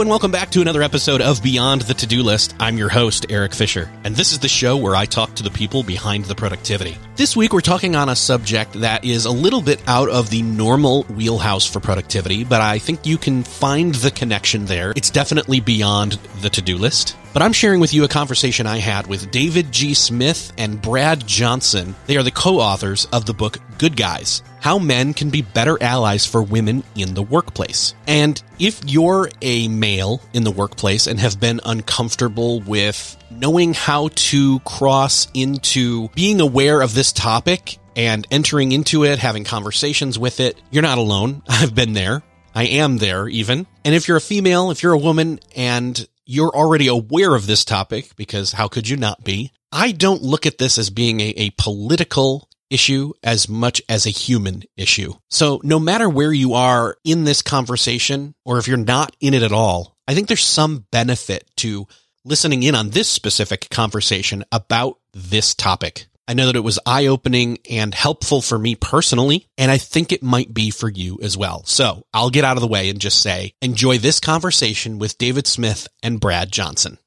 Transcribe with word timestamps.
And 0.00 0.08
welcome 0.08 0.30
back 0.30 0.50
to 0.50 0.60
another 0.60 0.80
episode 0.80 1.20
of 1.20 1.42
Beyond 1.42 1.82
the 1.82 1.92
To 1.92 2.06
Do 2.06 2.22
List. 2.22 2.54
I'm 2.60 2.78
your 2.78 2.88
host, 2.88 3.26
Eric 3.30 3.52
Fisher, 3.52 3.90
and 4.04 4.14
this 4.14 4.30
is 4.30 4.38
the 4.38 4.46
show 4.48 4.76
where 4.76 4.94
I 4.94 5.06
talk 5.06 5.34
to 5.34 5.42
the 5.42 5.50
people 5.50 5.82
behind 5.82 6.26
the 6.26 6.36
productivity. 6.36 6.96
This 7.16 7.36
week, 7.36 7.52
we're 7.52 7.62
talking 7.62 7.96
on 7.96 8.08
a 8.08 8.14
subject 8.14 8.74
that 8.74 9.04
is 9.04 9.24
a 9.24 9.30
little 9.32 9.60
bit 9.60 9.82
out 9.88 10.08
of 10.08 10.30
the 10.30 10.42
normal 10.42 11.02
wheelhouse 11.02 11.66
for 11.66 11.80
productivity, 11.80 12.44
but 12.44 12.60
I 12.60 12.78
think 12.78 13.06
you 13.06 13.18
can 13.18 13.42
find 13.42 13.92
the 13.96 14.12
connection 14.12 14.66
there. 14.66 14.92
It's 14.94 15.10
definitely 15.10 15.58
beyond 15.58 16.12
the 16.42 16.48
to 16.50 16.62
do 16.62 16.78
list. 16.78 17.16
But 17.38 17.44
I'm 17.44 17.52
sharing 17.52 17.78
with 17.78 17.94
you 17.94 18.02
a 18.02 18.08
conversation 18.08 18.66
I 18.66 18.78
had 18.78 19.06
with 19.06 19.30
David 19.30 19.70
G. 19.70 19.94
Smith 19.94 20.52
and 20.58 20.82
Brad 20.82 21.24
Johnson. 21.24 21.94
They 22.08 22.16
are 22.16 22.24
the 22.24 22.32
co 22.32 22.58
authors 22.58 23.04
of 23.12 23.26
the 23.26 23.32
book 23.32 23.58
Good 23.78 23.96
Guys 23.96 24.42
How 24.60 24.80
Men 24.80 25.14
Can 25.14 25.30
Be 25.30 25.42
Better 25.42 25.80
Allies 25.80 26.26
for 26.26 26.42
Women 26.42 26.82
in 26.96 27.14
the 27.14 27.22
Workplace. 27.22 27.94
And 28.08 28.42
if 28.58 28.80
you're 28.84 29.30
a 29.40 29.68
male 29.68 30.20
in 30.32 30.42
the 30.42 30.50
workplace 30.50 31.06
and 31.06 31.20
have 31.20 31.38
been 31.38 31.60
uncomfortable 31.64 32.58
with 32.62 33.16
knowing 33.30 33.72
how 33.72 34.08
to 34.08 34.58
cross 34.58 35.28
into 35.32 36.08
being 36.16 36.40
aware 36.40 36.80
of 36.80 36.92
this 36.92 37.12
topic 37.12 37.78
and 37.94 38.26
entering 38.32 38.72
into 38.72 39.04
it, 39.04 39.20
having 39.20 39.44
conversations 39.44 40.18
with 40.18 40.40
it, 40.40 40.60
you're 40.72 40.82
not 40.82 40.98
alone. 40.98 41.42
I've 41.48 41.72
been 41.72 41.92
there. 41.92 42.24
I 42.52 42.64
am 42.64 42.98
there 42.98 43.28
even. 43.28 43.68
And 43.84 43.94
if 43.94 44.08
you're 44.08 44.16
a 44.16 44.20
female, 44.20 44.72
if 44.72 44.82
you're 44.82 44.92
a 44.92 44.98
woman 44.98 45.38
and 45.54 46.04
you're 46.28 46.54
already 46.54 46.86
aware 46.86 47.34
of 47.34 47.46
this 47.46 47.64
topic 47.64 48.14
because 48.14 48.52
how 48.52 48.68
could 48.68 48.86
you 48.86 48.98
not 48.98 49.24
be? 49.24 49.50
I 49.72 49.92
don't 49.92 50.22
look 50.22 50.44
at 50.44 50.58
this 50.58 50.76
as 50.76 50.90
being 50.90 51.20
a, 51.20 51.30
a 51.30 51.50
political 51.56 52.48
issue 52.68 53.14
as 53.22 53.48
much 53.48 53.80
as 53.88 54.04
a 54.04 54.10
human 54.10 54.62
issue. 54.76 55.14
So 55.30 55.58
no 55.64 55.80
matter 55.80 56.06
where 56.06 56.32
you 56.32 56.52
are 56.52 56.96
in 57.02 57.24
this 57.24 57.40
conversation, 57.40 58.34
or 58.44 58.58
if 58.58 58.68
you're 58.68 58.76
not 58.76 59.16
in 59.20 59.32
it 59.32 59.42
at 59.42 59.52
all, 59.52 59.96
I 60.06 60.14
think 60.14 60.28
there's 60.28 60.44
some 60.44 60.84
benefit 60.90 61.48
to 61.56 61.88
listening 62.26 62.62
in 62.62 62.74
on 62.74 62.90
this 62.90 63.08
specific 63.08 63.70
conversation 63.70 64.44
about 64.52 64.98
this 65.14 65.54
topic. 65.54 66.07
I 66.28 66.34
know 66.34 66.44
that 66.44 66.56
it 66.56 66.60
was 66.60 66.78
eye 66.84 67.06
opening 67.06 67.56
and 67.70 67.94
helpful 67.94 68.42
for 68.42 68.58
me 68.58 68.74
personally, 68.74 69.48
and 69.56 69.70
I 69.70 69.78
think 69.78 70.12
it 70.12 70.22
might 70.22 70.52
be 70.52 70.68
for 70.70 70.90
you 70.90 71.18
as 71.22 71.38
well. 71.38 71.64
So 71.64 72.04
I'll 72.12 72.28
get 72.28 72.44
out 72.44 72.58
of 72.58 72.60
the 72.60 72.68
way 72.68 72.90
and 72.90 73.00
just 73.00 73.22
say, 73.22 73.54
enjoy 73.62 73.96
this 73.96 74.20
conversation 74.20 74.98
with 74.98 75.16
David 75.16 75.46
Smith 75.46 75.88
and 76.02 76.20
Brad 76.20 76.52
Johnson. 76.52 76.98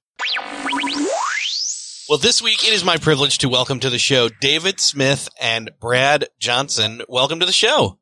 Well, 2.10 2.18
this 2.18 2.42
week 2.42 2.68
it 2.68 2.74
is 2.74 2.84
my 2.84 2.98
privilege 2.98 3.38
to 3.38 3.48
welcome 3.48 3.80
to 3.82 3.92
the 3.92 4.00
show 4.00 4.28
David 4.42 4.80
Smith 4.80 5.30
and 5.40 5.70
Brad 5.80 6.26
Johnson. 6.40 7.04
Welcome 7.08 7.42
to 7.42 7.46
the 7.46 7.52
show. 7.52 8.00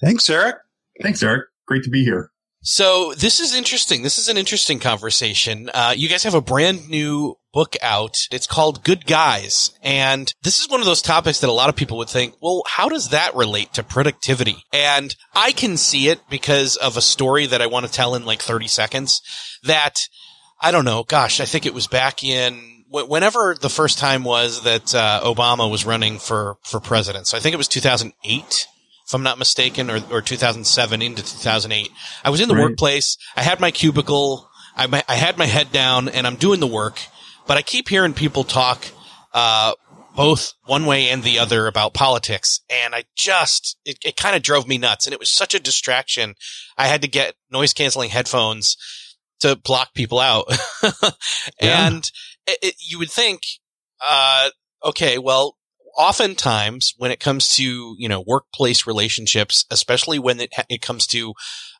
Thanks, 0.00 0.28
Eric. 0.28 0.56
Thanks, 1.00 1.22
Eric. 1.22 1.46
Great 1.68 1.84
to 1.84 1.90
be 1.90 2.02
here. 2.02 2.32
So 2.68 3.14
this 3.14 3.38
is 3.38 3.54
interesting. 3.54 4.02
This 4.02 4.18
is 4.18 4.28
an 4.28 4.36
interesting 4.36 4.80
conversation. 4.80 5.70
Uh, 5.72 5.94
you 5.96 6.08
guys 6.08 6.24
have 6.24 6.34
a 6.34 6.40
brand 6.40 6.88
new 6.88 7.36
book 7.52 7.76
out. 7.80 8.26
It's 8.32 8.48
called 8.48 8.82
Good 8.82 9.06
Guys. 9.06 9.70
And 9.84 10.34
this 10.42 10.58
is 10.58 10.68
one 10.68 10.80
of 10.80 10.86
those 10.86 11.00
topics 11.00 11.38
that 11.40 11.48
a 11.48 11.52
lot 11.52 11.68
of 11.68 11.76
people 11.76 11.96
would 11.98 12.10
think, 12.10 12.34
well, 12.42 12.64
how 12.66 12.88
does 12.88 13.10
that 13.10 13.36
relate 13.36 13.74
to 13.74 13.84
productivity? 13.84 14.56
And 14.72 15.14
I 15.32 15.52
can 15.52 15.76
see 15.76 16.08
it 16.08 16.18
because 16.28 16.74
of 16.74 16.96
a 16.96 17.00
story 17.00 17.46
that 17.46 17.62
I 17.62 17.68
want 17.68 17.86
to 17.86 17.92
tell 17.92 18.16
in 18.16 18.24
like 18.24 18.42
30 18.42 18.66
seconds 18.66 19.22
that 19.62 20.00
I 20.60 20.72
don't 20.72 20.84
know. 20.84 21.04
Gosh, 21.04 21.40
I 21.40 21.44
think 21.44 21.66
it 21.66 21.74
was 21.74 21.86
back 21.86 22.24
in 22.24 22.84
whenever 22.90 23.54
the 23.54 23.70
first 23.70 23.98
time 23.98 24.24
was 24.24 24.64
that 24.64 24.92
uh, 24.92 25.20
Obama 25.22 25.70
was 25.70 25.86
running 25.86 26.18
for 26.18 26.56
for 26.64 26.80
president. 26.80 27.28
So 27.28 27.36
I 27.36 27.40
think 27.40 27.54
it 27.54 27.58
was 27.58 27.68
2008 27.68 28.66
if 29.06 29.14
I'm 29.14 29.22
not 29.22 29.38
mistaken, 29.38 29.90
or, 29.90 30.00
or 30.10 30.20
2007 30.20 31.02
into 31.02 31.22
2008. 31.22 31.90
I 32.24 32.30
was 32.30 32.40
in 32.40 32.48
the 32.48 32.54
right. 32.54 32.64
workplace. 32.64 33.16
I 33.36 33.42
had 33.42 33.60
my 33.60 33.70
cubicle. 33.70 34.50
I, 34.76 35.02
I 35.08 35.14
had 35.14 35.38
my 35.38 35.46
head 35.46 35.72
down 35.72 36.08
and 36.08 36.26
I'm 36.26 36.36
doing 36.36 36.60
the 36.60 36.66
work, 36.66 37.00
but 37.46 37.56
I 37.56 37.62
keep 37.62 37.88
hearing 37.88 38.12
people 38.12 38.44
talk, 38.44 38.86
uh, 39.32 39.72
both 40.14 40.54
one 40.64 40.86
way 40.86 41.08
and 41.08 41.22
the 41.22 41.38
other 41.38 41.66
about 41.66 41.94
politics. 41.94 42.60
And 42.68 42.94
I 42.94 43.04
just, 43.14 43.78
it, 43.84 43.98
it 44.04 44.16
kind 44.16 44.34
of 44.34 44.42
drove 44.42 44.66
me 44.66 44.78
nuts. 44.78 45.06
And 45.06 45.12
it 45.12 45.20
was 45.20 45.30
such 45.30 45.54
a 45.54 45.60
distraction. 45.60 46.34
I 46.76 46.88
had 46.88 47.02
to 47.02 47.08
get 47.08 47.34
noise 47.50 47.72
canceling 47.72 48.10
headphones 48.10 48.76
to 49.40 49.56
block 49.56 49.94
people 49.94 50.18
out. 50.18 50.46
and 51.60 52.10
it, 52.46 52.58
it, 52.62 52.74
you 52.80 52.98
would 52.98 53.10
think, 53.10 53.42
uh, 54.04 54.50
okay, 54.84 55.18
well, 55.18 55.55
oftentimes 55.96 56.94
when 56.96 57.10
it 57.10 57.20
comes 57.20 57.54
to 57.56 57.94
you 57.98 58.08
know 58.08 58.22
workplace 58.26 58.86
relationships, 58.86 59.64
especially 59.70 60.18
when 60.18 60.40
it 60.40 60.52
it 60.68 60.82
comes 60.82 61.06
to 61.08 61.34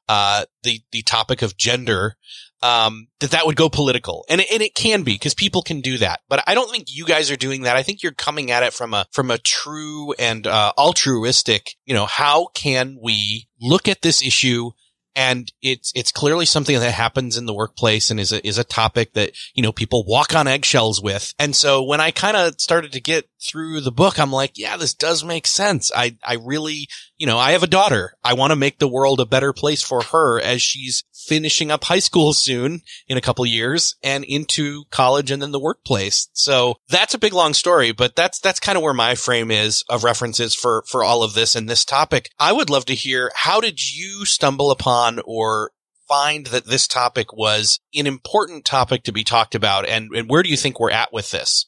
uh, 0.09 0.45
the 0.63 0.81
the 0.93 1.03
topic 1.03 1.43
of 1.43 1.57
gender, 1.57 2.17
um, 2.63 3.09
that 3.21 3.33
that 3.33 3.47
would 3.47 3.57
go 3.57 3.69
political, 3.69 4.25
and 4.29 4.41
it, 4.41 4.47
and 4.53 4.63
it 4.63 4.75
can 4.75 5.03
be 5.03 5.15
because 5.15 5.35
people 5.35 5.63
can 5.63 5.81
do 5.81 5.99
that. 5.99 6.21
But 6.29 6.43
I 6.47 6.55
don't 6.55 6.71
think 6.71 6.87
you 6.89 7.05
guys 7.05 7.31
are 7.31 7.37
doing 7.37 7.63
that. 7.63 7.77
I 7.77 7.83
think 7.83 8.03
you're 8.03 8.13
coming 8.13 8.51
at 8.51 8.63
it 8.63 8.73
from 8.73 8.95
a 8.95 9.07
from 9.13 9.31
a 9.31 9.39
true 9.39 10.13
and 10.13 10.47
uh, 10.47 10.73
altruistic. 10.79 11.77
You 11.85 11.95
know, 11.95 12.07
how 12.07 12.47
can 12.55 12.99
we 13.03 13.49
look 13.61 13.89
at 13.89 14.03
this 14.03 14.23
issue? 14.23 14.71
And 15.17 15.51
it's 15.63 15.91
it's 15.97 16.13
clearly 16.13 16.45
something 16.45 16.79
that 16.79 16.93
happens 16.93 17.39
in 17.39 17.47
the 17.47 17.55
workplace 17.55 18.11
and 18.11 18.21
is 18.21 18.33
a 18.33 18.47
is 18.47 18.59
a 18.59 18.65
topic 18.65 19.15
that 19.15 19.33
you 19.55 19.63
know 19.63 19.73
people 19.73 20.05
walk 20.07 20.37
on 20.37 20.47
eggshells 20.47 21.03
with. 21.03 21.33
And 21.39 21.57
so 21.57 21.83
when 21.83 22.01
I 22.01 22.11
kind 22.11 22.37
of 22.37 22.61
started 22.61 22.93
to 22.93 23.01
get 23.01 23.29
through 23.43 23.81
the 23.81 23.91
book, 23.91 24.21
I'm 24.21 24.31
like, 24.31 24.59
yeah, 24.59 24.77
this 24.77 24.93
does 24.95 25.25
make 25.25 25.47
sense. 25.47 25.91
I 25.97 26.19
I 26.23 26.35
really, 26.35 26.89
you 27.17 27.27
know, 27.27 27.39
I 27.39 27.53
have 27.53 27.63
a 27.63 27.69
daughter. 27.69 28.13
I 28.23 28.35
want 28.35 28.51
to 28.51 28.57
make 28.57 28.79
the 28.79 28.89
world 28.89 29.19
a 29.19 29.27
better 29.27 29.55
place 29.55 29.83
for 29.83 30.03
her 30.03 30.39
as 30.39 30.61
she's 30.61 31.03
finishing 31.27 31.71
up 31.71 31.85
high 31.85 31.99
school 31.99 32.33
soon 32.33 32.83
in 33.09 33.17
a 33.17 33.21
couple 33.21 33.45
years 33.47 33.97
and 34.03 34.25
into 34.25 34.85
college 34.91 35.31
and 35.31 35.43
then 35.43 35.53
the 35.53 35.61
workplace. 35.61 36.29
So 36.33 36.77
that's 36.89 37.15
a 37.15 37.19
big 37.19 37.33
long 37.33 37.55
story, 37.55 37.93
but 37.93 38.17
that's 38.17 38.39
that's 38.41 38.61
kind 38.61 38.77
of 38.77 38.83
where 38.83 38.95
my 38.95 39.15
frame 39.15 39.51
is 39.51 39.85
of 39.89 40.05
references 40.05 40.55
for 40.55 40.85
for 40.89 41.03
all 41.03 41.23
of 41.23 41.35
this 41.35 41.55
and 41.55 41.69
this 41.69 41.85
topic. 41.85 42.31
I 42.39 42.53
would 42.53 42.71
love 42.71 42.87
to 42.87 42.95
hear 42.95 43.31
how 43.35 43.61
did 43.61 43.95
you 43.95 44.25
stumble 44.25 44.71
upon 44.71 45.21
or 45.25 45.73
find 46.09 46.47
that 46.47 46.67
this 46.67 46.87
topic 46.87 47.33
was 47.33 47.81
an 47.95 48.07
important 48.07 48.65
topic 48.65 49.03
to 49.03 49.13
be 49.13 49.25
talked 49.25 49.55
about 49.57 49.89
and, 49.89 50.09
and 50.15 50.31
where 50.31 50.43
do 50.43 50.49
you 50.49 50.57
think 50.57 50.79
we're 50.79 50.91
at 50.91 51.13
with 51.13 51.33
this? 51.33 51.67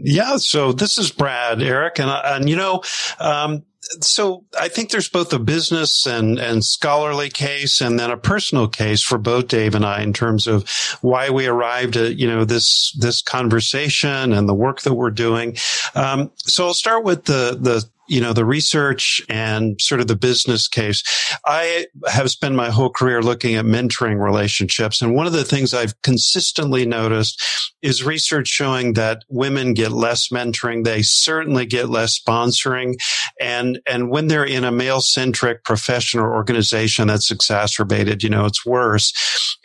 Yeah, 0.00 0.36
so 0.36 0.72
this 0.72 0.96
is 0.96 1.10
Brad, 1.10 1.60
Eric, 1.60 1.98
and 1.98 2.08
and 2.08 2.48
you 2.48 2.54
know, 2.54 2.82
um, 3.18 3.64
so 4.00 4.44
I 4.58 4.68
think 4.68 4.90
there's 4.90 5.08
both 5.08 5.32
a 5.32 5.38
business 5.38 6.06
and, 6.06 6.38
and 6.38 6.64
scholarly 6.64 7.30
case 7.30 7.80
and 7.80 7.98
then 7.98 8.10
a 8.10 8.16
personal 8.16 8.68
case 8.68 9.02
for 9.02 9.18
both 9.18 9.48
Dave 9.48 9.74
and 9.74 9.84
I 9.84 10.02
in 10.02 10.12
terms 10.12 10.46
of 10.46 10.68
why 11.00 11.30
we 11.30 11.46
arrived 11.46 11.96
at, 11.96 12.16
you 12.16 12.26
know, 12.26 12.44
this, 12.44 12.92
this 12.98 13.22
conversation 13.22 14.32
and 14.32 14.48
the 14.48 14.54
work 14.54 14.82
that 14.82 14.94
we're 14.94 15.10
doing. 15.10 15.56
Um, 15.94 16.30
so 16.36 16.66
I'll 16.66 16.74
start 16.74 17.04
with 17.04 17.24
the, 17.24 17.56
the 17.60 17.88
you 18.08 18.20
know, 18.20 18.32
the 18.32 18.44
research 18.44 19.20
and 19.28 19.80
sort 19.80 20.00
of 20.00 20.06
the 20.06 20.16
business 20.16 20.68
case. 20.68 21.02
I 21.44 21.86
have 22.08 22.30
spent 22.30 22.54
my 22.54 22.70
whole 22.70 22.90
career 22.90 23.22
looking 23.22 23.54
at 23.54 23.64
mentoring 23.64 24.22
relationships. 24.22 25.02
And 25.02 25.14
one 25.14 25.26
of 25.26 25.32
the 25.32 25.44
things 25.44 25.74
I've 25.74 26.00
consistently 26.02 26.86
noticed 26.86 27.42
is 27.82 28.04
research 28.04 28.48
showing 28.48 28.94
that 28.94 29.24
women 29.28 29.74
get 29.74 29.92
less 29.92 30.28
mentoring. 30.28 30.84
They 30.84 31.02
certainly 31.02 31.66
get 31.66 31.88
less 31.88 32.18
sponsoring. 32.18 32.94
And, 33.40 33.80
and 33.88 34.10
when 34.10 34.28
they're 34.28 34.44
in 34.44 34.64
a 34.64 34.72
male 34.72 35.00
centric 35.00 35.64
profession 35.64 36.18
or 36.18 36.34
organization, 36.34 37.08
that's 37.08 37.30
exacerbated. 37.30 38.22
You 38.22 38.30
know, 38.30 38.46
it's 38.46 38.66
worse. 38.66 39.12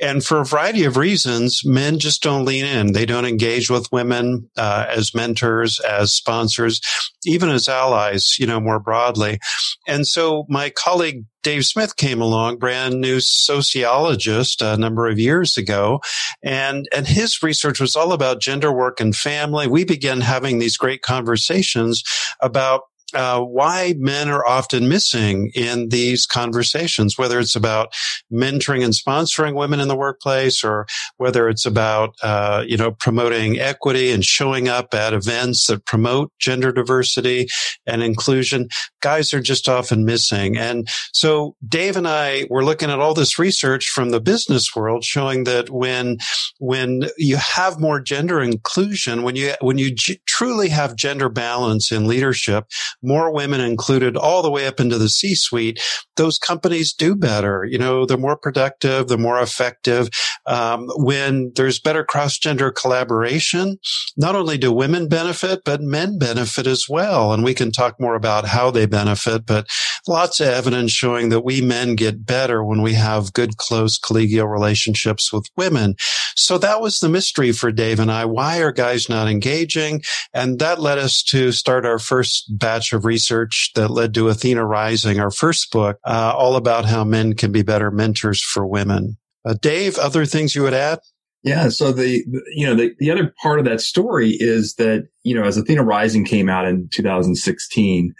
And 0.02 0.24
for 0.24 0.40
a 0.40 0.46
variety 0.46 0.84
of 0.84 0.98
reasons, 0.98 1.62
men 1.66 1.98
just 2.00 2.22
don't 2.22 2.46
lean 2.46 2.66
in. 2.66 2.94
They 2.94 3.06
don't 3.06 3.26
engage 3.26 3.70
with 3.70 3.92
women 3.92 4.50
uh, 4.58 4.86
as 4.90 5.16
mentors, 5.16 5.80
as 5.80 6.14
sponsors, 6.14 6.82
even 7.26 7.50
as 7.50 7.70
allies 7.70 8.33
you 8.40 8.46
know, 8.46 8.60
more 8.60 8.80
broadly. 8.80 9.40
And 9.88 10.08
so 10.08 10.46
my 10.50 10.70
colleague 10.70 11.26
Dave 11.44 11.66
Smith 11.66 11.98
came 11.98 12.22
along, 12.22 12.58
brand 12.58 13.02
new 13.02 13.20
sociologist 13.20 14.62
a 14.62 14.78
number 14.78 15.08
of 15.08 15.20
years 15.20 15.58
ago. 15.58 16.00
And, 16.42 16.88
and 16.96 17.06
his 17.06 17.44
research 17.44 17.82
was 17.82 17.96
all 17.98 18.14
about 18.14 18.40
gender 18.40 18.72
work 18.72 19.02
and 19.02 19.14
family. 19.14 19.68
We 19.68 19.84
began 19.84 20.22
having 20.22 20.60
these 20.60 20.78
great 20.78 21.02
conversations 21.02 22.02
about 22.42 22.84
uh, 23.14 23.42
why 23.42 23.96
men 23.98 24.30
are 24.30 24.46
often 24.46 24.88
missing 24.88 25.52
in 25.56 25.90
these 25.90 26.26
conversations, 26.26 27.18
whether 27.18 27.40
it's 27.40 27.56
about 27.56 27.94
mentoring 28.32 28.84
and 28.84 28.94
sponsoring 28.94 29.56
women 29.56 29.80
in 29.80 29.88
the 29.88 29.96
workplace, 29.96 30.64
or 30.64 30.86
whether 31.18 31.50
it's 31.50 31.66
about 31.66 32.16
uh, 32.24 32.64
you 32.68 32.78
know 32.78 32.92
promoting 32.92 33.60
equity 33.60 34.12
and 34.12 34.26
showing 34.26 34.68
up 34.68 34.94
at 34.94 35.14
events 35.14 35.68
that 35.68 35.86
promote 35.86 36.32
gender 36.40 36.72
diversity 36.72 37.48
and 37.86 38.04
inclusion. 38.04 38.68
Guys 39.02 39.34
are 39.34 39.42
just 39.42 39.68
often 39.68 40.06
missing, 40.06 40.58
and 40.58 40.88
so 41.12 41.56
Dave 41.68 41.98
and 41.98 42.08
I 42.08 42.46
were 42.50 42.66
looking 42.66 42.90
at 42.90 43.00
all 43.00 43.14
this 43.14 43.40
research 43.40 43.88
from 43.90 44.10
the 44.10 44.22
business 44.22 44.76
world 44.76 45.04
showing 45.04 45.44
that 45.46 45.70
when 45.70 46.18
when 46.60 47.04
you 47.18 47.38
have 47.38 47.80
more 47.80 48.00
gender 48.00 48.42
inclusion, 48.42 49.24
when 49.24 49.36
you 49.36 49.54
when 49.62 49.78
you 49.78 49.92
g- 49.92 50.20
truly 50.26 50.70
have 50.70 50.96
gender 50.96 51.30
balance 51.30 51.92
in 51.92 52.08
leadership 52.08 52.66
more 53.04 53.34
women 53.34 53.62
included 53.62 54.16
all 54.16 54.42
the 54.42 54.52
way 54.52 54.66
up 54.66 54.80
into 54.80 54.98
the 54.98 55.10
C 55.10 55.36
suite, 55.36 55.82
those 56.16 56.38
companies 56.38 56.94
do 56.94 57.16
better. 57.16 57.66
You 57.66 57.78
know, 57.78 58.06
they're 58.06 58.18
more 58.18 58.38
productive, 58.38 59.08
they're 59.08 59.18
more 59.18 59.42
effective. 59.42 60.10
Um, 60.46 60.90
when 60.96 61.52
there's 61.56 61.80
better 61.80 62.04
cross 62.04 62.38
gender 62.38 62.72
collaboration, 62.72 63.78
not 64.18 64.36
only 64.36 64.58
do 64.58 64.72
women 64.72 65.08
benefit, 65.08 65.64
but 65.64 65.82
men 65.82 66.18
benefit 66.18 66.68
as 66.68 66.88
well. 66.90 67.34
And 67.34 67.44
we 67.44 67.54
can 67.54 67.72
talk 67.72 68.00
more 68.00 68.16
about 68.16 68.46
how 68.46 68.72
they 68.72 68.86
benefit, 68.86 69.46
but 69.46 69.68
lots 70.08 70.40
of 70.40 70.48
evidence 70.48 70.92
showing 70.92 71.30
that 71.30 71.42
we 71.46 71.62
men 71.62 71.96
get 71.96 72.26
better 72.26 72.64
when 72.64 72.82
we 72.82 72.94
have 72.94 73.34
good, 73.34 73.58
close 73.58 74.00
collegial 74.00 74.50
relationships 74.50 75.32
with 75.32 75.46
women. 75.58 75.96
So 76.36 76.58
that 76.60 76.82
was 76.82 77.00
the 77.00 77.10
mystery 77.10 77.52
for 77.52 77.72
Dave 77.72 78.00
and 78.00 78.12
I. 78.12 78.26
Why 78.26 78.60
are 78.60 78.72
guys 78.72 79.10
not 79.10 79.28
engaging? 79.28 80.02
And 80.34 80.60
that 80.60 80.80
led 80.80 80.98
us 80.98 81.24
to 81.24 81.52
start 81.52 81.86
our 81.86 82.00
first 82.00 82.46
batch 82.58 82.93
of 82.94 83.06
research 83.06 83.72
that 83.76 83.90
led 83.90 84.14
to 84.14 84.30
Athena 84.30 84.66
Rising, 84.66 85.20
our 85.20 85.32
first 85.32 85.72
book, 85.72 85.98
uh, 86.06 86.34
all 86.36 86.56
about 86.56 86.86
how 86.86 87.04
men 87.04 87.34
can 87.34 87.52
be 87.52 87.64
better 87.64 87.92
mentors 87.92 88.42
for 88.42 88.66
women. 88.66 89.18
Uh, 89.46 89.56
Dave, 89.62 89.98
other 89.98 90.26
things 90.26 90.56
you 90.56 90.64
would 90.64 90.74
add? 90.74 91.00
Yeah. 91.44 91.68
So 91.70 91.92
the, 91.92 92.24
you 92.56 92.66
know, 92.66 92.74
the, 92.74 92.92
the 93.00 93.12
other 93.12 93.34
part 93.42 93.60
of 93.60 93.66
that 93.66 93.82
story 93.82 94.38
is 94.40 94.76
that, 94.76 95.08
you 95.24 95.36
know, 95.36 95.44
as 95.44 95.58
Athena 95.58 95.84
Rising 95.84 96.24
came 96.24 96.48
out 96.48 96.66
in 96.66 96.88
2016, 96.94 98.14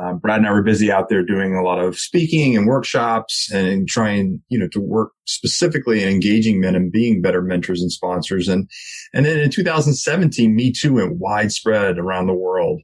uh, 0.00 0.14
Brad 0.14 0.38
and 0.38 0.46
I 0.46 0.52
were 0.52 0.62
busy 0.62 0.90
out 0.90 1.08
there 1.08 1.24
doing 1.24 1.54
a 1.54 1.62
lot 1.62 1.78
of 1.78 1.98
speaking 1.98 2.56
and 2.56 2.66
workshops 2.66 3.50
and 3.52 3.88
trying, 3.88 4.40
you 4.48 4.58
know, 4.58 4.68
to 4.68 4.80
work 4.80 5.12
specifically 5.26 6.02
in 6.02 6.08
engaging 6.08 6.60
men 6.60 6.74
and 6.74 6.90
being 6.90 7.20
better 7.20 7.42
mentors 7.42 7.82
and 7.82 7.92
sponsors. 7.92 8.48
And, 8.48 8.70
and 9.12 9.26
then 9.26 9.38
in 9.38 9.50
2017, 9.50 10.54
Me 10.54 10.72
Too 10.72 10.94
went 10.94 11.18
widespread 11.18 11.98
around 11.98 12.26
the 12.26 12.34
world. 12.34 12.80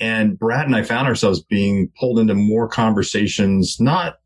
And 0.00 0.38
Brad 0.38 0.66
and 0.66 0.74
I 0.74 0.82
found 0.82 1.06
ourselves 1.06 1.42
being 1.42 1.90
pulled 1.98 2.18
into 2.18 2.34
more 2.34 2.66
conversations, 2.66 3.78
not 3.78 4.16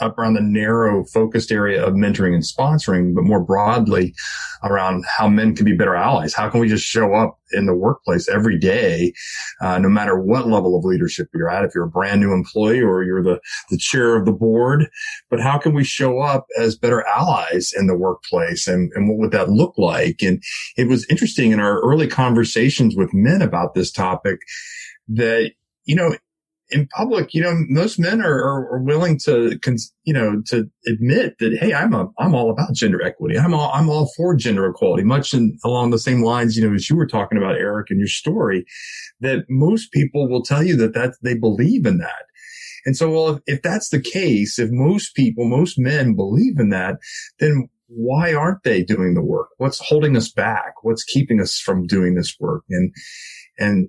up 0.00 0.16
around 0.16 0.34
the 0.34 0.40
narrow 0.40 1.04
focused 1.04 1.50
area 1.50 1.84
of 1.84 1.94
mentoring 1.94 2.34
and 2.34 2.44
sponsoring, 2.44 3.14
but 3.14 3.24
more 3.24 3.42
broadly 3.42 4.14
around 4.62 5.04
how 5.06 5.28
men 5.28 5.54
can 5.54 5.64
be 5.64 5.76
better 5.76 5.96
allies. 5.96 6.32
How 6.32 6.48
can 6.48 6.60
we 6.60 6.68
just 6.68 6.84
show 6.84 7.14
up 7.14 7.38
in 7.52 7.66
the 7.66 7.74
workplace 7.74 8.28
every 8.28 8.58
day, 8.58 9.12
uh, 9.60 9.78
no 9.78 9.88
matter 9.88 10.18
what 10.18 10.46
level 10.46 10.76
of 10.76 10.84
leadership 10.84 11.28
you're 11.34 11.50
at, 11.50 11.64
if 11.64 11.74
you're 11.74 11.84
a 11.84 11.90
brand 11.90 12.20
new 12.20 12.32
employee 12.32 12.80
or 12.80 13.02
you're 13.02 13.22
the, 13.22 13.40
the 13.70 13.78
chair 13.78 14.16
of 14.16 14.26
the 14.26 14.32
board, 14.32 14.88
but 15.30 15.40
how 15.40 15.58
can 15.58 15.74
we 15.74 15.82
show 15.82 16.20
up 16.20 16.46
as 16.58 16.76
better 16.76 17.04
allies 17.06 17.72
in 17.76 17.86
the 17.86 17.96
workplace 17.96 18.68
and, 18.68 18.92
and 18.94 19.08
what 19.08 19.18
would 19.18 19.32
that 19.32 19.50
look 19.50 19.76
like? 19.78 20.22
And 20.22 20.42
it 20.76 20.88
was 20.88 21.06
interesting 21.10 21.52
in 21.52 21.60
our 21.60 21.80
early 21.80 22.06
conversations 22.06 22.94
with 22.96 23.14
men 23.14 23.42
about 23.42 23.74
this 23.74 23.90
topic 23.90 24.40
that, 25.08 25.52
you 25.84 25.96
know, 25.96 26.14
in 26.70 26.86
public, 26.88 27.32
you 27.32 27.42
know, 27.42 27.54
most 27.68 27.98
men 27.98 28.20
are, 28.20 28.34
are, 28.34 28.74
are, 28.74 28.82
willing 28.82 29.18
to, 29.18 29.58
you 30.04 30.12
know, 30.12 30.42
to 30.46 30.68
admit 30.86 31.36
that, 31.38 31.56
hey, 31.58 31.72
I'm 31.72 31.94
a, 31.94 32.08
I'm 32.18 32.34
all 32.34 32.50
about 32.50 32.74
gender 32.74 33.02
equity. 33.02 33.38
I'm 33.38 33.54
all, 33.54 33.70
I'm 33.72 33.88
all 33.88 34.10
for 34.16 34.34
gender 34.34 34.66
equality, 34.66 35.02
much 35.02 35.32
in, 35.32 35.58
along 35.64 35.90
the 35.90 35.98
same 35.98 36.22
lines, 36.22 36.56
you 36.56 36.68
know, 36.68 36.74
as 36.74 36.90
you 36.90 36.96
were 36.96 37.06
talking 37.06 37.38
about, 37.38 37.56
Eric, 37.56 37.90
in 37.90 37.98
your 37.98 38.08
story, 38.08 38.66
that 39.20 39.46
most 39.48 39.92
people 39.92 40.28
will 40.28 40.42
tell 40.42 40.62
you 40.62 40.76
that 40.76 40.94
that 40.94 41.14
they 41.22 41.34
believe 41.34 41.86
in 41.86 41.98
that. 41.98 42.26
And 42.84 42.96
so, 42.96 43.10
well, 43.10 43.28
if, 43.30 43.40
if 43.46 43.62
that's 43.62 43.88
the 43.88 44.00
case, 44.00 44.58
if 44.58 44.68
most 44.70 45.14
people, 45.14 45.48
most 45.48 45.78
men 45.78 46.14
believe 46.14 46.58
in 46.58 46.68
that, 46.70 46.96
then 47.38 47.68
why 47.86 48.34
aren't 48.34 48.62
they 48.64 48.82
doing 48.82 49.14
the 49.14 49.24
work? 49.24 49.48
What's 49.56 49.78
holding 49.78 50.16
us 50.16 50.30
back? 50.30 50.74
What's 50.82 51.04
keeping 51.04 51.40
us 51.40 51.58
from 51.58 51.86
doing 51.86 52.14
this 52.14 52.36
work? 52.38 52.64
And, 52.68 52.92
and 53.58 53.88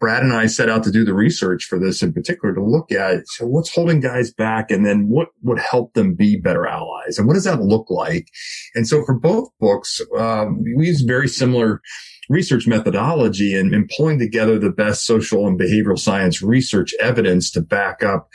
Brad 0.00 0.22
and 0.22 0.32
I 0.32 0.46
set 0.46 0.68
out 0.68 0.84
to 0.84 0.90
do 0.90 1.04
the 1.04 1.14
research 1.14 1.64
for 1.64 1.78
this 1.78 2.02
in 2.02 2.12
particular 2.12 2.54
to 2.54 2.62
look 2.62 2.92
at 2.92 3.26
so 3.26 3.46
what's 3.46 3.74
holding 3.74 4.00
guys 4.00 4.32
back 4.32 4.70
and 4.70 4.84
then 4.84 5.08
what 5.08 5.28
would 5.42 5.58
help 5.58 5.94
them 5.94 6.14
be 6.14 6.36
better 6.36 6.66
allies 6.66 7.16
and 7.16 7.26
what 7.26 7.34
does 7.34 7.44
that 7.44 7.62
look 7.62 7.90
like? 7.90 8.28
And 8.74 8.86
so 8.86 9.04
for 9.04 9.14
both 9.14 9.48
books, 9.60 10.00
um, 10.18 10.62
we 10.76 10.86
use 10.86 11.02
very 11.02 11.28
similar 11.28 11.80
research 12.28 12.66
methodology 12.66 13.54
and, 13.54 13.74
and 13.74 13.90
pulling 13.96 14.18
together 14.18 14.58
the 14.58 14.70
best 14.70 15.04
social 15.04 15.46
and 15.46 15.58
behavioral 15.58 15.98
science 15.98 16.42
research 16.42 16.94
evidence 17.00 17.50
to 17.50 17.60
back 17.60 18.02
up 18.02 18.28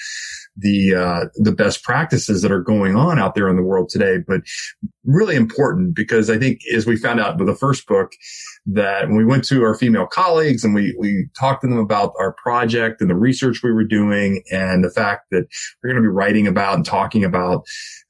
the 0.60 0.96
uh, 0.96 1.26
the 1.36 1.52
best 1.52 1.84
practices 1.84 2.42
that 2.42 2.52
are 2.52 2.62
going 2.62 2.96
on 2.96 3.20
out 3.20 3.36
there 3.36 3.50
in 3.50 3.56
the 3.56 3.64
world 3.64 3.90
today. 3.90 4.18
But 4.26 4.42
really 5.04 5.36
important 5.36 5.96
because 5.96 6.30
I 6.30 6.38
think 6.38 6.62
as 6.76 6.86
we 6.86 6.96
found 6.96 7.20
out 7.20 7.38
with 7.38 7.48
the 7.48 7.56
first 7.56 7.88
book 7.88 8.12
that 8.66 9.08
when 9.08 9.18
we 9.18 9.26
went 9.26 9.44
to 9.46 9.64
our 9.64 9.76
female 9.76 10.06
colleagues 10.06 10.64
and 10.64 10.74
we 10.74 10.96
we 11.00 11.28
talked 11.40 11.62
to 11.62 11.68
them 11.68 11.80
about 11.80 12.14
our 12.20 12.34
project 12.34 13.02
and 13.02 13.10
the 13.10 13.16
research 13.16 13.62
we 13.64 13.72
were 13.72 13.84
doing 13.84 14.44
and 14.52 14.84
the 14.84 14.92
fact 14.92 15.26
that 15.32 15.48
we're 15.82 15.92
going 15.92 16.02
to 16.02 16.08
be 16.08 16.14
writing 16.14 16.48
about 16.48 16.76
and 16.76 16.86
talking 16.86 17.24
about 17.24 17.64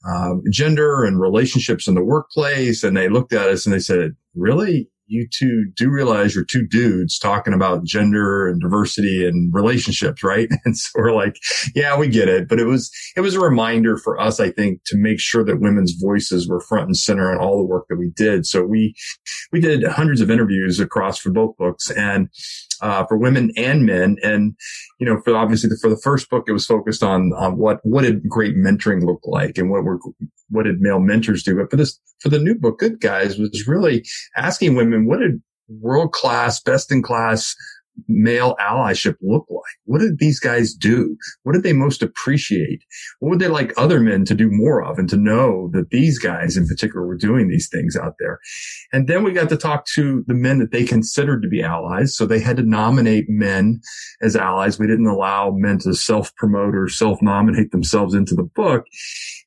um, 0.08 0.44
gender 0.50 1.04
and 1.04 1.20
relationships 1.20 1.88
in 1.88 1.96
the 1.96 2.04
workplace, 2.04 2.84
and 2.84 2.96
they 2.96 3.10
looked 3.10 3.34
at 3.34 3.50
us 3.50 3.66
and 3.66 3.74
they 3.74 3.80
said, 3.80 4.16
"Really? 4.36 4.90
You 5.10 5.28
two 5.28 5.66
do 5.76 5.90
realize 5.90 6.36
you're 6.36 6.46
two 6.46 6.66
dudes 6.66 7.18
talking 7.18 7.54
about 7.54 7.84
gender 7.84 8.48
and 8.48 8.62
diversity 8.62 9.28
and 9.28 9.54
relationships, 9.54 10.24
right? 10.24 10.48
And 10.66 10.78
so 10.78 10.90
we're 10.96 11.14
like, 11.14 11.36
yeah, 11.74 11.98
we 11.98 12.08
get 12.08 12.28
it. 12.28 12.48
But 12.48 12.60
it 12.60 12.66
was, 12.66 12.92
it 13.16 13.22
was 13.22 13.34
a 13.34 13.40
reminder 13.40 13.98
for 13.98 14.20
us, 14.20 14.40
I 14.40 14.52
think, 14.52 14.82
to 14.88 14.98
make 14.98 15.20
sure 15.20 15.44
that 15.44 15.62
women's 15.62 15.94
voices 15.94 16.48
were 16.48 16.60
front 16.60 16.86
and 16.86 16.98
center 16.98 17.32
in 17.32 17.40
all 17.40 17.58
the 17.58 17.66
work 17.66 17.86
that 17.90 17.98
we 17.98 18.12
did. 18.16 18.46
So 18.46 18.64
we, 18.64 18.94
we 19.52 19.62
did 19.62 19.84
hundreds 19.84 20.22
of 20.22 20.30
interviews 20.30 20.80
across 20.80 21.18
for 21.18 21.32
both 21.32 21.58
books 21.58 21.90
and, 21.90 22.30
uh, 22.82 23.06
for 23.06 23.18
women 23.18 23.52
and 23.58 23.86
men. 23.86 24.18
And, 24.24 24.56
you 25.00 25.06
know, 25.06 25.22
for 25.22 25.36
obviously 25.36 25.70
the, 25.70 25.78
for 25.82 25.90
the 25.90 26.02
first 26.04 26.30
book, 26.30 26.46
it 26.48 26.54
was 26.54 26.66
focused 26.66 27.04
on, 27.04 27.34
on 27.34 27.58
what, 27.58 27.80
what 27.84 28.04
did 28.04 28.28
great 28.28 28.56
mentoring 28.56 29.04
look 29.04 29.22
like 29.24 29.58
and 29.58 29.70
what 29.70 29.84
were, 29.84 30.00
what 30.50 30.64
did 30.64 30.80
male 30.80 31.00
mentors 31.00 31.44
do? 31.44 31.56
But 31.56 31.70
for 31.72 31.78
this, 31.78 32.00
for 32.20 32.30
the 32.30 32.40
new 32.40 32.56
book, 32.56 32.80
Good 32.80 33.00
Guys 33.00 33.38
was 33.38 33.68
really 33.68 34.06
asking 34.36 34.76
women, 34.76 35.06
what 35.06 35.20
did 35.20 35.42
world 35.70 36.12
class, 36.12 36.60
best 36.60 36.92
in 36.92 37.04
class 37.04 37.56
male 38.08 38.56
allyship 38.60 39.16
look 39.22 39.46
like? 39.50 39.62
What 39.86 40.00
did 40.00 40.20
these 40.20 40.40
guys 40.40 40.74
do? 40.74 41.16
What 41.44 41.54
did 41.54 41.64
they 41.64 41.74
most 41.74 42.02
appreciate? 42.02 42.84
What 43.20 43.30
would 43.30 43.40
they 43.40 43.48
like 43.48 43.74
other 43.78 44.00
men 44.00 44.26
to 44.26 44.36
do 44.36 44.50
more 44.50 44.84
of 44.84 44.98
and 44.98 45.10
to 45.10 45.18
know 45.18 45.70
that 45.74 45.90
these 45.90 46.20
guys 46.20 46.58
in 46.58 46.68
particular 46.68 47.06
were 47.06 47.18
doing 47.18 47.48
these 47.48 47.70
things 47.70 47.96
out 47.96 48.16
there? 48.20 48.40
And 48.94 49.08
then 49.08 49.24
we 49.24 49.32
got 49.32 49.50
to 49.50 49.58
talk 49.58 49.86
to 49.96 50.24
the 50.28 50.34
men 50.34 50.60
that 50.60 50.72
they 50.72 50.84
considered 50.84 51.42
to 51.42 51.50
be 51.50 51.64
allies. 51.64 52.16
So 52.16 52.26
they 52.26 52.40
had 52.40 52.58
to 52.58 52.64
nominate 52.64 53.26
men 53.30 53.82
as 54.22 54.36
allies. 54.36 54.80
We 54.80 54.88
didn't 54.88 55.08
allow 55.08 55.52
men 55.52 55.80
to 55.80 55.94
self 55.94 56.34
promote 56.36 56.76
or 56.76 56.88
self 56.88 57.22
nominate 57.22 57.72
themselves 57.72 58.14
into 58.14 58.36
the 58.36 58.44
book. 58.44 58.86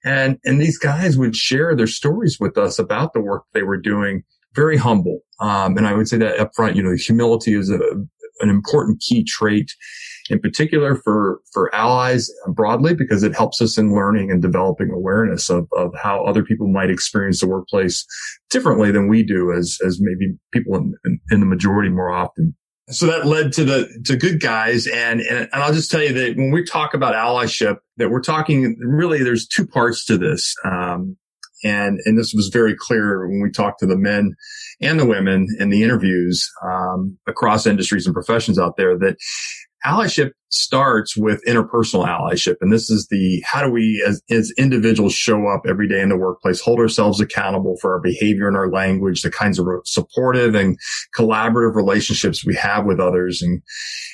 And, 0.04 0.38
and 0.44 0.60
these 0.60 0.78
guys 0.78 1.16
would 1.16 1.36
share 1.36 1.76
their 1.76 1.86
stories 1.86 2.38
with 2.40 2.58
us 2.58 2.78
about 2.78 3.12
the 3.12 3.20
work 3.20 3.44
they 3.52 3.62
were 3.62 3.76
doing 3.76 4.24
very 4.54 4.76
humble. 4.76 5.20
Um, 5.40 5.76
and 5.76 5.86
I 5.86 5.94
would 5.94 6.08
say 6.08 6.18
that 6.18 6.38
up 6.38 6.54
front, 6.54 6.76
you 6.76 6.82
know, 6.82 6.94
humility 6.94 7.54
is 7.54 7.70
a, 7.70 7.78
an 8.42 8.50
important 8.50 9.00
key 9.00 9.24
trait 9.24 9.72
in 10.30 10.38
particular 10.38 10.94
for, 10.94 11.40
for 11.52 11.74
allies 11.74 12.30
broadly, 12.48 12.94
because 12.94 13.22
it 13.22 13.34
helps 13.34 13.60
us 13.60 13.76
in 13.76 13.94
learning 13.94 14.30
and 14.30 14.40
developing 14.40 14.90
awareness 14.90 15.50
of, 15.50 15.66
of 15.76 15.92
how 16.00 16.24
other 16.24 16.44
people 16.44 16.68
might 16.68 16.90
experience 16.90 17.40
the 17.40 17.48
workplace 17.48 18.06
differently 18.48 18.92
than 18.92 19.08
we 19.08 19.22
do 19.22 19.52
as, 19.52 19.78
as 19.84 19.98
maybe 20.00 20.34
people 20.52 20.76
in, 20.76 20.94
in, 21.04 21.20
in 21.32 21.40
the 21.40 21.46
majority 21.46 21.90
more 21.90 22.10
often. 22.10 22.54
So 22.88 23.06
that 23.06 23.26
led 23.26 23.52
to 23.54 23.64
the, 23.64 23.88
to 24.06 24.16
good 24.16 24.40
guys. 24.40 24.86
And, 24.86 25.20
and, 25.20 25.48
and 25.52 25.62
I'll 25.62 25.72
just 25.72 25.90
tell 25.90 26.02
you 26.02 26.12
that 26.12 26.36
when 26.36 26.50
we 26.50 26.64
talk 26.64 26.94
about 26.94 27.14
allyship, 27.14 27.78
that 27.96 28.10
we're 28.10 28.20
talking 28.22 28.76
really, 28.80 29.22
there's 29.22 29.46
two 29.46 29.66
parts 29.66 30.04
to 30.06 30.18
this. 30.18 30.54
Um, 30.64 31.16
and, 31.64 32.00
and 32.04 32.18
this 32.18 32.32
was 32.34 32.48
very 32.48 32.74
clear 32.76 33.26
when 33.26 33.40
we 33.42 33.50
talked 33.50 33.80
to 33.80 33.86
the 33.86 33.96
men 33.96 34.34
and 34.80 34.98
the 34.98 35.06
women 35.06 35.46
in 35.58 35.70
the 35.70 35.82
interviews, 35.82 36.48
um, 36.64 37.18
across 37.26 37.66
industries 37.66 38.06
and 38.06 38.14
professions 38.14 38.58
out 38.58 38.76
there 38.76 38.98
that 38.98 39.16
allyship 39.84 40.30
starts 40.48 41.16
with 41.16 41.42
interpersonal 41.46 42.06
allyship. 42.06 42.56
And 42.60 42.72
this 42.72 42.90
is 42.90 43.08
the, 43.10 43.42
how 43.44 43.64
do 43.64 43.70
we 43.70 44.04
as, 44.06 44.22
as 44.30 44.52
individuals 44.58 45.14
show 45.14 45.48
up 45.48 45.62
every 45.66 45.88
day 45.88 46.00
in 46.00 46.10
the 46.10 46.16
workplace, 46.16 46.60
hold 46.60 46.78
ourselves 46.78 47.20
accountable 47.20 47.76
for 47.80 47.94
our 47.94 48.00
behavior 48.00 48.46
and 48.46 48.56
our 48.56 48.70
language, 48.70 49.22
the 49.22 49.30
kinds 49.30 49.58
of 49.58 49.66
supportive 49.84 50.54
and 50.54 50.78
collaborative 51.16 51.74
relationships 51.74 52.44
we 52.44 52.54
have 52.54 52.84
with 52.84 53.00
others 53.00 53.42
and, 53.42 53.62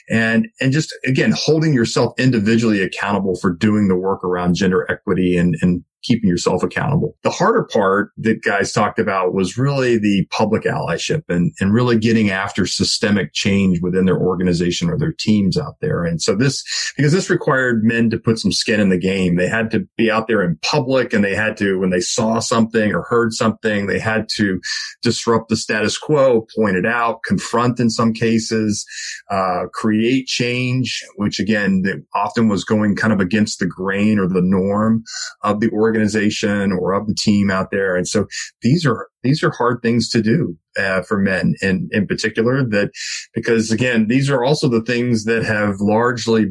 and, 0.09 0.47
and 0.61 0.73
just 0.73 0.95
again, 1.05 1.35
holding 1.37 1.75
yourself 1.75 2.12
individually 2.19 2.83
accountable 2.83 3.37
for 3.37 3.52
doing 3.52 3.88
the 3.88 3.97
work 3.97 4.25
around 4.25 4.55
gender 4.55 4.90
equity 4.90 5.37
and, 5.37 5.57
and 5.61 5.85
keeping 6.02 6.28
yourself 6.28 6.62
accountable. 6.62 7.17
The 7.23 7.31
harder 7.31 7.64
part 7.64 8.12
that 8.19 8.43
guys 8.43 8.73
talked 8.73 8.99
about 8.99 9.35
was 9.35 9.59
really 9.59 9.99
the 9.99 10.26
public 10.31 10.62
allyship 10.62 11.23
and, 11.28 11.52
and 11.61 11.73
really 11.73 11.99
getting 11.99 12.31
after 12.31 12.67
systemic 12.67 13.33
change 13.33 13.81
within 13.83 14.05
their 14.05 14.19
organization 14.19 14.88
or 14.88 14.99
their 14.99 15.12
teams 15.12 15.57
out 15.59 15.76
there. 15.81 16.05
And 16.05 16.23
so 16.23 16.35
this, 16.35 16.64
because 16.97 17.12
this 17.12 17.31
required 17.31 17.85
men 17.85 18.11
to 18.11 18.19
put 18.19 18.38
some 18.38 18.52
skin 18.52 18.81
in 18.81 18.88
the 18.88 18.99
game. 18.99 19.37
They 19.37 19.49
had 19.49 19.71
to 19.73 19.87
be 19.97 20.11
out 20.11 20.28
there 20.28 20.43
in 20.43 20.59
public 20.62 21.12
and 21.12 21.25
they 21.25 21.35
had 21.35 21.57
to, 21.59 21.78
when 21.78 21.90
they 21.90 22.00
saw 22.00 22.38
something 22.38 22.95
or 22.95 23.02
heard 23.02 23.33
something, 23.33 23.87
they 23.87 23.99
had 23.99 24.28
to 24.37 24.61
disrupt 25.02 25.49
the 25.49 25.57
status 25.57 25.99
quo, 25.99 26.47
point 26.57 26.76
it 26.76 26.87
out, 26.87 27.23
confront 27.25 27.81
in 27.81 27.90
some 27.90 28.12
cases, 28.12 28.87
uh, 29.31 29.64
create 29.73 30.26
change, 30.26 31.05
which 31.17 31.38
again, 31.40 31.83
often 32.14 32.49
was 32.49 32.64
going 32.64 32.97
kind 32.97 33.12
of 33.12 33.21
against 33.21 33.59
the 33.59 33.67
grain 33.67 34.19
or 34.19 34.28
the 34.28 34.43
norm 34.43 35.02
of 35.43 35.61
the 35.61 35.71
organization 35.71 35.88
organization 35.88 36.73
or 36.73 36.92
of 36.92 37.07
the 37.07 37.14
team 37.14 37.50
out 37.50 37.71
there. 37.71 37.97
And 37.97 38.07
so 38.07 38.26
these 38.62 38.85
are, 38.87 39.09
these 39.23 39.42
are 39.42 39.50
hard 39.50 39.80
things 39.83 40.09
to 40.11 40.23
do 40.23 40.57
uh, 40.78 41.02
for 41.02 41.18
men 41.18 41.54
in, 41.62 41.88
in 41.92 42.07
particular 42.07 42.62
that 42.64 42.90
because 43.35 43.71
again, 43.73 44.07
these 44.09 44.28
are 44.30 44.45
also 44.45 44.68
the 44.68 44.83
things 44.83 45.25
that 45.25 45.45
have 45.45 45.76
largely 45.80 46.47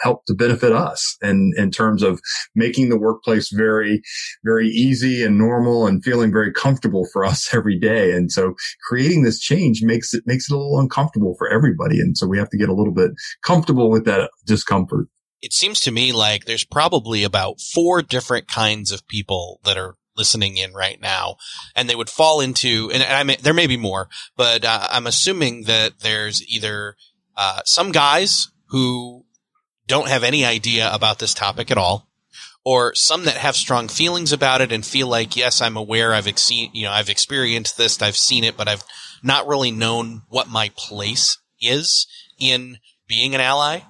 helped 0.00 0.26
to 0.28 0.34
benefit 0.34 0.72
us 0.72 1.16
and 1.22 1.52
in, 1.56 1.64
in 1.64 1.70
terms 1.70 2.02
of 2.02 2.20
making 2.54 2.88
the 2.88 2.98
workplace 2.98 3.50
very, 3.52 4.00
very 4.44 4.68
easy 4.68 5.24
and 5.24 5.38
normal 5.38 5.86
and 5.86 6.04
feeling 6.04 6.32
very 6.32 6.52
comfortable 6.52 7.06
for 7.12 7.24
us 7.24 7.52
every 7.54 7.78
day. 7.78 8.12
And 8.12 8.30
so 8.30 8.54
creating 8.88 9.24
this 9.24 9.40
change 9.40 9.82
makes 9.82 10.14
it, 10.14 10.22
makes 10.26 10.50
it 10.50 10.54
a 10.54 10.56
little 10.56 10.78
uncomfortable 10.78 11.34
for 11.36 11.48
everybody. 11.48 11.98
And 11.98 12.16
so 12.16 12.26
we 12.26 12.38
have 12.38 12.50
to 12.50 12.58
get 12.58 12.68
a 12.68 12.74
little 12.74 12.94
bit 12.94 13.10
comfortable 13.42 13.90
with 13.90 14.04
that 14.04 14.30
discomfort 14.46 15.08
it 15.40 15.52
seems 15.52 15.80
to 15.80 15.90
me 15.90 16.12
like 16.12 16.44
there's 16.44 16.64
probably 16.64 17.22
about 17.22 17.60
four 17.60 18.02
different 18.02 18.48
kinds 18.48 18.92
of 18.92 19.06
people 19.06 19.60
that 19.64 19.76
are 19.76 19.94
listening 20.16 20.56
in 20.56 20.72
right 20.72 21.00
now, 21.00 21.36
and 21.76 21.88
they 21.88 21.94
would 21.94 22.10
fall 22.10 22.40
into, 22.40 22.90
and 22.92 23.02
I 23.02 23.22
may, 23.22 23.36
there 23.36 23.54
may 23.54 23.68
be 23.68 23.76
more, 23.76 24.08
but 24.36 24.64
uh, 24.64 24.88
I'm 24.90 25.06
assuming 25.06 25.64
that 25.64 26.00
there's 26.00 26.46
either 26.48 26.96
uh, 27.36 27.60
some 27.64 27.92
guys 27.92 28.50
who 28.70 29.24
don't 29.86 30.08
have 30.08 30.24
any 30.24 30.44
idea 30.44 30.92
about 30.92 31.20
this 31.20 31.32
topic 31.32 31.70
at 31.70 31.78
all, 31.78 32.08
or 32.64 32.94
some 32.94 33.24
that 33.24 33.36
have 33.36 33.56
strong 33.56 33.88
feelings 33.88 34.32
about 34.32 34.60
it 34.60 34.72
and 34.72 34.84
feel 34.84 35.06
like, 35.06 35.36
yes, 35.36 35.62
I'm 35.62 35.76
aware, 35.76 36.12
I've 36.12 36.38
seen, 36.38 36.70
you 36.74 36.84
know, 36.84 36.92
I've 36.92 37.08
experienced 37.08 37.78
this, 37.78 38.02
I've 38.02 38.16
seen 38.16 38.44
it, 38.44 38.56
but 38.56 38.68
I've 38.68 38.84
not 39.22 39.46
really 39.46 39.70
known 39.70 40.22
what 40.28 40.48
my 40.48 40.70
place 40.76 41.38
is 41.60 42.06
in 42.38 42.78
being 43.06 43.34
an 43.34 43.40
ally 43.40 43.80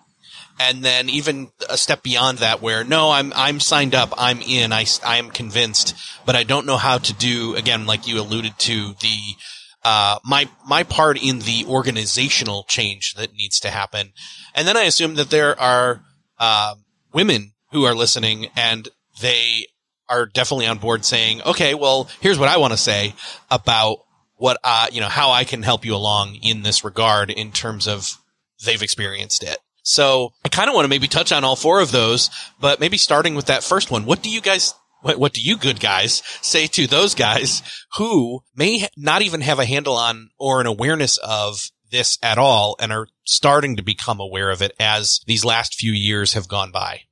and 0.59 0.85
then 0.85 1.09
even 1.09 1.51
a 1.69 1.77
step 1.77 2.03
beyond 2.03 2.39
that 2.39 2.61
where 2.61 2.85
no 2.85 3.11
i'm 3.11 3.33
i'm 3.35 3.61
signed 3.61 3.95
up 3.95 4.13
i'm 4.19 4.41
in 4.43 4.73
i 4.73 4.85
i 5.05 5.17
am 5.17 5.31
convinced 5.31 5.97
but 6.27 6.37
i 6.37 6.43
don't 6.43 6.67
know 6.67 6.77
how 6.77 6.99
to 6.99 7.13
do 7.13 7.55
again 7.55 7.87
like 7.87 8.07
you 8.07 8.21
alluded 8.21 8.59
to 8.59 8.95
the 9.01 9.37
uh, 9.85 10.19
my 10.25 10.49
my 10.67 10.83
part 10.83 11.23
in 11.23 11.39
the 11.39 11.65
organizational 11.67 12.65
change 12.65 13.15
that 13.15 13.33
needs 13.33 13.61
to 13.61 13.71
happen. 13.71 14.13
And 14.55 14.67
then 14.67 14.77
i 14.77 14.83
assume 14.83 15.15
that 15.15 15.31
there 15.31 15.59
are 15.59 16.03
uh, 16.39 16.75
women 17.13 17.53
who 17.73 17.85
are 17.85 17.95
listening 17.95 18.49
and 18.57 18.89
they 19.21 19.67
are 20.09 20.27
definitely 20.27 20.67
on 20.67 20.79
board 20.79 21.05
saying 21.05 21.43
okay 21.43 21.75
well 21.75 22.09
here's 22.21 22.39
what 22.39 22.49
i 22.49 22.57
want 22.57 22.73
to 22.73 22.79
say 22.79 23.15
about 23.51 23.99
what 24.37 24.59
uh 24.65 24.87
you 24.91 25.01
know 25.01 25.09
how 25.09 25.31
i 25.31 25.45
can 25.45 25.63
help 25.63 25.85
you 25.85 25.95
along 25.95 26.35
in 26.37 26.63
this 26.63 26.85
regard 26.85 27.31
in 27.31 27.53
terms 27.53 27.87
of 27.87 28.17
they've 28.65 28.83
experienced 28.83 29.43
it 29.43 29.59
so 29.89 30.35
I 30.45 30.51
kind 30.51 30.69
of 30.69 30.75
want 30.75 30.85
to 30.85 30.91
maybe 30.91 31.09
touch 31.09 31.33
on 31.33 31.45
all 31.45 31.57
four 31.57 31.81
of 31.81 31.93
those, 31.93 32.29
but 32.61 32.79
maybe 32.79 32.99
starting 32.99 33.35
with 33.35 33.47
that 33.47 33.65
first 33.65 33.91
one. 33.91 34.05
What 34.05 34.21
do 34.23 34.29
you 34.29 34.43
guys, 34.43 34.75
what, 35.01 35.19
what 35.19 35.33
do 35.33 35.41
you 35.41 35.57
good 35.57 35.81
guys 35.81 36.23
say 36.43 36.67
to 36.67 36.87
those 36.87 37.15
guys 37.15 37.63
who 37.97 38.41
may 38.55 38.87
not 38.99 39.23
even 39.23 39.41
have 39.41 39.59
a 39.59 39.65
handle 39.65 39.97
on 39.97 40.29
or 40.39 40.61
an 40.61 40.67
awareness 40.67 41.17
of 41.17 41.71
this 41.91 42.19
at 42.23 42.37
all 42.37 42.77
and 42.79 42.93
are 42.93 43.09
starting 43.25 43.77
to 43.77 43.83
become 43.83 44.21
aware 44.21 44.51
of 44.51 44.61
it 44.61 44.73
as 44.79 45.21
these 45.27 45.43
last 45.43 45.75
few 45.75 45.93
years 45.93 46.35
have 46.35 46.49
gone 46.49 46.71
by? 46.71 47.05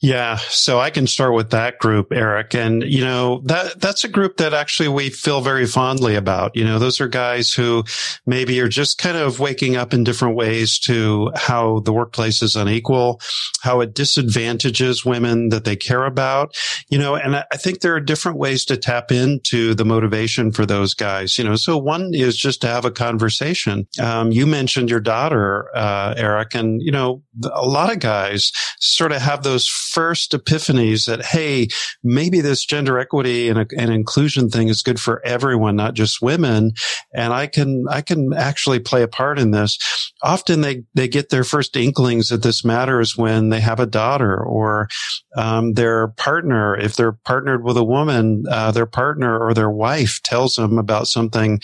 Yeah. 0.00 0.36
So 0.36 0.78
I 0.78 0.90
can 0.90 1.08
start 1.08 1.34
with 1.34 1.50
that 1.50 1.80
group, 1.80 2.12
Eric. 2.12 2.54
And, 2.54 2.84
you 2.84 3.02
know, 3.02 3.40
that, 3.46 3.80
that's 3.80 4.04
a 4.04 4.08
group 4.08 4.36
that 4.36 4.54
actually 4.54 4.88
we 4.88 5.10
feel 5.10 5.40
very 5.40 5.66
fondly 5.66 6.14
about. 6.14 6.54
You 6.54 6.64
know, 6.64 6.78
those 6.78 7.00
are 7.00 7.08
guys 7.08 7.52
who 7.52 7.82
maybe 8.24 8.60
are 8.60 8.68
just 8.68 8.98
kind 8.98 9.16
of 9.16 9.40
waking 9.40 9.74
up 9.74 9.92
in 9.92 10.04
different 10.04 10.36
ways 10.36 10.78
to 10.80 11.32
how 11.34 11.80
the 11.80 11.92
workplace 11.92 12.42
is 12.42 12.54
unequal, 12.54 13.20
how 13.62 13.80
it 13.80 13.92
disadvantages 13.92 15.04
women 15.04 15.48
that 15.48 15.64
they 15.64 15.74
care 15.74 16.04
about, 16.04 16.54
you 16.88 16.98
know, 16.98 17.16
and 17.16 17.34
I 17.34 17.56
think 17.56 17.80
there 17.80 17.96
are 17.96 18.00
different 18.00 18.38
ways 18.38 18.64
to 18.66 18.76
tap 18.76 19.10
into 19.10 19.74
the 19.74 19.84
motivation 19.84 20.52
for 20.52 20.64
those 20.64 20.94
guys, 20.94 21.36
you 21.38 21.42
know, 21.42 21.56
so 21.56 21.76
one 21.76 22.10
is 22.14 22.36
just 22.36 22.60
to 22.60 22.68
have 22.68 22.84
a 22.84 22.92
conversation. 22.92 23.88
Um, 24.00 24.30
you 24.30 24.46
mentioned 24.46 24.90
your 24.90 25.00
daughter, 25.00 25.68
uh, 25.74 26.14
Eric, 26.16 26.54
and, 26.54 26.80
you 26.80 26.92
know, 26.92 27.24
a 27.52 27.66
lot 27.66 27.92
of 27.92 27.98
guys 27.98 28.52
sort 28.78 29.10
of 29.10 29.20
have 29.22 29.42
those 29.42 29.66
first 29.88 30.32
epiphanies 30.32 31.06
that, 31.06 31.24
hey, 31.24 31.68
maybe 32.02 32.40
this 32.40 32.64
gender 32.64 32.98
equity 32.98 33.48
and, 33.48 33.58
and 33.76 33.92
inclusion 33.92 34.48
thing 34.48 34.68
is 34.68 34.82
good 34.82 35.00
for 35.00 35.24
everyone, 35.24 35.76
not 35.76 35.94
just 35.94 36.22
women. 36.22 36.72
And 37.14 37.32
I 37.32 37.46
can, 37.46 37.84
I 37.90 38.02
can 38.02 38.32
actually 38.34 38.78
play 38.80 39.02
a 39.02 39.08
part 39.08 39.38
in 39.38 39.50
this. 39.50 39.78
Often 40.22 40.60
they, 40.60 40.84
they 40.94 41.08
get 41.08 41.30
their 41.30 41.44
first 41.44 41.76
inklings 41.76 42.28
that 42.28 42.42
this 42.42 42.64
matters 42.64 43.16
when 43.16 43.48
they 43.48 43.60
have 43.60 43.80
a 43.80 43.86
daughter 43.86 44.42
or, 44.42 44.88
um, 45.36 45.74
their 45.74 46.08
partner, 46.08 46.76
if 46.76 46.96
they're 46.96 47.12
partnered 47.12 47.64
with 47.64 47.76
a 47.76 47.84
woman, 47.84 48.44
uh, 48.50 48.70
their 48.70 48.86
partner 48.86 49.38
or 49.38 49.54
their 49.54 49.70
wife 49.70 50.20
tells 50.22 50.56
them 50.56 50.78
about 50.78 51.06
something, 51.06 51.60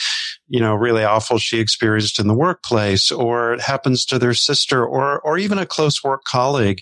you 0.49 0.61
know, 0.61 0.75
really 0.75 1.05
awful 1.05 1.39
she 1.39 1.59
experienced 1.59 2.19
in 2.19 2.27
the 2.27 2.35
workplace 2.35 3.11
or 3.11 3.55
it 3.55 3.61
happens 3.61 4.05
to 4.05 4.19
their 4.19 4.35
sister 4.35 4.85
or, 4.85 5.21
or 5.21 5.39
even 5.39 5.59
a 5.59 5.67
close 5.67 6.05
work 6.05 6.25
colleague. 6.25 6.81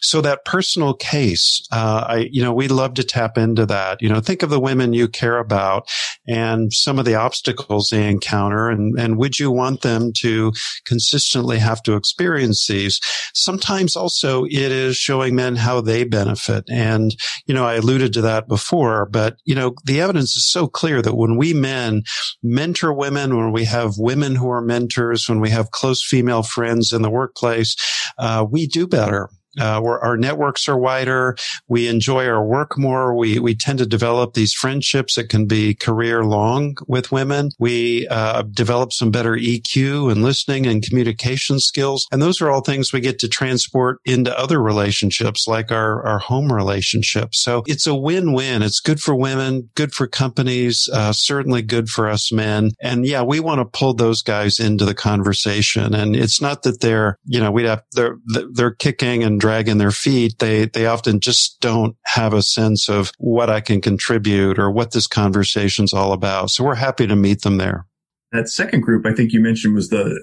So 0.00 0.20
that 0.20 0.44
personal 0.44 0.94
case, 0.94 1.66
uh, 1.72 2.04
I, 2.08 2.28
you 2.30 2.42
know, 2.42 2.52
we 2.52 2.68
love 2.68 2.94
to 2.94 3.04
tap 3.04 3.38
into 3.38 3.64
that. 3.66 4.02
You 4.02 4.08
know, 4.08 4.20
think 4.20 4.42
of 4.42 4.50
the 4.50 4.60
women 4.60 4.92
you 4.92 5.08
care 5.08 5.38
about 5.38 5.88
and 6.26 6.72
some 6.72 6.98
of 6.98 7.04
the 7.04 7.14
obstacles 7.14 7.88
they 7.88 8.08
encounter 8.08 8.68
and, 8.68 8.98
and 8.98 9.16
would 9.16 9.38
you 9.38 9.50
want 9.50 9.82
them 9.82 10.12
to 10.18 10.52
consistently 10.84 11.58
have 11.58 11.82
to 11.84 11.94
experience 11.94 12.66
these? 12.66 13.00
Sometimes 13.32 13.96
also 13.96 14.44
it 14.44 14.52
is 14.52 14.96
showing 14.96 15.34
men 15.34 15.56
how 15.56 15.80
they 15.80 16.04
benefit. 16.04 16.64
And, 16.68 17.14
you 17.46 17.54
know, 17.54 17.64
I 17.64 17.74
alluded 17.74 18.12
to 18.14 18.22
that 18.22 18.48
before, 18.48 19.06
but, 19.06 19.36
you 19.44 19.54
know, 19.54 19.74
the 19.84 20.00
evidence 20.00 20.36
is 20.36 20.50
so 20.50 20.66
clear 20.66 21.00
that 21.00 21.16
when 21.16 21.36
we 21.36 21.54
men 21.54 22.02
mentor 22.42 22.92
women, 22.92 23.03
when 23.36 23.52
we 23.52 23.64
have 23.64 23.98
women 23.98 24.34
who 24.34 24.50
are 24.50 24.60
mentors, 24.60 25.28
when 25.28 25.40
we 25.40 25.50
have 25.50 25.70
close 25.70 26.02
female 26.02 26.42
friends 26.42 26.92
in 26.92 27.02
the 27.02 27.10
workplace, 27.10 27.76
uh, 28.18 28.46
we 28.48 28.66
do 28.66 28.86
better. 28.86 29.28
Uh, 29.60 29.82
our 29.82 30.16
networks 30.16 30.68
are 30.68 30.78
wider. 30.78 31.36
We 31.68 31.88
enjoy 31.88 32.26
our 32.26 32.44
work 32.44 32.78
more. 32.78 33.14
We 33.14 33.38
we 33.38 33.54
tend 33.54 33.78
to 33.78 33.86
develop 33.86 34.34
these 34.34 34.52
friendships 34.52 35.14
that 35.14 35.28
can 35.28 35.46
be 35.46 35.74
career 35.74 36.24
long 36.24 36.76
with 36.86 37.12
women. 37.12 37.50
We 37.58 38.06
uh, 38.08 38.42
develop 38.42 38.92
some 38.92 39.10
better 39.10 39.32
EQ 39.36 40.10
and 40.10 40.22
listening 40.22 40.66
and 40.66 40.82
communication 40.82 41.60
skills, 41.60 42.06
and 42.10 42.20
those 42.20 42.40
are 42.40 42.50
all 42.50 42.60
things 42.60 42.92
we 42.92 43.00
get 43.00 43.18
to 43.20 43.28
transport 43.28 44.00
into 44.04 44.36
other 44.38 44.60
relationships, 44.60 45.46
like 45.46 45.70
our 45.70 46.04
our 46.06 46.18
home 46.18 46.52
relationships. 46.52 47.40
So 47.40 47.62
it's 47.66 47.86
a 47.86 47.94
win 47.94 48.32
win. 48.32 48.62
It's 48.62 48.80
good 48.80 49.00
for 49.00 49.14
women, 49.14 49.70
good 49.74 49.92
for 49.92 50.06
companies, 50.06 50.88
uh, 50.92 51.12
certainly 51.12 51.62
good 51.62 51.88
for 51.88 52.08
us 52.08 52.32
men. 52.32 52.72
And 52.80 53.06
yeah, 53.06 53.22
we 53.22 53.40
want 53.40 53.60
to 53.60 53.78
pull 53.78 53.94
those 53.94 54.22
guys 54.22 54.58
into 54.58 54.84
the 54.84 54.94
conversation. 54.94 55.94
And 55.94 56.16
it's 56.16 56.40
not 56.40 56.62
that 56.62 56.80
they're 56.80 57.18
you 57.24 57.40
know 57.40 57.50
we 57.50 57.64
have 57.64 57.82
they're 57.92 58.16
they're 58.52 58.74
kicking 58.74 59.22
and 59.22 59.40
dragging 59.44 59.76
their 59.76 59.90
feet, 59.90 60.38
they, 60.38 60.64
they 60.64 60.86
often 60.86 61.20
just 61.20 61.60
don't 61.60 61.98
have 62.06 62.32
a 62.32 62.40
sense 62.40 62.88
of 62.88 63.12
what 63.18 63.50
I 63.50 63.60
can 63.60 63.82
contribute 63.82 64.58
or 64.58 64.70
what 64.70 64.92
this 64.92 65.06
conversation's 65.06 65.92
all 65.92 66.14
about. 66.14 66.48
So 66.48 66.64
we're 66.64 66.74
happy 66.74 67.06
to 67.06 67.14
meet 67.14 67.42
them 67.42 67.58
there. 67.58 67.86
That 68.32 68.48
second 68.48 68.80
group 68.80 69.04
I 69.04 69.12
think 69.12 69.34
you 69.34 69.42
mentioned 69.42 69.74
was 69.74 69.90
the, 69.90 70.18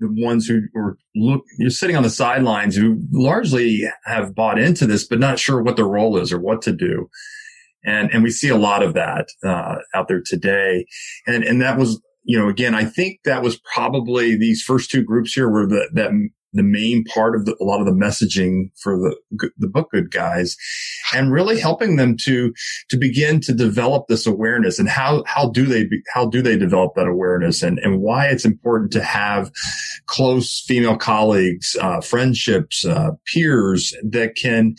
the 0.00 0.08
ones 0.22 0.46
who 0.46 0.60
were 0.74 0.98
look, 1.14 1.44
you're 1.58 1.70
sitting 1.70 1.96
on 1.96 2.02
the 2.02 2.10
sidelines 2.10 2.76
who 2.76 3.00
largely 3.10 3.84
have 4.04 4.34
bought 4.34 4.58
into 4.58 4.86
this, 4.86 5.08
but 5.08 5.18
not 5.18 5.38
sure 5.38 5.62
what 5.62 5.76
their 5.76 5.88
role 5.88 6.18
is 6.18 6.30
or 6.30 6.38
what 6.38 6.60
to 6.60 6.72
do. 6.72 7.08
And, 7.86 8.12
and 8.12 8.22
we 8.22 8.30
see 8.30 8.50
a 8.50 8.58
lot 8.58 8.82
of 8.82 8.92
that, 8.92 9.28
uh, 9.42 9.76
out 9.94 10.08
there 10.08 10.20
today. 10.22 10.84
And, 11.26 11.42
and 11.42 11.62
that 11.62 11.78
was, 11.78 12.02
you 12.22 12.38
know, 12.38 12.50
again, 12.50 12.74
I 12.74 12.84
think 12.84 13.20
that 13.24 13.42
was 13.42 13.58
probably 13.72 14.36
these 14.36 14.62
first 14.62 14.90
two 14.90 15.02
groups 15.02 15.32
here 15.32 15.48
were 15.48 15.66
the, 15.66 15.88
that 15.94 16.10
the 16.52 16.62
main 16.62 17.04
part 17.04 17.34
of 17.34 17.44
the, 17.44 17.56
a 17.60 17.64
lot 17.64 17.80
of 17.80 17.86
the 17.86 17.92
messaging 17.92 18.70
for 18.80 18.96
the 18.96 19.50
the 19.58 19.68
book 19.68 19.90
good 19.90 20.10
guys 20.10 20.56
and 21.14 21.32
really 21.32 21.60
helping 21.60 21.96
them 21.96 22.16
to 22.16 22.52
to 22.88 22.96
begin 22.96 23.40
to 23.40 23.52
develop 23.52 24.06
this 24.08 24.26
awareness 24.26 24.78
and 24.78 24.88
how 24.88 25.22
how 25.26 25.50
do 25.50 25.66
they 25.66 25.84
be, 25.84 26.00
how 26.12 26.26
do 26.26 26.42
they 26.42 26.56
develop 26.56 26.92
that 26.94 27.06
awareness 27.06 27.62
and 27.62 27.78
and 27.80 28.00
why 28.00 28.26
it's 28.26 28.44
important 28.44 28.92
to 28.92 29.02
have 29.02 29.50
close 30.06 30.64
female 30.66 30.96
colleagues 30.96 31.76
uh, 31.80 32.00
friendships 32.00 32.84
uh, 32.84 33.10
peers 33.26 33.94
that 34.02 34.34
can 34.34 34.74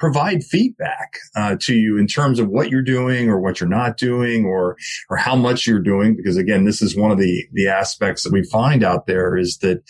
provide 0.00 0.42
feedback 0.42 1.18
uh, 1.36 1.56
to 1.60 1.74
you 1.74 1.98
in 1.98 2.06
terms 2.06 2.40
of 2.40 2.48
what 2.48 2.70
you're 2.70 2.82
doing 2.82 3.28
or 3.28 3.38
what 3.38 3.60
you're 3.60 3.68
not 3.68 3.98
doing 3.98 4.46
or 4.46 4.76
or 5.10 5.16
how 5.16 5.36
much 5.36 5.66
you're 5.66 5.78
doing 5.78 6.16
because 6.16 6.38
again 6.38 6.64
this 6.64 6.80
is 6.82 6.96
one 6.96 7.10
of 7.10 7.18
the 7.18 7.44
the 7.52 7.68
aspects 7.68 8.24
that 8.24 8.32
we 8.32 8.42
find 8.44 8.82
out 8.82 9.06
there 9.06 9.36
is 9.36 9.58
that 9.58 9.82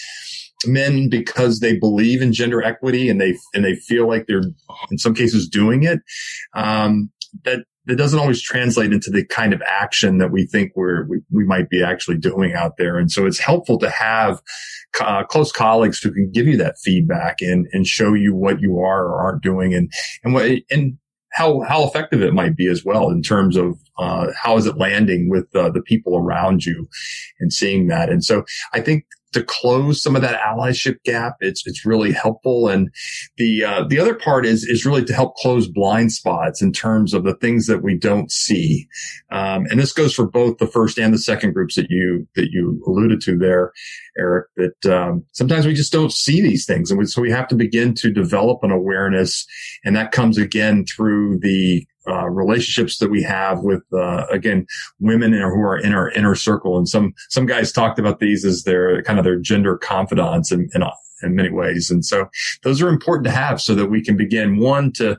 men 0.67 1.09
because 1.09 1.61
they 1.61 1.77
believe 1.77 2.23
in 2.23 2.33
gender 2.33 2.63
equity 2.63 3.09
and 3.09 3.21
they 3.21 3.37
and 3.55 3.65
they 3.65 3.75
feel 3.75 4.07
like 4.07 4.27
they're 4.27 4.43
in 4.91 4.99
some 4.99 5.15
cases 5.15 5.49
doing 5.49 5.83
it 5.83 6.01
um, 6.55 7.11
that 7.45 7.65
that 7.87 7.97
doesn't 7.97 8.19
always 8.19 8.43
translate 8.43 8.93
into 8.93 9.11
the 9.11 9.25
kind 9.25 9.53
of 9.53 9.63
action 9.67 10.19
that 10.19 10.31
we 10.31 10.47
think 10.47 10.73
we're 10.77 11.05
we, 11.07 11.21
we 11.33 11.45
might 11.45 11.69
be 11.71 11.83
actually 11.83 12.19
doing 12.19 12.55
out 12.55 12.77
there. 12.77 12.99
And 12.99 13.11
so 13.11 13.27
it's 13.27 13.39
helpful 13.39 13.79
to 13.79 13.91
have 13.91 14.41
uh, 15.01 15.25
close 15.25 15.51
colleagues 15.51 15.99
who 15.99 16.13
can 16.13 16.31
give 16.31 16.47
you 16.47 16.57
that 16.59 16.79
feedback 16.79 17.41
and 17.41 17.67
and 17.73 17.87
show 17.87 18.15
you 18.15 18.35
what 18.35 18.61
you 18.61 18.79
are 18.79 19.05
or 19.07 19.21
aren't 19.21 19.43
doing 19.43 19.75
and 19.75 19.91
and 20.23 20.35
what 20.35 20.51
and 20.71 20.99
how 21.33 21.61
how 21.61 21.85
effective 21.85 22.23
it 22.23 22.35
might 22.35 22.57
be 22.57 22.69
as 22.69 22.85
well 22.85 23.11
in 23.11 23.23
terms 23.23 23.57
of 23.57 23.79
uh, 23.99 24.29
how 24.41 24.57
is 24.57 24.67
it 24.67 24.77
landing 24.77 25.29
with 25.29 25.55
uh, 25.57 25.71
the 25.71 25.83
people 25.83 26.17
around 26.17 26.65
you 26.65 26.89
and 27.39 27.53
seeing 27.53 27.89
that. 27.89 28.11
And 28.11 28.25
so 28.25 28.45
I 28.73 28.81
think 28.81 29.05
to 29.33 29.43
close 29.43 30.03
some 30.03 30.17
of 30.17 30.23
that 30.23 30.41
allyship 30.41 31.03
gap. 31.05 31.35
It's 31.41 31.63
it's 31.67 31.87
really 31.87 32.13
helpful, 32.13 32.69
and 32.69 32.91
the 33.37 33.65
uh, 33.65 33.85
the 33.89 33.99
other 33.99 34.15
part 34.15 34.45
is 34.47 34.65
is 34.65 34.85
really 34.85 35.05
to 35.05 35.13
help 35.13 35.37
close 35.37 35.69
blind 35.69 36.13
spots 36.13 36.61
in 36.63 36.73
terms 36.73 37.15
of 37.15 37.25
the 37.25 37.35
things 37.37 37.67
that 37.67 37.83
we 37.83 37.97
don't 37.97 38.31
see. 38.31 38.89
Um, 39.31 39.67
and 39.71 39.79
this 39.79 39.93
goes 39.93 40.15
for 40.15 40.27
both 40.27 40.59
the 40.59 40.67
first 40.67 40.99
and 40.99 41.15
the 41.15 41.19
second 41.19 41.53
groups 41.53 41.77
that 41.77 41.87
you 41.91 42.27
that 42.35 42.51
you 42.51 42.83
alluded 42.87 43.21
to 43.23 43.39
there, 43.39 43.73
Eric. 44.19 44.47
That 44.57 44.87
um, 44.87 45.25
sometimes 45.33 45.67
we 45.67 45.75
just 45.75 45.93
don't 45.93 46.13
see 46.13 46.41
these 46.41 46.67
things, 46.67 46.91
and 46.91 46.99
we, 46.99 47.07
so 47.07 47.23
we 47.23 47.31
have 47.31 47.49
to 47.49 47.57
begin 47.57 47.95
to 47.95 48.13
develop 48.13 48.63
an 48.63 48.71
awareness, 48.71 49.47
and 49.85 49.95
that 49.97 50.13
comes 50.13 50.39
again 50.39 50.85
through 50.87 51.39
the 51.41 51.87
uh, 52.11 52.27
relationships 52.27 52.99
that 52.99 53.11
we 53.11 53.23
have 53.23 53.61
with 53.61 53.83
uh, 53.93 54.27
again 54.31 54.67
women 54.99 55.33
who 55.33 55.61
are 55.61 55.79
in 55.79 55.95
our 55.95 56.11
inner 56.11 56.35
circle. 56.35 56.77
And 56.79 56.89
some 56.89 57.15
some 57.29 57.47
guys 57.47 57.73
talked 57.73 57.99
about 57.99 58.21
these 58.21 58.45
as 58.45 58.65
their 58.65 59.03
kind 59.03 59.19
of 59.19 59.25
their 59.25 59.39
gender 59.39 59.77
confidants 59.77 60.53
in, 60.53 60.69
in, 60.75 60.83
in 61.23 61.35
many 61.35 61.51
ways. 61.51 61.91
And 61.91 62.05
so 62.05 62.29
those 62.63 62.83
are 62.83 62.89
important 62.89 63.25
to 63.27 63.33
have 63.33 63.61
so 63.61 63.75
that 63.75 63.87
we 63.87 64.03
can 64.03 64.17
begin 64.17 64.59
one 64.59 64.93
to 64.93 65.19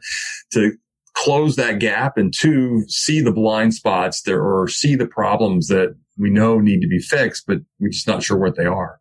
to 0.53 0.73
close 1.13 1.55
that 1.57 1.79
gap 1.79 2.17
and 2.17 2.33
two 2.33 2.83
see 2.87 3.21
the 3.21 3.33
blind 3.33 3.73
spots 3.73 4.21
there 4.21 4.41
or 4.41 4.67
see 4.67 4.95
the 4.95 5.07
problems 5.07 5.67
that 5.67 5.95
we 6.17 6.29
know 6.29 6.57
need 6.59 6.79
to 6.79 6.87
be 6.87 6.99
fixed 6.99 7.45
but 7.47 7.57
we're 7.79 7.89
just 7.89 8.07
not 8.07 8.23
sure 8.23 8.37
what 8.37 8.55
they 8.55 8.65
are. 8.65 8.99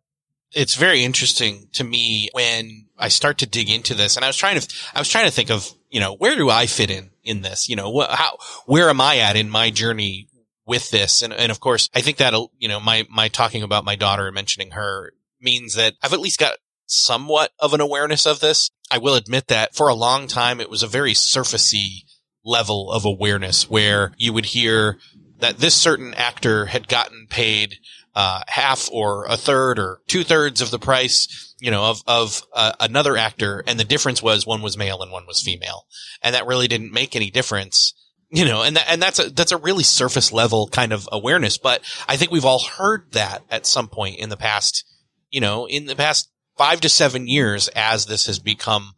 It's 0.53 0.75
very 0.75 1.05
interesting 1.05 1.69
to 1.73 1.85
me 1.85 2.27
when 2.33 2.87
I 2.97 3.07
start 3.07 3.37
to 3.37 3.45
dig 3.45 3.69
into 3.69 3.93
this. 3.93 4.17
And 4.17 4.25
I 4.25 4.27
was 4.27 4.35
trying 4.35 4.59
to 4.59 4.75
I 4.93 4.99
was 4.99 5.07
trying 5.07 5.25
to 5.25 5.31
think 5.31 5.49
of 5.49 5.73
you 5.91 5.99
know, 5.99 6.15
where 6.15 6.35
do 6.35 6.49
I 6.49 6.65
fit 6.65 6.89
in 6.89 7.10
in 7.23 7.41
this? 7.41 7.69
You 7.69 7.75
know, 7.75 8.05
how, 8.09 8.37
where 8.65 8.89
am 8.89 9.01
I 9.01 9.17
at 9.17 9.35
in 9.35 9.49
my 9.49 9.69
journey 9.69 10.27
with 10.65 10.89
this? 10.91 11.21
And, 11.21 11.33
and 11.33 11.51
of 11.51 11.59
course, 11.59 11.89
I 11.93 12.01
think 12.01 12.17
that, 12.17 12.33
you 12.57 12.67
know, 12.67 12.79
my, 12.79 13.05
my 13.09 13.27
talking 13.27 13.63
about 13.63 13.85
my 13.85 13.95
daughter 13.95 14.27
and 14.27 14.35
mentioning 14.35 14.71
her 14.71 15.13
means 15.41 15.75
that 15.75 15.95
I've 16.01 16.13
at 16.13 16.19
least 16.19 16.39
got 16.39 16.57
somewhat 16.85 17.51
of 17.59 17.73
an 17.73 17.81
awareness 17.81 18.25
of 18.25 18.39
this. 18.39 18.69
I 18.89 18.97
will 18.97 19.15
admit 19.15 19.47
that 19.47 19.75
for 19.75 19.87
a 19.87 19.95
long 19.95 20.27
time, 20.27 20.59
it 20.59 20.69
was 20.69 20.83
a 20.83 20.87
very 20.87 21.13
surfacey 21.13 22.03
level 22.43 22.91
of 22.91 23.05
awareness 23.05 23.69
where 23.69 24.13
you 24.17 24.33
would 24.33 24.47
hear 24.47 24.97
that 25.39 25.57
this 25.57 25.75
certain 25.75 26.13
actor 26.13 26.65
had 26.65 26.87
gotten 26.87 27.27
paid 27.29 27.77
uh, 28.15 28.41
half 28.47 28.89
or 28.91 29.25
a 29.25 29.37
third 29.37 29.79
or 29.79 30.01
two 30.07 30.23
thirds 30.23 30.61
of 30.61 30.71
the 30.71 30.79
price 30.79 31.50
you 31.61 31.69
know, 31.69 31.83
of, 31.85 32.01
of 32.07 32.41
uh, 32.53 32.73
another 32.79 33.15
actor. 33.15 33.63
And 33.67 33.79
the 33.79 33.85
difference 33.85 34.21
was 34.21 34.47
one 34.47 34.63
was 34.63 34.77
male 34.77 35.01
and 35.03 35.11
one 35.11 35.27
was 35.27 35.41
female. 35.41 35.85
And 36.23 36.33
that 36.33 36.47
really 36.47 36.67
didn't 36.67 36.91
make 36.91 37.15
any 37.15 37.29
difference. 37.29 37.93
You 38.31 38.45
know, 38.45 38.63
and 38.63 38.77
that, 38.77 38.85
and 38.89 39.01
that's 39.01 39.19
a, 39.19 39.29
that's 39.29 39.51
a 39.51 39.57
really 39.57 39.83
surface 39.83 40.31
level 40.31 40.67
kind 40.69 40.91
of 40.91 41.07
awareness. 41.11 41.57
But 41.57 41.81
I 42.07 42.17
think 42.17 42.31
we've 42.31 42.45
all 42.45 42.63
heard 42.63 43.11
that 43.11 43.43
at 43.51 43.67
some 43.67 43.89
point 43.89 44.19
in 44.19 44.29
the 44.29 44.37
past, 44.37 44.85
you 45.29 45.39
know, 45.39 45.67
in 45.67 45.85
the 45.85 45.95
past 45.95 46.31
five 46.57 46.81
to 46.81 46.89
seven 46.89 47.27
years 47.27 47.67
as 47.75 48.07
this 48.07 48.25
has 48.25 48.39
become 48.39 48.93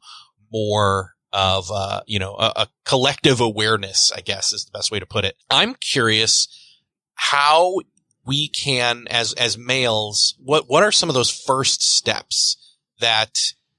more 0.51 1.15
of, 1.33 1.69
uh, 1.73 2.01
you 2.05 2.19
know, 2.19 2.35
a, 2.35 2.53
a 2.55 2.67
collective 2.85 3.41
awareness, 3.41 4.11
I 4.15 4.21
guess 4.21 4.53
is 4.53 4.65
the 4.65 4.77
best 4.77 4.91
way 4.91 4.99
to 4.99 5.05
put 5.05 5.25
it. 5.25 5.35
I'm 5.49 5.75
curious 5.75 6.47
how 7.15 7.79
we 8.25 8.47
can, 8.47 9.05
as, 9.09 9.33
as 9.33 9.57
males, 9.57 10.35
what, 10.39 10.69
what 10.69 10.83
are 10.83 10.91
some 10.91 11.09
of 11.09 11.15
those 11.15 11.29
first 11.29 11.81
steps 11.81 12.57
that 12.99 13.37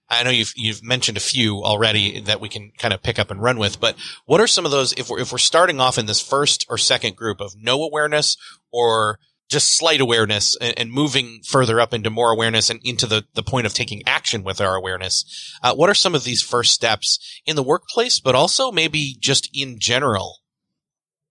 I 0.08 0.22
know 0.22 0.30
you've, 0.30 0.52
you've 0.56 0.82
mentioned 0.82 1.16
a 1.16 1.20
few 1.20 1.62
already 1.62 2.20
that 2.20 2.40
we 2.40 2.48
can 2.48 2.72
kind 2.78 2.92
of 2.92 3.02
pick 3.02 3.18
up 3.18 3.30
and 3.30 3.42
run 3.42 3.58
with, 3.58 3.80
but 3.80 3.96
what 4.26 4.40
are 4.40 4.46
some 4.46 4.64
of 4.64 4.70
those, 4.70 4.92
if 4.92 5.08
we're, 5.08 5.20
if 5.20 5.32
we're 5.32 5.38
starting 5.38 5.80
off 5.80 5.98
in 5.98 6.06
this 6.06 6.20
first 6.20 6.66
or 6.68 6.76
second 6.76 7.16
group 7.16 7.40
of 7.40 7.54
no 7.56 7.82
awareness 7.82 8.36
or 8.70 9.18
just 9.48 9.76
slight 9.76 10.00
awareness 10.00 10.56
and, 10.60 10.74
and 10.78 10.92
moving 10.92 11.40
further 11.44 11.80
up 11.80 11.94
into 11.94 12.10
more 12.10 12.30
awareness 12.30 12.70
and 12.70 12.80
into 12.84 13.06
the, 13.06 13.24
the 13.34 13.42
point 13.42 13.66
of 13.66 13.74
taking 13.74 14.02
action 14.06 14.42
with 14.42 14.60
our 14.60 14.74
awareness, 14.74 15.24
uh, 15.62 15.74
what 15.74 15.88
are 15.88 15.94
some 15.94 16.14
of 16.14 16.24
these 16.24 16.42
first 16.42 16.72
steps 16.72 17.40
in 17.46 17.56
the 17.56 17.62
workplace, 17.62 18.20
but 18.20 18.34
also 18.34 18.70
maybe 18.70 19.16
just 19.18 19.48
in 19.54 19.78
general 19.78 20.38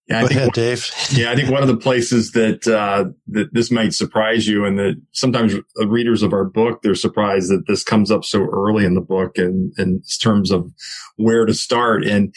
yeah, 0.08 0.20
Go 0.20 0.26
I 0.26 0.28
think, 0.28 0.40
ahead, 0.40 0.54
Dave. 0.54 0.92
yeah, 1.12 1.32
I 1.32 1.36
think 1.36 1.50
one 1.50 1.62
of 1.62 1.70
the 1.70 1.78
places 1.78 2.34
that 2.34 2.68
uh, 2.68 3.06
that 3.28 3.54
this 3.54 3.72
might 3.72 3.94
surprise 3.94 4.48
you, 4.48 4.66
and 4.66 4.78
that 4.78 5.02
sometimes 5.14 5.56
readers 5.78 6.24
of 6.24 6.34
our 6.34 6.44
book 6.44 6.82
they're 6.82 6.94
surprised 6.94 7.50
that 7.50 7.64
this 7.68 7.84
comes 7.84 8.12
up 8.12 8.26
so 8.26 8.46
early 8.52 8.84
in 8.84 8.96
the 8.96 9.02
book, 9.02 9.38
and 9.38 9.72
in 9.78 10.02
terms 10.22 10.52
of 10.52 10.70
where 11.16 11.46
to 11.46 11.54
start. 11.54 12.04
And 12.06 12.34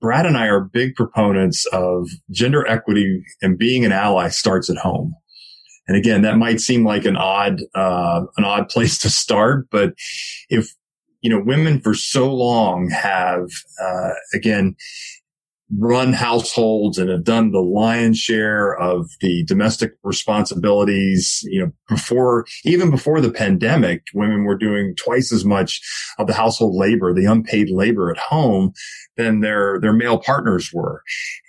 Brad 0.00 0.26
and 0.26 0.36
I 0.36 0.46
are 0.46 0.60
big 0.60 0.94
proponents 0.94 1.66
of 1.72 2.08
gender 2.30 2.64
equity 2.68 3.24
and 3.42 3.58
being 3.58 3.84
an 3.84 3.90
ally 3.90 4.28
starts 4.28 4.70
at 4.70 4.76
home. 4.76 5.12
And 5.88 5.96
again, 5.96 6.22
that 6.22 6.36
might 6.36 6.60
seem 6.60 6.84
like 6.84 7.04
an 7.04 7.16
odd 7.16 7.62
uh, 7.74 8.20
an 8.36 8.44
odd 8.44 8.68
place 8.68 8.96
to 8.98 9.10
start, 9.10 9.66
but 9.72 9.94
if 10.50 10.72
you 11.20 11.30
know, 11.30 11.42
women 11.44 11.80
for 11.80 11.94
so 11.94 12.32
long 12.32 12.90
have 12.90 13.48
uh, 13.82 14.10
again 14.32 14.76
run 15.76 16.12
households 16.12 16.98
and 16.98 17.10
have 17.10 17.24
done 17.24 17.50
the 17.50 17.60
lion's 17.60 18.18
share 18.18 18.74
of 18.76 19.10
the 19.20 19.44
domestic 19.44 19.92
responsibilities. 20.02 21.40
You 21.44 21.66
know, 21.66 21.72
before, 21.88 22.46
even 22.64 22.90
before 22.90 23.20
the 23.20 23.30
pandemic, 23.30 24.04
women 24.14 24.44
were 24.44 24.56
doing 24.56 24.94
twice 24.96 25.32
as 25.32 25.44
much 25.44 25.80
of 26.18 26.26
the 26.26 26.34
household 26.34 26.74
labor, 26.76 27.12
the 27.12 27.26
unpaid 27.26 27.68
labor 27.70 28.10
at 28.10 28.18
home 28.18 28.72
than 29.16 29.40
their, 29.40 29.78
their 29.80 29.92
male 29.92 30.18
partners 30.18 30.70
were. 30.72 31.02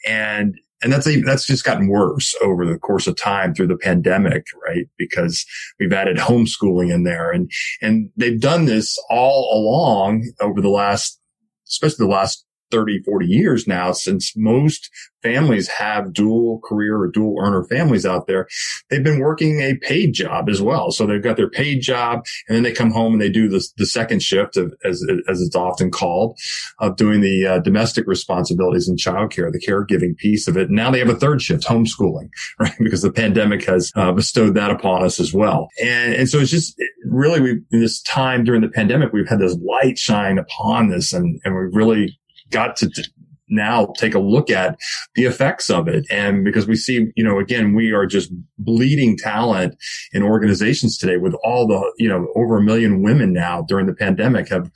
And 0.08 0.56
and 0.82 0.94
that's 0.94 1.08
a, 1.08 1.22
that's 1.22 1.46
just 1.46 1.66
gotten 1.66 1.90
worse 1.90 2.34
over 2.42 2.66
the 2.66 2.78
course 2.78 3.06
of 3.06 3.18
time 3.18 3.54
through 3.54 3.68
the 3.68 3.78
pandemic, 3.78 4.46
right? 4.66 4.88
Because 4.98 5.46
we've 5.78 5.92
added 5.92 6.18
homeschooling 6.18 6.94
in 6.94 7.04
there 7.04 7.32
and, 7.32 7.52
and 7.82 8.10
they've 8.16 8.40
done 8.40 8.64
this 8.64 8.98
all 9.10 9.52
along 9.54 10.32
over 10.40 10.62
the 10.62 10.70
last, 10.70 11.20
especially 11.68 12.06
the 12.06 12.12
last 12.12 12.46
30, 12.72 13.04
40 13.04 13.26
years 13.26 13.68
now, 13.68 13.92
since 13.92 14.36
most 14.36 14.90
families 15.22 15.68
have 15.68 16.14
dual 16.14 16.60
career 16.64 16.98
or 16.98 17.08
dual 17.08 17.36
earner 17.40 17.64
families 17.66 18.06
out 18.06 18.28
there, 18.28 18.48
they've 18.90 19.04
been 19.04 19.20
working 19.20 19.62
a 19.62 19.76
paid 19.76 20.14
job 20.14 20.50
as 20.50 20.62
well. 20.62 20.92
So 20.92 21.06
they've 21.06 21.24
got 21.24 21.38
their 21.38 21.50
paid 21.50 21.82
job 21.82 22.26
and 22.48 22.56
then 22.56 22.64
they 22.64 22.72
come 22.72 22.92
home 22.92 23.14
and 23.14 23.22
they 23.22 23.30
do 23.30 23.50
the, 23.50 23.66
the 23.78 23.86
second 23.86 24.22
shift 24.22 24.58
of, 24.58 24.74
as, 24.84 25.06
as 25.28 25.42
it's 25.42 25.56
often 25.56 25.92
called 25.92 26.38
of 26.80 26.96
doing 26.96 27.22
the 27.22 27.46
uh, 27.46 27.60
domestic 27.60 28.08
responsibilities 28.08 28.88
and 28.88 28.98
childcare, 28.98 29.52
the 29.52 29.60
caregiving 29.60 30.16
piece 30.18 30.48
of 30.48 30.58
it. 30.58 30.68
And 30.68 30.76
now 30.76 30.92
they 30.92 31.00
have 31.00 31.10
a 31.10 31.16
third 31.16 31.42
shift, 31.42 31.66
homeschooling, 31.66 32.30
right? 32.60 32.76
Because 32.80 33.02
the 33.02 33.12
pandemic 33.12 33.66
has 33.66 33.92
uh, 33.96 34.12
bestowed 34.12 34.56
that 34.56 34.72
upon 34.72 35.04
us 35.04 35.20
as 35.20 35.34
well. 35.34 35.70
And, 35.82 36.14
and 36.14 36.30
so 36.30 36.40
it's 36.40 36.52
just 36.52 36.80
really 37.06 37.42
we 37.42 37.52
in 37.72 37.82
this 37.82 38.02
time 38.02 38.44
during 38.44 38.62
the 38.62 38.70
pandemic, 38.70 39.12
we've 39.14 39.28
had 39.28 39.40
this 39.40 39.58
light 39.62 39.98
shine 39.98 40.38
upon 40.38 40.90
this 40.90 41.14
and, 41.14 41.40
and 41.44 41.56
we've 41.56 41.76
really 41.76 42.18
got 42.50 42.76
to 42.78 42.90
now 43.50 43.88
take 43.98 44.14
a 44.14 44.20
look 44.20 44.50
at 44.50 44.78
the 45.16 45.26
effects 45.26 45.70
of 45.70 45.88
it. 45.88 46.06
And 46.10 46.46
because 46.46 46.68
we 46.68 46.76
see, 46.76 47.08
you 47.16 47.24
know, 47.24 47.40
again, 47.40 47.74
we 47.74 47.92
are 47.92 48.06
just 48.06 48.32
bleeding 48.58 49.18
talent 49.18 49.76
in 50.14 50.24
organizations 50.24 50.98
today 50.98 51.18
with 51.18 51.34
all 51.44 51.68
the, 51.68 51.92
you 51.98 52.08
know, 52.08 52.28
over 52.36 52.58
a 52.58 52.64
million 52.64 53.02
women 53.02 53.34
now 53.34 53.64
during 53.64 53.88
the 53.88 53.94
pandemic 53.94 54.50
have, 54.50 54.70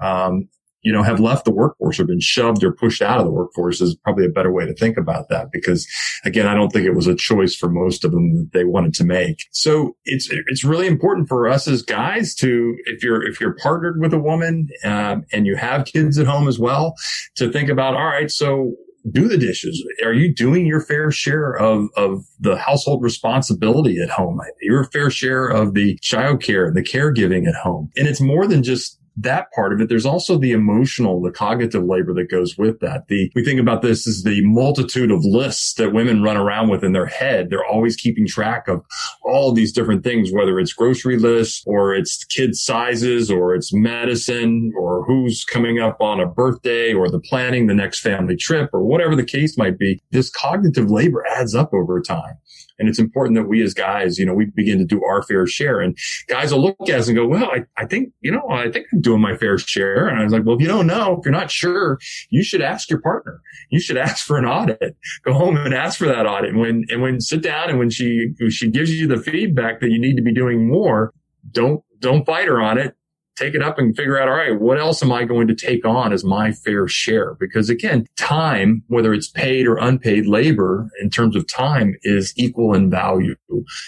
um, 0.00 0.48
you 0.82 0.92
know, 0.92 1.02
have 1.02 1.20
left 1.20 1.44
the 1.44 1.52
workforce 1.52 2.00
or 2.00 2.04
been 2.04 2.20
shoved 2.20 2.64
or 2.64 2.72
pushed 2.72 3.02
out 3.02 3.18
of 3.18 3.26
the 3.26 3.32
workforce 3.32 3.80
is 3.80 3.94
probably 3.96 4.24
a 4.24 4.30
better 4.30 4.52
way 4.52 4.64
to 4.66 4.74
think 4.74 4.96
about 4.96 5.28
that. 5.28 5.50
Because 5.52 5.86
again, 6.24 6.46
I 6.46 6.54
don't 6.54 6.70
think 6.72 6.86
it 6.86 6.94
was 6.94 7.06
a 7.06 7.14
choice 7.14 7.54
for 7.54 7.68
most 7.68 8.04
of 8.04 8.12
them 8.12 8.34
that 8.34 8.50
they 8.52 8.64
wanted 8.64 8.94
to 8.94 9.04
make. 9.04 9.44
So 9.52 9.96
it's, 10.04 10.28
it's 10.30 10.64
really 10.64 10.86
important 10.86 11.28
for 11.28 11.48
us 11.48 11.68
as 11.68 11.82
guys 11.82 12.34
to, 12.36 12.76
if 12.86 13.02
you're, 13.02 13.26
if 13.26 13.40
you're 13.40 13.56
partnered 13.62 14.00
with 14.00 14.14
a 14.14 14.18
woman, 14.18 14.68
um, 14.84 15.24
and 15.32 15.46
you 15.46 15.56
have 15.56 15.84
kids 15.84 16.18
at 16.18 16.26
home 16.26 16.48
as 16.48 16.58
well, 16.58 16.94
to 17.36 17.50
think 17.52 17.68
about, 17.68 17.94
all 17.94 18.06
right, 18.06 18.30
so 18.30 18.74
do 19.10 19.28
the 19.28 19.38
dishes? 19.38 19.82
Are 20.04 20.12
you 20.12 20.34
doing 20.34 20.66
your 20.66 20.80
fair 20.80 21.10
share 21.10 21.56
of, 21.56 21.88
of 21.96 22.24
the 22.38 22.56
household 22.56 23.02
responsibility 23.02 23.98
at 24.02 24.10
home? 24.10 24.40
Your 24.60 24.84
fair 24.84 25.10
share 25.10 25.46
of 25.46 25.74
the 25.74 25.98
child 26.02 26.42
care, 26.42 26.70
the 26.70 26.82
caregiving 26.82 27.48
at 27.48 27.54
home. 27.54 27.90
And 27.96 28.06
it's 28.06 28.20
more 28.20 28.46
than 28.46 28.62
just 28.62 28.99
that 29.16 29.50
part 29.52 29.72
of 29.72 29.80
it. 29.80 29.88
There's 29.88 30.06
also 30.06 30.38
the 30.38 30.52
emotional, 30.52 31.20
the 31.20 31.30
cognitive 31.30 31.84
labor 31.84 32.14
that 32.14 32.30
goes 32.30 32.56
with 32.56 32.80
that. 32.80 33.08
The, 33.08 33.30
we 33.34 33.44
think 33.44 33.60
about 33.60 33.82
this 33.82 34.06
as 34.06 34.22
the 34.22 34.40
multitude 34.44 35.10
of 35.10 35.24
lists 35.24 35.74
that 35.74 35.92
women 35.92 36.22
run 36.22 36.36
around 36.36 36.68
with 36.68 36.84
in 36.84 36.92
their 36.92 37.06
head. 37.06 37.50
They're 37.50 37.64
always 37.64 37.96
keeping 37.96 38.26
track 38.26 38.68
of 38.68 38.84
all 39.22 39.50
of 39.50 39.56
these 39.56 39.72
different 39.72 40.04
things, 40.04 40.32
whether 40.32 40.58
it's 40.58 40.72
grocery 40.72 41.18
lists 41.18 41.62
or 41.66 41.94
it's 41.94 42.24
kids 42.24 42.62
sizes 42.62 43.30
or 43.30 43.54
it's 43.54 43.72
medicine 43.72 44.72
or 44.78 45.04
who's 45.04 45.44
coming 45.44 45.78
up 45.78 46.00
on 46.00 46.20
a 46.20 46.26
birthday 46.26 46.92
or 46.92 47.10
the 47.10 47.20
planning 47.20 47.66
the 47.66 47.74
next 47.74 48.00
family 48.00 48.36
trip 48.36 48.70
or 48.72 48.82
whatever 48.82 49.14
the 49.16 49.24
case 49.24 49.58
might 49.58 49.78
be. 49.78 50.00
This 50.10 50.30
cognitive 50.30 50.90
labor 50.90 51.24
adds 51.26 51.54
up 51.54 51.72
over 51.74 52.00
time. 52.00 52.34
And 52.80 52.88
it's 52.88 52.98
important 52.98 53.36
that 53.36 53.46
we 53.46 53.62
as 53.62 53.74
guys, 53.74 54.18
you 54.18 54.24
know, 54.24 54.32
we 54.32 54.46
begin 54.46 54.78
to 54.78 54.86
do 54.86 55.04
our 55.04 55.22
fair 55.22 55.46
share. 55.46 55.80
And 55.80 55.96
guys 56.28 56.50
will 56.52 56.62
look 56.62 56.76
at 56.88 56.98
us 56.98 57.08
and 57.08 57.16
go, 57.16 57.28
well, 57.28 57.44
I, 57.44 57.64
I 57.76 57.84
think, 57.84 58.14
you 58.22 58.32
know, 58.32 58.48
I 58.50 58.70
think 58.70 58.86
I'm 58.90 59.02
doing 59.02 59.20
my 59.20 59.36
fair 59.36 59.58
share. 59.58 60.08
And 60.08 60.18
I 60.18 60.24
was 60.24 60.32
like, 60.32 60.44
well, 60.46 60.56
if 60.56 60.62
you 60.62 60.66
don't 60.66 60.86
know, 60.86 61.18
if 61.18 61.26
you're 61.26 61.32
not 61.32 61.50
sure, 61.50 61.98
you 62.30 62.42
should 62.42 62.62
ask 62.62 62.88
your 62.88 63.02
partner. 63.02 63.40
You 63.70 63.80
should 63.80 63.96
ask 63.98 64.26
for 64.26 64.38
an 64.38 64.46
audit. 64.46 64.96
Go 65.24 65.34
home 65.34 65.58
and 65.58 65.74
ask 65.74 65.98
for 65.98 66.06
that 66.06 66.26
audit. 66.26 66.50
And 66.50 66.58
when, 66.58 66.84
and 66.88 67.02
when 67.02 67.20
sit 67.20 67.42
down 67.42 67.68
and 67.68 67.78
when 67.78 67.90
she, 67.90 68.32
she 68.48 68.70
gives 68.70 68.98
you 68.98 69.06
the 69.06 69.18
feedback 69.18 69.80
that 69.80 69.90
you 69.90 70.00
need 70.00 70.16
to 70.16 70.22
be 70.22 70.32
doing 70.32 70.66
more, 70.66 71.12
don't, 71.50 71.84
don't 72.00 72.24
fight 72.24 72.48
her 72.48 72.62
on 72.62 72.78
it 72.78 72.96
take 73.40 73.54
it 73.54 73.62
up 73.62 73.78
and 73.78 73.96
figure 73.96 74.20
out, 74.20 74.28
all 74.28 74.34
right, 74.34 74.60
what 74.60 74.78
else 74.78 75.02
am 75.02 75.12
I 75.12 75.24
going 75.24 75.48
to 75.48 75.54
take 75.54 75.84
on 75.86 76.12
as 76.12 76.24
my 76.24 76.52
fair 76.52 76.86
share? 76.86 77.34
Because 77.40 77.70
again, 77.70 78.06
time, 78.16 78.82
whether 78.88 79.14
it's 79.14 79.28
paid 79.28 79.66
or 79.66 79.76
unpaid 79.76 80.26
labor 80.26 80.88
in 81.00 81.08
terms 81.08 81.34
of 81.34 81.48
time 81.48 81.96
is 82.02 82.34
equal 82.36 82.74
in 82.74 82.90
value. 82.90 83.36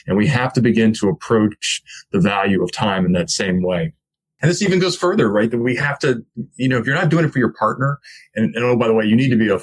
And 0.07 0.17
we 0.17 0.27
have 0.29 0.53
to 0.55 0.63
begin 0.63 0.93
to 0.95 1.09
approach 1.09 1.83
the 2.13 2.21
value 2.21 2.63
of 2.63 2.73
time 2.73 3.05
in 3.05 3.13
that 3.13 3.31
same 3.31 3.63
way. 3.63 3.93
And 4.41 4.51
this 4.51 4.63
even 4.63 4.81
goes 4.81 4.97
further, 4.97 5.31
right? 5.31 5.51
That 5.51 5.59
we 5.59 5.77
have 5.77 5.99
to, 6.01 6.25
you 6.57 6.69
know, 6.69 6.79
if 6.79 6.87
you're 6.87 6.97
not 6.97 7.11
doing 7.11 7.25
it 7.25 7.33
for 7.33 7.39
your 7.39 7.53
partner, 7.53 8.01
and, 8.35 8.55
and 8.57 8.65
oh, 8.65 8.77
by 8.77 8.89
the 8.89 8.95
way, 8.95 9.05
you 9.05 9.15
need 9.15 9.31
to 9.31 9.37
be 9.37 9.49
a 9.49 9.61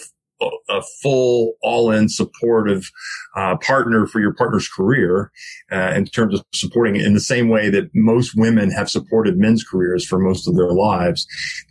a 0.69 0.82
full 1.02 1.54
all-in 1.62 2.10
supportive 2.10 2.89
uh, 3.36 3.58
partner 3.58 4.06
for 4.08 4.19
your 4.19 4.34
partner's 4.34 4.69
career 4.69 5.32
uh, 5.71 5.93
in 5.95 6.06
terms 6.06 6.36
of 6.36 6.45
supporting 6.54 6.95
it 6.95 7.06
in 7.06 7.13
the 7.13 7.19
same 7.19 7.49
way 7.49 7.69
that 7.69 7.89
most 7.93 8.34
women 8.36 8.71
have 8.71 8.89
supported 8.89 9.38
men's 9.38 9.63
careers 9.63 10.06
for 10.06 10.19
most 10.19 10.47
of 10.47 10.56
their 10.56 10.71
lives. 10.71 11.28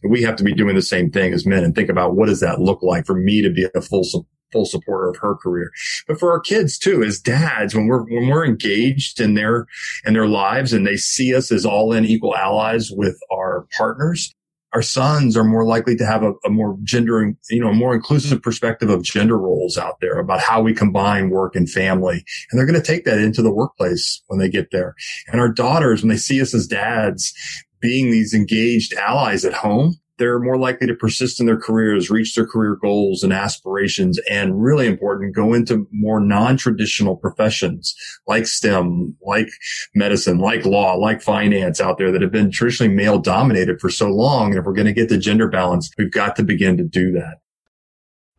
We 0.09 0.23
have 0.23 0.37
to 0.37 0.45
be 0.45 0.55
doing 0.55 0.75
the 0.75 0.83
same 0.83 1.11
thing 1.11 1.33
as 1.33 1.47
men 1.47 1.65
and 1.65 1.75
think 1.75 1.89
about 1.89 2.15
what 2.15 2.27
does 2.27 2.41
that 2.41 2.61
look 2.61 2.83
like 2.83 3.07
for 3.07 3.15
me 3.15 3.43
to 3.43 3.51
be 3.51 3.67
a 3.75 3.81
full 3.81 4.05
full 4.53 4.65
supporter 4.65 5.11
of 5.11 5.17
her 5.19 5.35
career. 5.35 5.71
But 6.07 6.19
for 6.19 6.33
our 6.33 6.41
kids 6.41 6.79
too 6.79 7.03
as 7.03 7.21
dads 7.21 7.75
when 7.75 7.87
we're 7.87 8.05
when 8.05 8.29
we're 8.29 8.47
engaged 8.47 9.21
in 9.21 9.35
their 9.35 9.67
in 10.07 10.15
their 10.15 10.27
lives 10.27 10.73
and 10.73 10.87
they 10.87 10.97
see 10.97 11.35
us 11.35 11.53
as 11.53 11.67
all 11.67 11.93
in 11.93 12.07
equal 12.07 12.35
allies 12.35 12.91
with 12.91 13.19
our 13.31 13.67
partners 13.77 14.35
our 14.75 14.83
sons 14.83 15.37
are 15.37 15.45
more 15.45 15.65
likely 15.65 15.97
to 15.97 16.05
have 16.05 16.23
a, 16.23 16.33
a, 16.45 16.51
more 16.51 16.77
gender, 16.83 17.33
you 17.51 17.61
know, 17.61 17.73
more 17.73 17.95
inclusive 17.95 18.39
mm-hmm. 18.39 18.43
perspective 18.43 18.91
of 18.91 19.03
gender 19.03 19.39
roles 19.39 19.79
out 19.79 20.01
there 20.01 20.19
about 20.19 20.41
how 20.41 20.61
we 20.61 20.75
combine 20.75 21.31
work 21.31 21.57
and 21.57 21.71
family. 21.71 22.25
And 22.51 22.59
they're 22.59 22.67
going 22.67 22.81
to 22.81 22.87
take 22.87 23.05
that 23.05 23.19
into 23.19 23.43
the 23.43 23.53
workplace 23.53 24.23
when 24.27 24.39
they 24.39 24.49
get 24.49 24.71
there. 24.71 24.95
And 25.29 25.41
our 25.41 25.51
daughters, 25.51 26.03
when 26.03 26.11
they 26.11 26.17
see 26.17 26.41
us 26.43 26.55
as 26.55 26.67
dads 26.67 27.33
being 27.81 28.11
these 28.11 28.35
engaged 28.35 28.93
allies 28.95 29.45
at 29.45 29.55
home, 29.55 29.97
they're 30.19 30.39
more 30.39 30.59
likely 30.59 30.87
to 30.87 30.95
persist 30.95 31.41
in 31.41 31.47
their 31.47 31.59
careers, 31.59 32.11
reach 32.11 32.35
their 32.35 32.47
career 32.47 32.77
goals 32.81 33.23
and 33.23 33.33
aspirations, 33.33 34.19
and 34.31 34.63
really 34.63 34.87
important, 34.87 35.35
go 35.35 35.55
into 35.55 35.89
more 35.93 36.21
non-traditional 36.21 37.17
professions 37.17 37.95
like 38.27 38.47
STEM, 38.47 39.17
like 39.23 39.49
medicine, 39.95 40.39
like 40.39 40.65
law, 40.65 40.95
like 40.95 41.23
finance 41.23 41.81
out 41.81 41.99
there 41.99 42.13
that 42.13 42.23
have 42.23 42.33
been 42.33 42.51
traditionally 42.51 42.93
male 42.93 43.19
dominated 43.19 43.81
for 43.81 43.91
so 43.91 44.09
long. 44.09 44.51
And 44.51 44.59
if 44.59 44.65
we're 44.65 44.73
going 44.73 44.87
to 44.87 44.93
get 44.93 45.09
the 45.09 45.19
gender 45.19 45.49
balance, 45.49 45.91
we've 45.97 46.13
got 46.13 46.37
to 46.37 46.43
begin 46.43 46.77
to 46.77 46.85
do 46.85 47.13
that. 47.13 47.39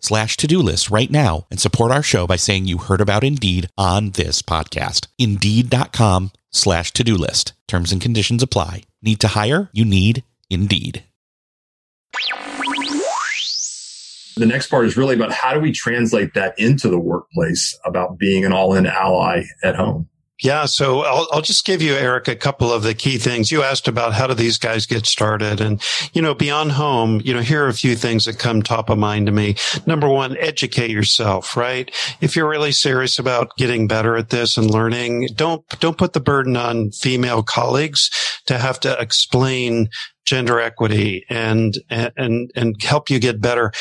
slash 0.00 0.36
to-do 0.36 0.58
list 0.58 0.90
right 0.90 1.10
now 1.10 1.46
and 1.50 1.58
support 1.58 1.90
our 1.90 2.02
show 2.02 2.26
by 2.26 2.36
saying 2.36 2.66
you 2.66 2.78
heard 2.78 3.00
about 3.00 3.24
Indeed 3.24 3.68
on 3.76 4.10
this 4.10 4.42
podcast. 4.42 5.06
Indeed.com 5.18 6.30
slash 6.52 6.92
to-do 6.92 7.14
list. 7.14 7.54
Terms 7.66 7.90
and 7.90 8.00
conditions 8.00 8.42
apply. 8.42 8.82
Need 9.02 9.20
to 9.20 9.28
hire? 9.28 9.70
You 9.72 9.84
need 9.84 10.24
Indeed. 10.50 11.04
The 14.36 14.46
next 14.46 14.66
part 14.66 14.84
is 14.84 14.96
really 14.96 15.14
about 15.14 15.32
how 15.32 15.54
do 15.54 15.60
we 15.60 15.72
translate 15.72 16.34
that 16.34 16.58
into 16.58 16.88
the 16.88 16.98
workplace 16.98 17.78
about 17.84 18.18
being 18.18 18.44
an 18.44 18.52
all-in 18.52 18.86
ally 18.86 19.44
at 19.62 19.76
home. 19.76 20.08
Yeah, 20.42 20.64
so 20.64 21.02
I'll, 21.02 21.28
I'll 21.30 21.42
just 21.42 21.64
give 21.64 21.80
you, 21.80 21.94
Eric, 21.94 22.26
a 22.26 22.34
couple 22.34 22.72
of 22.72 22.82
the 22.82 22.92
key 22.92 23.18
things. 23.18 23.52
You 23.52 23.62
asked 23.62 23.86
about 23.86 24.14
how 24.14 24.26
do 24.26 24.34
these 24.34 24.58
guys 24.58 24.84
get 24.84 25.06
started? 25.06 25.60
And, 25.60 25.80
you 26.12 26.20
know, 26.20 26.34
beyond 26.34 26.72
home, 26.72 27.20
you 27.24 27.32
know, 27.32 27.40
here 27.40 27.64
are 27.64 27.68
a 27.68 27.74
few 27.74 27.94
things 27.94 28.24
that 28.24 28.38
come 28.38 28.60
top 28.60 28.90
of 28.90 28.98
mind 28.98 29.26
to 29.26 29.32
me. 29.32 29.54
Number 29.86 30.08
one, 30.08 30.36
educate 30.38 30.90
yourself, 30.90 31.56
right? 31.56 31.88
If 32.20 32.34
you're 32.34 32.48
really 32.48 32.72
serious 32.72 33.20
about 33.20 33.56
getting 33.56 33.86
better 33.86 34.16
at 34.16 34.30
this 34.30 34.56
and 34.56 34.68
learning, 34.68 35.28
don't, 35.36 35.66
don't 35.78 35.98
put 35.98 36.14
the 36.14 36.20
burden 36.20 36.56
on 36.56 36.90
female 36.90 37.44
colleagues 37.44 38.10
to 38.46 38.58
have 38.58 38.80
to 38.80 39.00
explain 39.00 39.88
gender 40.24 40.58
equity 40.58 41.24
and, 41.30 41.78
and, 41.90 42.50
and 42.56 42.82
help 42.82 43.08
you 43.08 43.20
get 43.20 43.40
better 43.40 43.72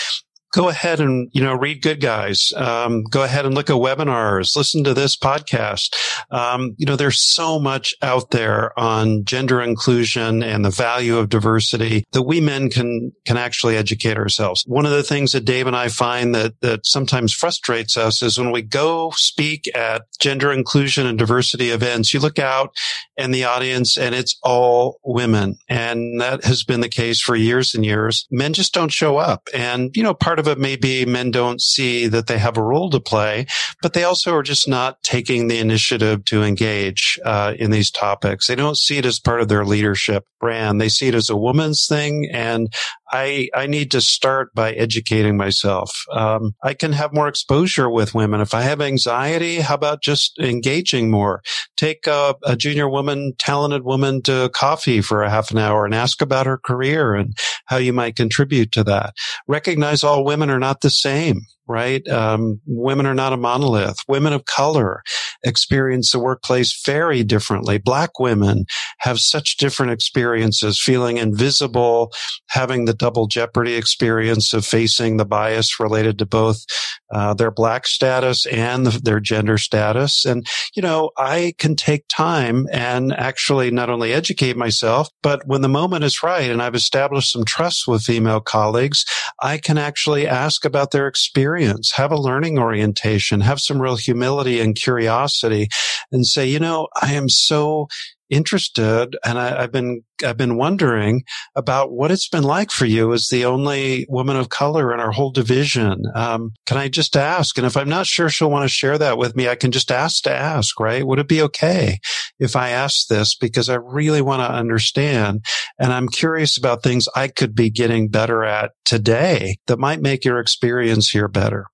go 0.53 0.69
ahead 0.69 0.99
and 0.99 1.29
you 1.33 1.43
know 1.43 1.53
read 1.53 1.81
good 1.81 2.01
guys. 2.01 2.53
Um, 2.55 3.03
go 3.03 3.23
ahead 3.23 3.45
and 3.45 3.55
look 3.55 3.69
at 3.69 3.75
webinars. 3.75 4.55
Listen 4.55 4.83
to 4.83 4.93
this 4.93 5.15
podcast. 5.15 5.93
Um, 6.31 6.75
you 6.77 6.85
know 6.85 6.95
there's 6.95 7.19
so 7.19 7.59
much 7.59 7.93
out 8.01 8.31
there 8.31 8.77
on 8.79 9.25
gender 9.25 9.61
inclusion 9.61 10.43
and 10.43 10.63
the 10.63 10.69
value 10.69 11.17
of 11.17 11.29
diversity 11.29 12.05
that 12.11 12.23
we 12.23 12.39
men 12.39 12.69
can 12.69 13.11
can 13.25 13.37
actually 13.37 13.75
educate 13.75 14.17
ourselves. 14.17 14.63
One 14.67 14.85
of 14.85 14.91
the 14.91 15.03
things 15.03 15.31
that 15.33 15.45
dave 15.45 15.67
and 15.67 15.75
i 15.75 15.87
find 15.87 16.33
that 16.35 16.59
that 16.61 16.85
sometimes 16.85 17.33
frustrates 17.33 17.97
us 17.97 18.21
is 18.21 18.37
when 18.37 18.51
we 18.51 18.61
go 18.61 19.11
speak 19.11 19.69
at 19.75 20.03
gender 20.19 20.51
inclusion 20.51 21.05
and 21.05 21.17
diversity 21.17 21.69
events 21.69 22.13
you 22.13 22.19
look 22.19 22.39
out 22.39 22.75
and 23.17 23.33
the 23.33 23.43
audience 23.43 23.97
and 23.97 24.15
it's 24.15 24.37
all 24.43 24.99
women 25.03 25.55
and 25.69 26.19
that 26.21 26.43
has 26.43 26.63
been 26.63 26.81
the 26.81 26.89
case 26.89 27.19
for 27.19 27.35
years 27.35 27.73
and 27.73 27.85
years 27.85 28.27
men 28.31 28.53
just 28.53 28.73
don't 28.73 28.91
show 28.91 29.17
up 29.17 29.47
and 29.53 29.95
you 29.95 30.03
know 30.03 30.13
part 30.13 30.39
of 30.39 30.47
it 30.47 30.57
may 30.57 30.75
be 30.75 31.05
men 31.05 31.31
don't 31.31 31.61
see 31.61 32.07
that 32.07 32.27
they 32.27 32.37
have 32.37 32.57
a 32.57 32.63
role 32.63 32.89
to 32.89 32.99
play, 32.99 33.45
but 33.81 33.93
they 33.93 34.03
also 34.03 34.35
are 34.35 34.43
just 34.43 34.67
not 34.67 35.01
taking 35.03 35.47
the 35.47 35.59
initiative 35.59 36.25
to 36.25 36.43
engage 36.43 37.19
uh, 37.25 37.53
in 37.57 37.71
these 37.71 37.91
topics. 37.91 38.47
They 38.47 38.55
don't 38.55 38.77
see 38.77 38.97
it 38.97 39.05
as 39.05 39.19
part 39.19 39.41
of 39.41 39.47
their 39.47 39.65
leadership 39.65 40.25
brand. 40.39 40.79
They 40.79 40.89
see 40.89 41.07
it 41.07 41.15
as 41.15 41.29
a 41.29 41.37
woman's 41.37 41.87
thing, 41.87 42.29
and 42.31 42.73
I, 43.13 43.49
I 43.53 43.67
need 43.67 43.91
to 43.91 44.01
start 44.01 44.55
by 44.55 44.71
educating 44.73 45.37
myself. 45.37 45.95
Um, 46.11 46.55
I 46.63 46.73
can 46.73 46.93
have 46.93 47.13
more 47.13 47.27
exposure 47.27 47.87
with 47.87 48.15
women. 48.15 48.41
If 48.41 48.55
I 48.55 48.63
have 48.63 48.81
anxiety, 48.81 49.57
how 49.57 49.75
about 49.75 50.01
just 50.01 50.39
engaging 50.39 51.11
more? 51.11 51.43
Take 51.77 52.07
a, 52.07 52.35
a 52.43 52.55
junior 52.55 52.89
woman, 52.89 53.33
talented 53.37 53.83
woman 53.83 54.23
to 54.23 54.49
coffee 54.55 55.01
for 55.01 55.21
a 55.21 55.29
half 55.29 55.51
an 55.51 55.59
hour 55.59 55.85
and 55.85 55.93
ask 55.93 56.23
about 56.23 56.47
her 56.47 56.57
career 56.57 57.13
and 57.13 57.37
how 57.67 57.77
you 57.77 57.93
might 57.93 58.15
contribute 58.15 58.71
to 58.71 58.83
that. 58.85 59.13
Recognize 59.47 60.03
all 60.03 60.25
women 60.25 60.49
are 60.49 60.59
not 60.59 60.81
the 60.81 60.89
same 60.89 61.41
right? 61.67 62.07
Um, 62.07 62.59
women 62.65 63.05
are 63.05 63.13
not 63.13 63.33
a 63.33 63.37
monolith. 63.37 63.97
Women 64.07 64.33
of 64.33 64.45
color 64.45 65.01
experience 65.43 66.11
the 66.11 66.19
workplace 66.19 66.81
very 66.85 67.23
differently. 67.23 67.77
Black 67.77 68.19
women 68.19 68.65
have 68.99 69.19
such 69.19 69.57
different 69.57 69.91
experiences, 69.91 70.81
feeling 70.81 71.17
invisible, 71.17 72.11
having 72.49 72.85
the 72.85 72.93
double 72.93 73.27
jeopardy 73.27 73.75
experience 73.75 74.53
of 74.53 74.65
facing 74.65 75.17
the 75.17 75.25
bias 75.25 75.79
related 75.79 76.19
to 76.19 76.25
both 76.25 76.65
uh, 77.13 77.33
their 77.33 77.51
black 77.51 77.87
status 77.87 78.45
and 78.47 78.85
the, 78.85 78.99
their 78.99 79.19
gender 79.19 79.57
status. 79.57 80.25
And, 80.25 80.47
you 80.75 80.81
know, 80.81 81.11
I 81.17 81.53
can 81.59 81.75
take 81.75 82.05
time 82.07 82.67
and 82.71 83.13
actually 83.13 83.71
not 83.71 83.89
only 83.89 84.13
educate 84.13 84.57
myself, 84.57 85.09
but 85.21 85.41
when 85.45 85.61
the 85.61 85.69
moment 85.69 86.03
is 86.03 86.23
right 86.23 86.49
and 86.49 86.61
I've 86.61 86.75
established 86.75 87.31
some 87.31 87.45
trust 87.45 87.87
with 87.87 88.03
female 88.03 88.41
colleagues, 88.41 89.05
I 89.41 89.57
can 89.57 89.77
actually 89.77 90.27
ask 90.27 90.65
about 90.65 90.91
their 90.91 91.07
experience 91.07 91.52
experience, 91.53 91.91
have 91.91 92.11
a 92.11 92.17
learning 92.19 92.57
orientation, 92.57 93.41
have 93.41 93.59
some 93.59 93.81
real 93.81 93.95
humility 93.95 94.59
and 94.59 94.75
curiosity 94.75 95.67
and 96.11 96.25
say, 96.25 96.45
you 96.45 96.59
know, 96.59 96.87
I 97.01 97.13
am 97.13 97.29
so 97.29 97.87
interested 98.29 99.15
and 99.23 99.37
I, 99.37 99.61
have 99.61 99.71
been 99.71 100.03
I've 100.23 100.37
been 100.37 100.57
wondering 100.57 101.23
about 101.55 101.91
what 101.91 102.11
it's 102.11 102.29
been 102.29 102.43
like 102.43 102.71
for 102.71 102.85
you 102.85 103.13
as 103.13 103.27
the 103.27 103.45
only 103.45 104.05
woman 104.09 104.35
of 104.35 104.49
color 104.49 104.93
in 104.93 104.99
our 104.99 105.11
whole 105.11 105.31
division. 105.31 106.03
Um, 106.15 106.53
can 106.65 106.77
I 106.77 106.87
just 106.87 107.15
ask? 107.17 107.57
And 107.57 107.67
if 107.67 107.75
I'm 107.75 107.89
not 107.89 108.07
sure 108.07 108.29
she'll 108.29 108.49
want 108.49 108.63
to 108.63 108.69
share 108.69 108.97
that 108.97 109.17
with 109.17 109.35
me, 109.35 109.49
I 109.49 109.55
can 109.55 109.71
just 109.71 109.91
ask 109.91 110.23
to 110.23 110.31
ask, 110.31 110.79
right? 110.79 111.05
Would 111.05 111.19
it 111.19 111.27
be 111.27 111.41
okay 111.43 111.99
if 112.39 112.55
I 112.55 112.69
ask 112.69 113.07
this 113.07 113.35
because 113.35 113.69
I 113.69 113.75
really 113.75 114.21
want 114.21 114.41
to 114.41 114.51
understand 114.51 115.45
and 115.77 115.91
I'm 115.91 116.07
curious 116.07 116.57
about 116.57 116.83
things 116.83 117.09
I 117.15 117.27
could 117.27 117.55
be 117.55 117.69
getting 117.69 118.09
better 118.09 118.43
at 118.43 118.71
today 118.85 119.57
that 119.67 119.79
might 119.79 120.01
make 120.01 120.25
your 120.25 120.39
experience 120.39 121.09
here 121.09 121.27
better. 121.27 121.65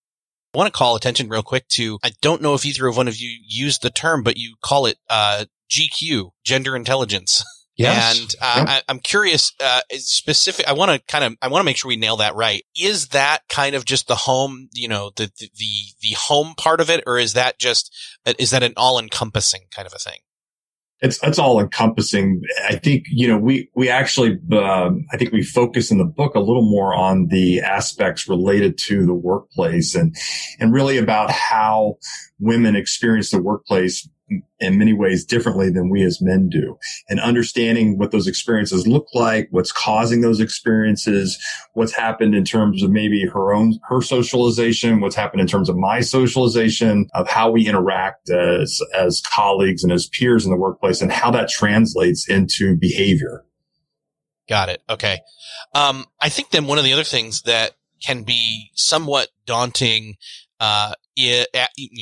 I 0.54 0.58
want 0.58 0.74
to 0.74 0.78
call 0.78 0.96
attention 0.96 1.30
real 1.30 1.44
quick 1.44 1.68
to 1.74 2.00
I 2.04 2.12
don't 2.22 2.42
know 2.42 2.56
if 2.56 2.66
either 2.66 2.88
of 2.88 2.98
one 2.98 3.08
of 3.08 3.18
you 3.18 3.38
used 3.48 3.84
the 3.84 3.92
term, 3.92 4.24
but 4.24 4.38
you 4.38 4.56
call 4.64 4.88
it 4.88 4.98
uh, 5.08 5.46
GQ, 5.70 6.32
gender 6.44 6.76
intelligence. 6.76 7.44
Yes. 7.80 8.20
And 8.20 8.36
uh, 8.42 8.56
yep. 8.58 8.84
I, 8.90 8.92
am 8.92 9.00
curious, 9.00 9.54
uh, 9.64 9.80
specific. 9.92 10.68
I 10.68 10.74
want 10.74 10.92
to 10.92 11.00
kind 11.08 11.24
of, 11.24 11.38
I 11.42 11.48
want 11.48 11.62
to 11.62 11.64
make 11.64 11.78
sure 11.78 11.88
we 11.88 11.96
nail 11.96 12.18
that 12.18 12.36
right. 12.36 12.62
Is 12.78 13.08
that 13.10 13.40
kind 13.48 13.74
of 13.74 13.86
just 13.86 14.10
the 14.10 14.18
home, 14.18 14.68
you 14.74 14.90
know, 14.90 15.12
the 15.16 15.32
the 15.40 15.50
the, 15.56 15.72
the 16.02 16.16
home 16.18 16.56
part 16.58 16.82
of 16.82 16.90
it, 16.90 17.06
or 17.08 17.18
is 17.18 17.36
that 17.36 17.58
just 17.58 17.96
is 18.38 18.50
that 18.50 18.64
an 18.64 18.74
all 18.76 19.00
encompassing 19.00 19.62
kind 19.74 19.86
of 19.86 19.94
a 19.94 19.98
thing? 19.98 20.20
It's 21.00 21.24
it's 21.24 21.40
all 21.40 21.62
encompassing. 21.62 22.42
I 22.68 22.76
think 22.76 23.06
you 23.10 23.30
know 23.30 23.38
we 23.38 23.70
we 23.74 23.88
actually 23.88 24.38
um, 24.52 25.06
I 25.14 25.18
think 25.18 25.32
we 25.32 25.42
focus 25.42 25.90
in 25.90 26.00
the 26.00 26.04
book 26.04 26.36
a 26.36 26.42
little 26.42 26.70
more 26.70 26.94
on 26.94 27.28
the 27.28 27.62
aspects 27.62 28.28
related 28.28 28.78
to 28.88 29.06
the 29.06 29.14
workplace 29.14 29.96
and 29.96 30.14
and 30.60 30.74
really 30.74 30.98
about 30.98 31.32
how 31.32 31.96
women 32.40 32.76
experience 32.76 33.32
the 33.32 33.42
workplace 33.42 34.06
in 34.60 34.78
many 34.78 34.94
ways 34.94 35.24
differently 35.26 35.70
than 35.70 35.90
we 35.90 36.04
as 36.04 36.22
men 36.22 36.50
do 36.50 36.78
and 37.08 37.20
understanding 37.20 37.98
what 37.98 38.12
those 38.12 38.28
experiences 38.28 38.88
look 38.88 39.08
like, 39.14 39.48
what's 39.52 39.72
causing 39.72 40.22
those 40.22 40.40
experiences, 40.40 41.38
what's 41.74 41.94
happened 41.94 42.36
in 42.36 42.44
terms 42.44 42.84
of 42.84 42.92
maybe 42.92 43.26
her 43.26 43.54
own, 43.54 43.80
her 43.88 44.02
socialization, 44.02 45.00
what's 45.00 45.16
happened 45.16 45.42
in 45.42 45.48
terms 45.48 45.70
of 45.70 45.78
my 45.78 46.02
socialization 46.02 47.08
of 47.14 47.28
how 47.28 47.50
we 47.50 47.68
interact 47.68 48.30
as, 48.30 48.82
as 48.96 49.22
colleagues 49.22 49.84
and 49.84 49.92
as 49.92 50.08
peers 50.08 50.46
in 50.46 50.52
the 50.52 50.58
workplace 50.58 51.02
and 51.02 51.12
how 51.12 51.32
that 51.32 51.50
translates 51.50 52.30
into 52.30 52.76
behavior. 52.76 53.46
Got 54.48 54.70
it. 54.70 54.82
Okay. 54.90 55.20
Um, 55.74 56.06
I 56.20 56.30
think 56.30 56.50
then 56.50 56.66
one 56.66 56.80
of 56.80 56.84
the 56.84 56.94
other 56.94 57.04
things 57.04 57.44
that 57.44 57.74
can 58.04 58.24
be 58.24 58.72
somewhat 58.74 59.30
daunting 59.46 60.18
uh, 60.60 60.94
you 61.16 61.46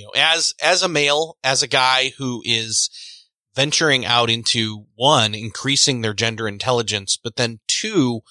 know, 0.04 0.12
as, 0.16 0.54
as 0.62 0.84
a 0.84 0.90
male, 0.90 1.38
as 1.44 1.64
a 1.64 1.68
guy 1.68 2.12
who 2.18 2.42
is 2.46 2.90
venturing 3.56 4.06
out 4.06 4.30
into 4.30 4.86
one, 4.96 5.34
increasing 5.34 6.02
their 6.02 6.14
gender 6.14 6.48
intelligence, 6.48 7.18
but 7.22 7.36
then 7.38 7.60
two, 7.68 8.22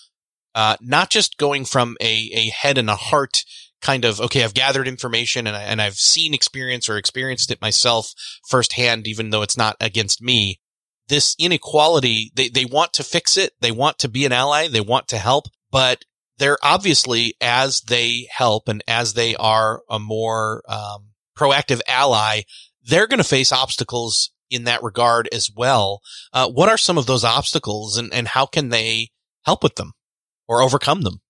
uh, 0.54 0.76
not 0.80 1.10
just 1.10 1.36
going 1.36 1.64
from 1.64 1.96
a, 2.00 2.30
a 2.32 2.48
head 2.50 2.78
and 2.78 2.88
a 2.88 2.96
heart 2.96 3.42
kind 3.82 4.04
of, 4.04 4.20
okay, 4.20 4.44
I've 4.44 4.54
gathered 4.54 4.88
information 4.88 5.46
and, 5.46 5.56
I, 5.56 5.62
and 5.62 5.82
I've 5.82 5.96
seen 5.96 6.32
experience 6.32 6.88
or 6.88 6.96
experienced 6.96 7.50
it 7.50 7.60
myself 7.60 8.12
firsthand, 8.48 9.06
even 9.06 9.30
though 9.30 9.42
it's 9.42 9.56
not 9.56 9.76
against 9.80 10.22
me. 10.22 10.60
This 11.08 11.36
inequality, 11.38 12.32
they, 12.34 12.48
they 12.48 12.64
want 12.64 12.92
to 12.94 13.04
fix 13.04 13.36
it. 13.36 13.52
They 13.60 13.70
want 13.70 13.98
to 13.98 14.08
be 14.08 14.24
an 14.26 14.32
ally. 14.32 14.68
They 14.68 14.80
want 14.80 15.08
to 15.08 15.18
help, 15.18 15.46
but 15.70 16.04
they're 16.38 16.59
obviously 16.62 17.35
as 17.40 17.81
they 17.83 18.29
help 18.31 18.68
and 18.68 18.83
as 18.87 19.14
they 19.14 19.37
are 19.37 19.83
a 19.88 19.99
more 19.99 20.62
um, 20.68 21.11
proactive 21.37 21.81
ally, 21.88 22.42
they're 22.85 23.07
going 23.07 23.18
to 23.18 23.25
face 23.25 23.53
obstacles 23.53 24.31
in 24.51 24.64
that 24.64 24.83
regard 24.83 25.29
as 25.33 25.51
well. 25.55 26.01
Uh, 26.33 26.49
what 26.49 26.68
are 26.68 26.79
some 26.79 26.99
of 26.99 27.07
those 27.07 27.25
obstacles, 27.25 27.96
and 27.96 28.12
and 28.12 28.29
how 28.29 28.46
can 28.46 28.68
they 28.68 29.11
help 29.44 29.62
with 29.62 29.75
them 29.75 29.92
or 30.46 30.62
overcome 30.62 31.03
them? 31.03 31.20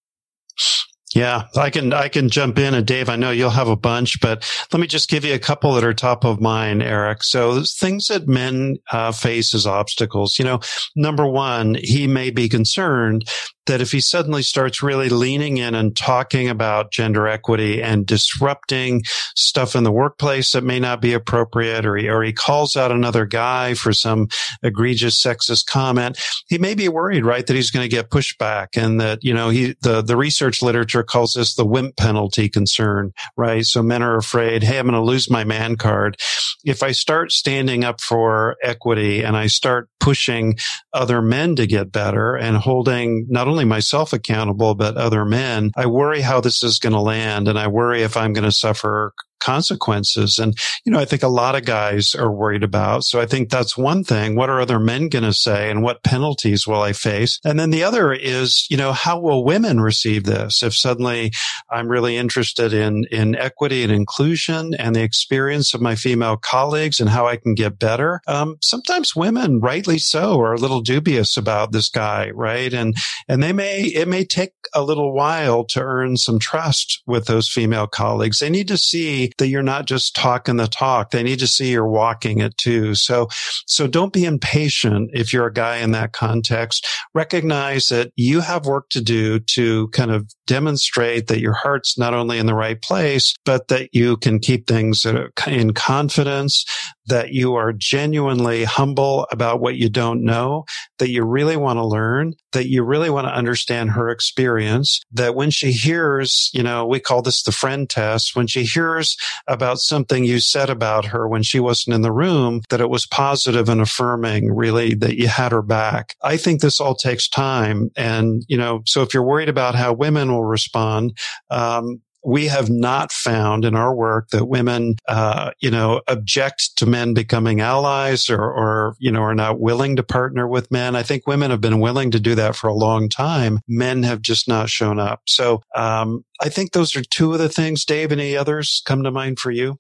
Yeah, 1.15 1.45
I 1.57 1.71
can 1.71 1.95
I 1.95 2.09
can 2.09 2.29
jump 2.29 2.59
in 2.59 2.75
and 2.75 2.87
Dave, 2.87 3.09
I 3.09 3.17
know 3.17 3.31
you'll 3.31 3.49
have 3.49 3.69
a 3.69 3.77
bunch, 3.77 4.21
but 4.21 4.47
let 4.73 4.81
me 4.81 4.87
just 4.87 5.09
give 5.09 5.25
you 5.25 5.33
a 5.33 5.39
couple 5.39 5.73
that 5.73 5.85
are 5.85 5.95
top 5.95 6.25
of 6.25 6.43
mind, 6.43 6.83
Eric. 6.83 7.23
So 7.23 7.63
things 7.63 8.09
that 8.09 8.29
men 8.29 8.77
uh, 8.93 9.13
face 9.13 9.55
as 9.55 9.67
obstacles. 9.67 10.39
You 10.39 10.45
know, 10.45 10.61
number 10.95 11.27
one, 11.27 11.77
he 11.81 12.07
may 12.07 12.31
be 12.31 12.51
concerned 12.51 13.31
that 13.67 13.81
if 13.81 13.93
he 13.93 14.01
suddenly 14.01 14.43
starts 14.43 14.83
really 14.83 15.09
leaning 15.09 15.59
in 15.59 15.75
and 15.75 15.97
talking 15.97 16.49
about 16.49 16.93
gender 16.93 17.27
equity 17.27 17.83
and 17.83 18.07
disrupting 18.07 19.03
stuff 19.35 19.77
in 19.77 19.85
the 19.85 19.93
workplace 19.93 20.53
that 20.53 20.65
may 20.65 20.81
not 20.81 21.01
be 21.01 21.13
appropriate, 21.13 21.85
or 21.85 21.97
he, 21.97 22.09
or 22.09 22.23
he 22.23 22.33
calls 22.33 22.77
out 22.77 22.93
another 22.93 23.27
guy 23.27 23.75
for 23.75 23.93
some 23.93 24.29
egregious 24.63 25.23
sexist 25.23 25.67
comment, 25.67 26.19
he 26.49 26.59
may 26.59 26.75
be 26.75 26.89
worried, 26.89 27.25
right, 27.25 27.47
that 27.47 27.55
he's 27.55 27.71
going 27.71 27.85
to 27.85 27.95
get 27.95 28.11
pushback 28.11 28.69
and 28.77 29.01
that, 29.01 29.23
you 29.23 29.35
know, 29.35 29.49
he, 29.49 29.75
the, 29.83 30.03
the 30.03 30.17
research 30.17 30.63
literature 30.63 31.03
calls 31.03 31.35
this 31.35 31.55
the 31.55 31.67
wimp 31.67 31.97
penalty 31.97 32.49
concern, 32.49 33.13
right? 33.37 33.67
So 33.67 33.83
men 33.83 34.03
are 34.03 34.17
afraid, 34.17 34.63
hey, 34.63 34.79
I'm 34.79 34.87
going 34.87 34.95
to 34.95 35.01
lose 35.01 35.31
my 35.31 35.45
man 35.45 35.77
card. 35.77 36.17
If 36.65 36.83
I 36.83 36.93
start 36.93 37.33
standing 37.33 37.85
up 37.85 38.01
for 38.01 38.57
equity 38.63 39.23
and 39.23 39.37
I 39.37 39.47
start 39.47 39.89
pushing 40.01 40.57
other 40.93 41.21
men 41.21 41.57
to 41.57 41.67
get 41.67 41.91
better 41.91 42.37
and 42.37 42.57
holding 42.57 43.27
not 43.29 43.49
only 43.49 43.56
only 43.57 43.65
myself 43.65 44.13
accountable, 44.13 44.75
but 44.75 44.99
other 44.99 45.25
men. 45.25 45.71
I 45.77 45.87
worry 45.87 46.21
how 46.21 46.43
this 46.43 46.63
is 46.63 46.79
going 46.79 46.93
to 46.93 47.01
land 47.01 47.49
and 47.49 47.59
I 47.59 47.69
worry 47.69 48.03
if 48.03 48.15
I'm 48.15 48.35
going 48.35 48.45
to 48.45 48.53
suffer 48.53 49.15
consequences. 49.41 50.39
And, 50.39 50.57
you 50.85 50.93
know, 50.93 50.99
I 50.99 51.05
think 51.05 51.23
a 51.23 51.29
lot 51.29 51.55
of 51.55 51.65
guys 51.65 52.15
are 52.15 52.33
worried 52.33 52.63
about. 52.63 53.05
So 53.05 53.21
I 53.21 53.27
think 53.27 53.51
that's 53.51 53.77
one 53.77 54.05
thing. 54.05 54.37
What 54.37 54.51
are 54.51 54.61
other 54.61 54.81
men 54.81 55.09
going 55.09 55.25
to 55.25 55.33
say 55.33 55.71
and 55.71 55.83
what 55.83 56.03
penalties 56.03 56.67
will 56.67 56.83
I 56.83 56.93
face? 56.93 57.39
And 57.45 57.59
then 57.59 57.71
the 57.71 57.85
other 57.85 58.13
is, 58.13 58.67
you 58.71 58.77
know, 58.77 58.93
how 58.93 59.21
will 59.21 59.45
women 59.45 59.81
receive 59.81 60.25
this? 60.25 60.63
If 60.63 60.75
suddenly 60.75 61.33
I'm 61.71 61.89
really 61.89 62.17
interested 62.17 62.73
in, 62.73 63.05
in 63.11 63.37
equity 63.37 63.83
and 63.83 63.93
inclusion 63.93 64.75
and 64.75 64.95
the 64.95 65.03
experience 65.03 65.75
of 65.75 65.81
my 65.81 65.95
female 65.95 66.37
colleagues 66.37 67.01
and 67.01 67.09
how 67.09 67.27
I 67.27 67.37
can 67.37 67.55
get 67.55 67.79
better. 67.79 68.21
Um, 68.27 68.57
sometimes 68.63 69.17
women, 69.17 69.61
rightly 69.61 69.99
so, 69.99 70.41
are 70.41 70.55
a 70.55 70.59
little 70.59 70.81
dubious 70.81 71.37
about 71.37 71.73
this 71.73 71.89
guy, 71.89 72.31
right? 72.31 72.73
And, 72.73 72.95
and 73.29 73.43
they 73.43 73.53
may, 73.53 73.83
it 73.83 74.09
may 74.09 74.25
take 74.25 74.53
a 74.75 74.83
little 74.83 75.13
while 75.13 75.65
to 75.65 75.83
earn 75.83 76.17
some 76.17 76.39
trust 76.39 77.03
with 77.07 77.27
those 77.27 77.49
female 77.49 77.87
colleagues. 77.87 78.39
They 78.39 78.51
need 78.51 78.69
to 78.69 78.79
see 78.79 79.26
that 79.39 79.49
you're 79.49 79.63
not 79.63 79.87
just 79.87 80.15
talking 80.15 80.57
the 80.57 80.67
talk. 80.67 81.11
They 81.11 81.23
need 81.23 81.39
to 81.41 81.47
see 81.47 81.71
you're 81.71 81.89
walking 81.89 82.41
it 82.41 82.57
too. 82.57 82.95
So, 82.95 83.29
so 83.67 83.87
don't 83.87 84.13
be 84.13 84.25
impatient 84.25 85.11
if 85.13 85.33
you're 85.33 85.47
a 85.47 85.53
guy 85.53 85.79
in 85.79 85.93
that 85.93 86.13
context. 86.13 86.87
Recognize 87.15 87.89
that 87.89 88.11
you 88.17 88.41
have 88.41 88.67
work 88.67 88.89
to 88.91 89.01
do 89.01 89.41
to 89.41 89.89
kind 89.89 90.11
of 90.11 90.31
demonstrate 90.47 91.27
that 91.27 91.41
your 91.41 91.53
heart's 91.55 91.99
not 91.99 92.15
only 92.15 92.39
in 92.39 92.47
the 92.47 92.55
right 92.55 92.81
place, 92.81 93.35
but 93.45 93.69
that 93.69 93.91
you 93.93 94.17
can 94.17 94.39
keep 94.39 94.67
things 94.67 95.07
in 95.47 95.73
confidence, 95.75 96.65
that 97.07 97.33
you 97.33 97.55
are 97.55 97.73
genuinely 97.73 98.65
humble 98.65 99.27
about 99.31 99.61
what 99.61 99.77
you 99.77 99.89
don't 99.89 100.23
know, 100.23 100.65
that 100.99 101.11
you 101.11 101.25
really 101.25 101.57
want 101.57 101.79
to 101.79 101.87
learn, 101.87 102.35
that 102.53 102.69
you 102.69 102.83
really 102.83 103.11
want 103.11 103.27
to 103.27 103.35
understand 103.35 103.91
her 103.91 104.09
experience, 104.09 105.01
that 105.13 105.35
when 105.35 105.51
she 105.51 105.73
hears, 105.73 106.51
you 106.53 106.63
know, 106.63 106.87
we 106.87 107.01
call 107.01 107.23
this 107.23 107.43
the 107.43 107.53
friend 107.53 107.89
test, 107.89 108.35
when 108.35 108.47
she 108.47 108.65
hears 108.65 109.17
about 109.47 109.79
something 109.79 110.25
you 110.25 110.41
said 110.41 110.71
about 110.71 111.05
her 111.05 111.29
when 111.29 111.43
she 111.43 111.61
wasn't 111.61 111.95
in 111.95 112.03
the 112.03 112.13
room, 112.13 112.63
that 112.71 112.81
it 112.81 112.91
was 112.91 113.07
positive 113.07 113.69
and 113.69 113.81
affirming, 113.81 114.53
really, 114.53 114.95
that 114.95 115.17
you 115.17 115.29
had 115.29 115.53
her 115.53 115.63
back. 115.63 116.15
I 116.23 116.37
think 116.37 116.61
this 116.61 116.81
all 116.81 116.95
takes 116.95 117.29
time. 117.29 117.91
And, 117.97 118.45
you 118.49 118.57
know, 118.57 118.83
so 118.87 119.03
if 119.03 119.13
you're 119.13 119.23
worried 119.23 119.49
about 119.49 119.75
how 119.75 119.93
women 119.93 120.33
will 120.33 120.45
respond, 120.45 121.17
um, 121.51 122.01
we 122.27 122.47
have 122.47 122.69
not 122.69 123.13
found 123.13 123.65
in 123.65 123.77
our 123.77 123.95
work 123.95 124.31
that 124.31 124.47
women, 124.47 124.97
uh, 125.07 125.53
you 125.61 125.71
know, 125.71 126.03
object 126.09 126.77
to 126.77 126.85
men 126.85 127.15
becoming 127.15 127.61
allies 127.61 128.29
or, 128.29 128.41
or, 128.43 128.97
you 128.99 129.13
know, 129.13 129.23
are 129.23 129.35
not 129.35 129.61
willing 129.61 129.95
to 129.95 130.03
partner 130.03 130.49
with 130.49 130.69
men. 130.73 130.97
I 130.97 131.05
think 131.05 131.29
women 131.29 131.53
have 131.53 131.61
been 131.61 131.79
willing 131.79 132.11
to 132.11 132.19
do 132.19 132.35
that 132.35 132.57
for 132.57 132.67
a 132.67 132.75
long 132.75 133.09
time. 133.09 133.61
Men 133.69 134.03
have 134.03 134.23
just 134.23 134.49
not 134.49 134.69
shown 134.69 134.99
up. 134.99 135.23
So, 135.29 135.63
um, 135.77 136.25
I 136.43 136.49
think 136.49 136.73
those 136.73 136.97
are 136.97 137.03
two 137.03 137.33
of 137.33 137.39
the 137.39 137.49
things. 137.49 137.85
Dave, 137.85 138.11
any 138.11 138.37
others 138.37 138.83
come 138.85 139.05
to 139.05 139.13
mind 139.13 139.39
for 139.39 139.53
you? 139.53 139.79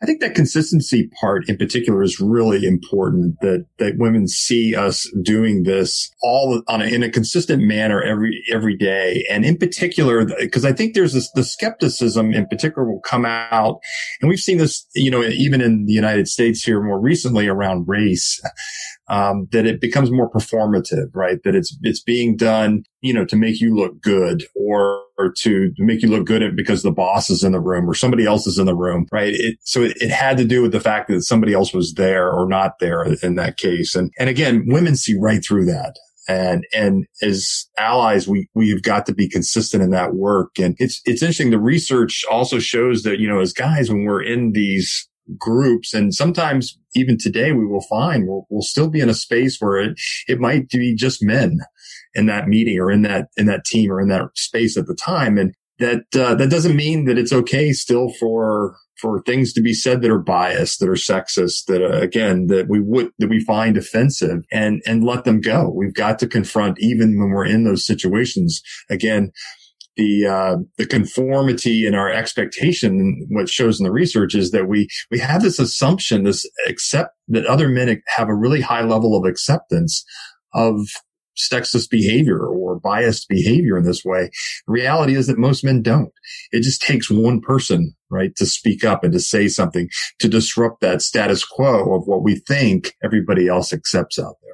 I 0.00 0.06
think 0.06 0.20
that 0.20 0.36
consistency 0.36 1.10
part 1.20 1.48
in 1.48 1.56
particular 1.56 2.02
is 2.02 2.20
really 2.20 2.64
important 2.64 3.40
that, 3.40 3.66
that 3.78 3.94
women 3.98 4.28
see 4.28 4.76
us 4.76 5.10
doing 5.22 5.64
this 5.64 6.10
all 6.22 6.62
on 6.68 6.82
a, 6.82 6.84
in 6.84 7.02
a 7.02 7.10
consistent 7.10 7.64
manner 7.64 8.00
every, 8.00 8.42
every 8.52 8.76
day. 8.76 9.24
And 9.28 9.44
in 9.44 9.56
particular, 9.56 10.24
because 10.38 10.64
I 10.64 10.72
think 10.72 10.94
there's 10.94 11.14
this, 11.14 11.30
the 11.32 11.42
skepticism 11.42 12.32
in 12.32 12.46
particular 12.46 12.88
will 12.88 13.00
come 13.00 13.24
out. 13.26 13.80
And 14.20 14.28
we've 14.28 14.38
seen 14.38 14.58
this, 14.58 14.86
you 14.94 15.10
know, 15.10 15.24
even 15.24 15.60
in 15.60 15.86
the 15.86 15.92
United 15.92 16.28
States 16.28 16.62
here 16.62 16.80
more 16.80 17.00
recently 17.00 17.48
around 17.48 17.88
race 17.88 18.40
um, 19.08 19.48
that 19.50 19.66
it 19.66 19.80
becomes 19.80 20.12
more 20.12 20.30
performative, 20.30 21.08
right? 21.12 21.42
That 21.42 21.56
it's 21.56 21.76
it's 21.82 22.02
being 22.02 22.36
done, 22.36 22.84
you 23.00 23.12
know, 23.12 23.24
to 23.24 23.36
make 23.36 23.60
you 23.60 23.74
look 23.74 24.00
good 24.00 24.44
or, 24.54 25.02
or 25.18 25.32
to 25.38 25.72
make 25.78 26.02
you 26.02 26.08
look 26.08 26.26
good 26.26 26.42
at 26.42 26.56
because 26.56 26.82
the 26.82 26.92
boss 26.92 27.28
is 27.28 27.42
in 27.42 27.52
the 27.52 27.60
room 27.60 27.88
or 27.88 27.94
somebody 27.94 28.24
else 28.24 28.46
is 28.46 28.58
in 28.58 28.66
the 28.66 28.76
room, 28.76 29.06
right? 29.12 29.34
It, 29.34 29.58
so 29.62 29.82
it, 29.82 29.96
it 30.00 30.10
had 30.10 30.36
to 30.38 30.44
do 30.44 30.62
with 30.62 30.72
the 30.72 30.80
fact 30.80 31.08
that 31.08 31.22
somebody 31.22 31.52
else 31.52 31.74
was 31.74 31.94
there 31.94 32.30
or 32.30 32.48
not 32.48 32.78
there 32.78 33.04
in 33.22 33.34
that 33.34 33.56
case. 33.56 33.94
And 33.94 34.10
and 34.18 34.28
again, 34.28 34.64
women 34.66 34.96
see 34.96 35.16
right 35.18 35.44
through 35.44 35.66
that. 35.66 35.96
And, 36.28 36.66
and 36.74 37.06
as 37.22 37.64
allies, 37.78 38.28
we, 38.28 38.48
we've 38.54 38.82
got 38.82 39.06
to 39.06 39.14
be 39.14 39.30
consistent 39.30 39.82
in 39.82 39.90
that 39.92 40.14
work. 40.14 40.58
And 40.58 40.76
it's, 40.78 41.00
it's 41.06 41.22
interesting. 41.22 41.50
The 41.50 41.58
research 41.58 42.22
also 42.30 42.58
shows 42.58 43.02
that, 43.04 43.18
you 43.18 43.26
know, 43.26 43.40
as 43.40 43.54
guys, 43.54 43.88
when 43.88 44.04
we're 44.04 44.22
in 44.22 44.52
these 44.52 45.08
groups. 45.38 45.94
And 45.94 46.14
sometimes 46.14 46.78
even 46.94 47.16
today 47.18 47.52
we 47.52 47.66
will 47.66 47.84
find 47.88 48.26
we'll, 48.26 48.46
we'll 48.50 48.62
still 48.62 48.88
be 48.88 49.00
in 49.00 49.08
a 49.08 49.14
space 49.14 49.58
where 49.58 49.78
it, 49.78 49.98
it 50.26 50.38
might 50.38 50.68
be 50.68 50.94
just 50.94 51.22
men 51.22 51.60
in 52.14 52.26
that 52.26 52.48
meeting 52.48 52.78
or 52.78 52.90
in 52.90 53.02
that, 53.02 53.28
in 53.36 53.46
that 53.46 53.64
team 53.64 53.90
or 53.90 54.00
in 54.00 54.08
that 54.08 54.22
space 54.34 54.76
at 54.76 54.86
the 54.86 54.94
time. 54.94 55.38
And 55.38 55.54
that, 55.78 56.04
uh, 56.14 56.34
that 56.34 56.50
doesn't 56.50 56.76
mean 56.76 57.04
that 57.04 57.18
it's 57.18 57.32
okay 57.32 57.72
still 57.72 58.10
for, 58.18 58.76
for 59.00 59.22
things 59.22 59.52
to 59.52 59.60
be 59.60 59.72
said 59.72 60.02
that 60.02 60.10
are 60.10 60.18
biased, 60.18 60.80
that 60.80 60.88
are 60.88 60.94
sexist, 60.94 61.66
that 61.66 61.82
uh, 61.82 62.00
again, 62.00 62.48
that 62.48 62.68
we 62.68 62.80
would, 62.80 63.10
that 63.18 63.28
we 63.28 63.44
find 63.44 63.76
offensive 63.76 64.42
and, 64.50 64.82
and 64.86 65.04
let 65.04 65.24
them 65.24 65.40
go. 65.40 65.72
We've 65.74 65.94
got 65.94 66.18
to 66.18 66.26
confront 66.26 66.78
even 66.80 67.18
when 67.18 67.30
we're 67.30 67.46
in 67.46 67.64
those 67.64 67.86
situations. 67.86 68.60
Again, 68.90 69.30
the 69.98 70.26
uh, 70.26 70.56
the 70.78 70.86
conformity 70.86 71.84
in 71.84 71.94
our 71.94 72.08
expectation, 72.08 73.26
what 73.30 73.48
shows 73.48 73.80
in 73.80 73.84
the 73.84 73.92
research 73.92 74.34
is 74.34 74.52
that 74.52 74.68
we 74.68 74.88
we 75.10 75.18
have 75.18 75.42
this 75.42 75.58
assumption, 75.58 76.22
this 76.22 76.48
accept 76.68 77.10
that 77.26 77.44
other 77.46 77.68
men 77.68 78.00
have 78.06 78.28
a 78.28 78.34
really 78.34 78.60
high 78.60 78.82
level 78.82 79.18
of 79.18 79.28
acceptance 79.28 80.04
of 80.54 80.78
sexist 81.38 81.90
behavior 81.90 82.40
or 82.46 82.78
biased 82.78 83.28
behavior 83.28 83.78
in 83.78 83.84
this 83.84 84.04
way. 84.04 84.30
The 84.66 84.72
reality 84.72 85.14
is 85.14 85.26
that 85.26 85.38
most 85.38 85.64
men 85.64 85.82
don't. 85.82 86.12
It 86.52 86.62
just 86.62 86.82
takes 86.82 87.10
one 87.10 87.40
person, 87.40 87.94
right, 88.10 88.34
to 88.36 88.46
speak 88.46 88.84
up 88.84 89.04
and 89.04 89.12
to 89.12 89.20
say 89.20 89.48
something 89.48 89.88
to 90.18 90.28
disrupt 90.28 90.80
that 90.80 91.02
status 91.02 91.44
quo 91.44 91.94
of 91.94 92.06
what 92.06 92.22
we 92.22 92.36
think 92.36 92.94
everybody 93.02 93.48
else 93.48 93.72
accepts 93.72 94.18
out 94.18 94.36
there. 94.42 94.48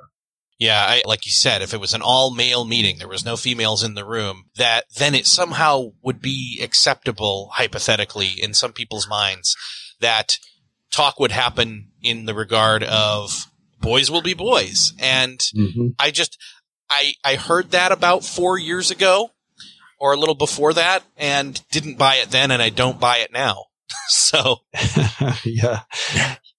Yeah, 0.58 0.84
I, 0.86 1.02
like 1.04 1.26
you 1.26 1.32
said, 1.32 1.62
if 1.62 1.74
it 1.74 1.80
was 1.80 1.94
an 1.94 2.02
all 2.02 2.32
male 2.32 2.64
meeting, 2.64 2.98
there 2.98 3.08
was 3.08 3.24
no 3.24 3.36
females 3.36 3.82
in 3.82 3.94
the 3.94 4.04
room, 4.04 4.44
that 4.56 4.84
then 4.96 5.14
it 5.14 5.26
somehow 5.26 5.90
would 6.02 6.20
be 6.20 6.60
acceptable, 6.62 7.50
hypothetically, 7.54 8.28
in 8.28 8.54
some 8.54 8.72
people's 8.72 9.08
minds, 9.08 9.56
that 10.00 10.36
talk 10.92 11.18
would 11.18 11.32
happen 11.32 11.90
in 12.02 12.26
the 12.26 12.34
regard 12.34 12.84
of 12.84 13.46
boys 13.80 14.10
will 14.10 14.22
be 14.22 14.34
boys. 14.34 14.94
And 15.00 15.38
mm-hmm. 15.38 15.88
I 15.98 16.10
just, 16.10 16.38
I, 16.90 17.14
I 17.24 17.36
heard 17.36 17.70
that 17.70 17.92
about 17.92 18.24
four 18.24 18.58
years 18.58 18.90
ago 18.90 19.30
or 19.98 20.12
a 20.12 20.16
little 20.16 20.34
before 20.34 20.72
that 20.74 21.02
and 21.16 21.60
didn't 21.70 21.98
buy 21.98 22.16
it 22.16 22.30
then 22.30 22.50
and 22.50 22.62
I 22.62 22.68
don't 22.68 23.00
buy 23.00 23.18
it 23.18 23.32
now. 23.32 23.64
so 24.08 24.58
yeah. 25.44 25.82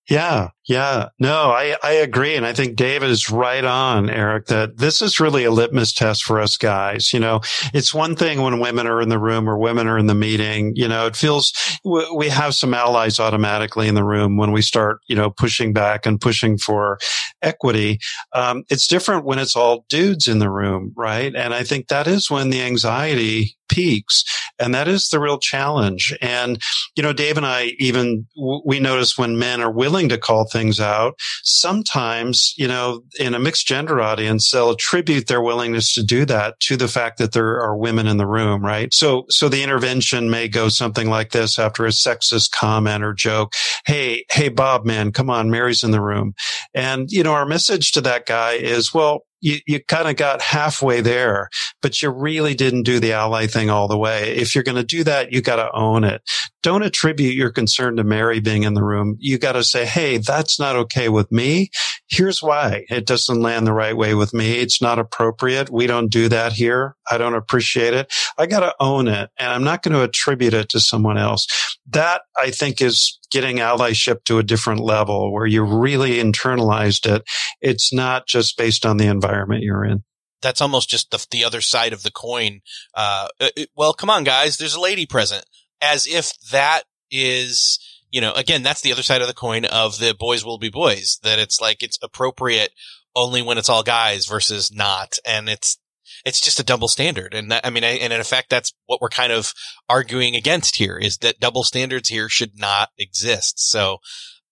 Yeah. 0.09 0.49
Yeah, 0.67 1.09
no, 1.19 1.51
I, 1.51 1.75
I 1.83 1.91
agree. 1.91 2.35
And 2.35 2.43
I 2.45 2.51
think 2.51 2.75
Dave 2.75 3.03
is 3.03 3.29
right 3.29 3.63
on, 3.63 4.09
Eric, 4.09 4.47
that 4.47 4.77
this 4.77 4.99
is 4.99 5.19
really 5.19 5.43
a 5.43 5.51
litmus 5.51 5.93
test 5.93 6.23
for 6.23 6.39
us 6.39 6.57
guys. 6.57 7.13
You 7.13 7.19
know, 7.19 7.41
it's 7.71 7.93
one 7.93 8.15
thing 8.15 8.41
when 8.41 8.59
women 8.59 8.87
are 8.87 8.99
in 8.99 9.09
the 9.09 9.19
room 9.19 9.47
or 9.47 9.59
women 9.59 9.87
are 9.87 9.99
in 9.99 10.07
the 10.07 10.15
meeting, 10.15 10.73
you 10.75 10.87
know, 10.87 11.05
it 11.05 11.15
feels 11.15 11.53
we 11.83 12.29
have 12.29 12.55
some 12.55 12.73
allies 12.73 13.19
automatically 13.19 13.87
in 13.87 13.93
the 13.93 14.03
room 14.03 14.37
when 14.37 14.51
we 14.51 14.63
start, 14.63 15.01
you 15.07 15.15
know, 15.15 15.29
pushing 15.29 15.71
back 15.71 16.07
and 16.07 16.19
pushing 16.19 16.57
for 16.57 16.97
equity. 17.43 17.99
Um, 18.33 18.63
it's 18.69 18.87
different 18.87 19.23
when 19.23 19.37
it's 19.37 19.55
all 19.55 19.85
dudes 19.87 20.27
in 20.27 20.39
the 20.39 20.49
room, 20.49 20.93
right? 20.97 21.35
And 21.35 21.53
I 21.53 21.63
think 21.63 21.89
that 21.89 22.07
is 22.07 22.31
when 22.31 22.49
the 22.49 22.63
anxiety 22.63 23.55
peaks. 23.75 24.23
And 24.57 24.73
that 24.73 24.87
is 24.87 25.09
the 25.09 25.19
real 25.19 25.37
challenge. 25.37 26.17
And, 26.21 26.61
you 26.95 27.03
know, 27.03 27.11
Dave 27.11 27.35
and 27.35 27.45
I 27.45 27.73
even, 27.77 28.25
we 28.65 28.79
notice 28.79 29.17
when 29.17 29.37
men 29.37 29.61
are 29.61 29.71
willing 29.71 30.07
to 30.09 30.17
call 30.17 30.47
things 30.47 30.79
out. 30.79 31.19
Sometimes, 31.43 32.53
you 32.57 32.67
know, 32.67 33.01
in 33.19 33.33
a 33.33 33.39
mixed 33.39 33.67
gender 33.67 33.99
audience, 33.99 34.49
they'll 34.49 34.71
attribute 34.71 35.27
their 35.27 35.41
willingness 35.41 35.93
to 35.93 36.03
do 36.03 36.23
that 36.25 36.57
to 36.61 36.77
the 36.77 36.87
fact 36.87 37.17
that 37.17 37.33
there 37.33 37.61
are 37.61 37.75
women 37.75 38.07
in 38.07 38.15
the 38.15 38.25
room, 38.25 38.63
right? 38.63 38.93
So, 38.93 39.25
so 39.29 39.49
the 39.49 39.61
intervention 39.61 40.29
may 40.29 40.47
go 40.47 40.69
something 40.69 41.09
like 41.09 41.31
this 41.31 41.59
after 41.59 41.85
a 41.85 41.89
sexist 41.89 42.51
comment 42.51 43.03
or 43.03 43.13
joke. 43.13 43.51
Hey, 43.85 44.23
hey, 44.31 44.47
Bob, 44.47 44.85
man, 44.85 45.11
come 45.11 45.29
on, 45.29 45.49
Mary's 45.49 45.83
in 45.83 45.91
the 45.91 46.01
room. 46.01 46.33
And, 46.73 47.11
you 47.11 47.23
know, 47.23 47.33
our 47.33 47.45
message 47.45 47.91
to 47.93 48.01
that 48.01 48.25
guy 48.25 48.53
is, 48.53 48.93
well, 48.93 49.25
you, 49.45 49.59
you 49.67 49.79
kind 49.83 50.07
of 50.07 50.15
got 50.15 50.41
halfway 50.41 51.01
there, 51.01 51.49
but 51.83 52.01
you 52.01 52.09
really 52.09 52.55
didn't 52.55 52.81
do 52.81 52.99
the 52.99 53.13
ally 53.13 53.45
thing 53.45 53.69
all 53.69 53.87
the 53.87 53.97
way. 53.97 54.35
If 54.35 54.55
you're 54.55 54.63
going 54.63 54.75
to 54.75 54.83
do 54.83 55.03
that, 55.03 55.31
you 55.31 55.39
got 55.39 55.57
to 55.57 55.69
own 55.71 56.03
it. 56.03 56.23
Don't 56.63 56.81
attribute 56.81 57.35
your 57.35 57.51
concern 57.51 57.95
to 57.97 58.03
Mary 58.03 58.39
being 58.39 58.63
in 58.63 58.73
the 58.73 58.83
room. 58.83 59.17
You 59.19 59.37
got 59.37 59.51
to 59.51 59.63
say, 59.63 59.85
Hey, 59.85 60.17
that's 60.17 60.59
not 60.59 60.75
okay 60.75 61.09
with 61.09 61.31
me. 61.31 61.69
Here's 62.07 62.41
why 62.41 62.85
it 62.89 63.05
doesn't 63.05 63.39
land 63.39 63.67
the 63.67 63.73
right 63.73 63.95
way 63.95 64.15
with 64.15 64.33
me. 64.33 64.53
It's 64.53 64.81
not 64.81 64.97
appropriate. 64.97 65.69
We 65.69 65.85
don't 65.85 66.11
do 66.11 66.27
that 66.29 66.53
here. 66.53 66.95
I 67.09 67.19
don't 67.19 67.35
appreciate 67.35 67.93
it. 67.93 68.11
I 68.39 68.47
got 68.47 68.61
to 68.61 68.73
own 68.79 69.07
it 69.07 69.29
and 69.37 69.51
I'm 69.51 69.63
not 69.63 69.83
going 69.83 69.93
to 69.93 70.01
attribute 70.01 70.55
it 70.55 70.69
to 70.69 70.79
someone 70.79 71.19
else. 71.19 71.45
That 71.87 72.21
I 72.35 72.49
think 72.49 72.81
is 72.81 73.19
getting 73.29 73.57
allyship 73.57 74.23
to 74.25 74.39
a 74.39 74.43
different 74.43 74.79
level 74.79 75.31
where 75.33 75.45
you 75.45 75.63
really 75.63 76.13
internalized 76.13 77.11
it. 77.11 77.23
It's 77.61 77.93
not 77.93 78.27
just 78.27 78.57
based 78.57 78.85
on 78.85 78.97
the 78.97 79.07
environment 79.07 79.63
you're 79.63 79.85
in. 79.85 80.03
That's 80.41 80.61
almost 80.61 80.89
just 80.89 81.11
the, 81.11 81.25
the 81.31 81.43
other 81.43 81.61
side 81.61 81.93
of 81.93 82.03
the 82.03 82.11
coin. 82.11 82.61
Uh, 82.93 83.27
it, 83.39 83.69
well, 83.75 83.93
come 83.93 84.09
on, 84.09 84.23
guys. 84.23 84.57
There's 84.57 84.75
a 84.75 84.81
lady 84.81 85.05
present 85.05 85.45
as 85.81 86.07
if 86.07 86.33
that 86.51 86.83
is, 87.09 87.79
you 88.11 88.21
know, 88.21 88.33
again, 88.33 88.63
that's 88.63 88.81
the 88.81 88.91
other 88.91 89.03
side 89.03 89.21
of 89.21 89.27
the 89.27 89.33
coin 89.33 89.65
of 89.65 89.99
the 89.99 90.13
boys 90.13 90.45
will 90.45 90.59
be 90.59 90.69
boys, 90.69 91.19
that 91.23 91.39
it's 91.39 91.59
like 91.59 91.81
it's 91.81 91.97
appropriate 92.01 92.71
only 93.15 93.41
when 93.41 93.57
it's 93.57 93.69
all 93.69 93.83
guys 93.83 94.25
versus 94.25 94.71
not. 94.71 95.17
And 95.25 95.49
it's, 95.49 95.77
it's 96.25 96.41
just 96.41 96.59
a 96.59 96.63
double 96.63 96.87
standard. 96.87 97.33
And 97.33 97.51
that, 97.51 97.65
I 97.65 97.69
mean, 97.69 97.83
and 97.83 98.11
in 98.11 98.19
effect, 98.19 98.49
that's 98.49 98.73
what 98.87 98.99
we're 98.99 99.09
kind 99.09 99.31
of 99.31 99.53
arguing 99.87 100.35
against 100.35 100.77
here 100.77 100.97
is 100.97 101.19
that 101.19 101.39
double 101.39 101.63
standards 101.63 102.09
here 102.09 102.27
should 102.27 102.59
not 102.59 102.89
exist. 102.97 103.59
So, 103.69 103.99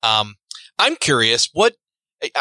um, 0.04 0.36
I'm 0.80 0.96
curious, 0.96 1.50
what 1.54 1.74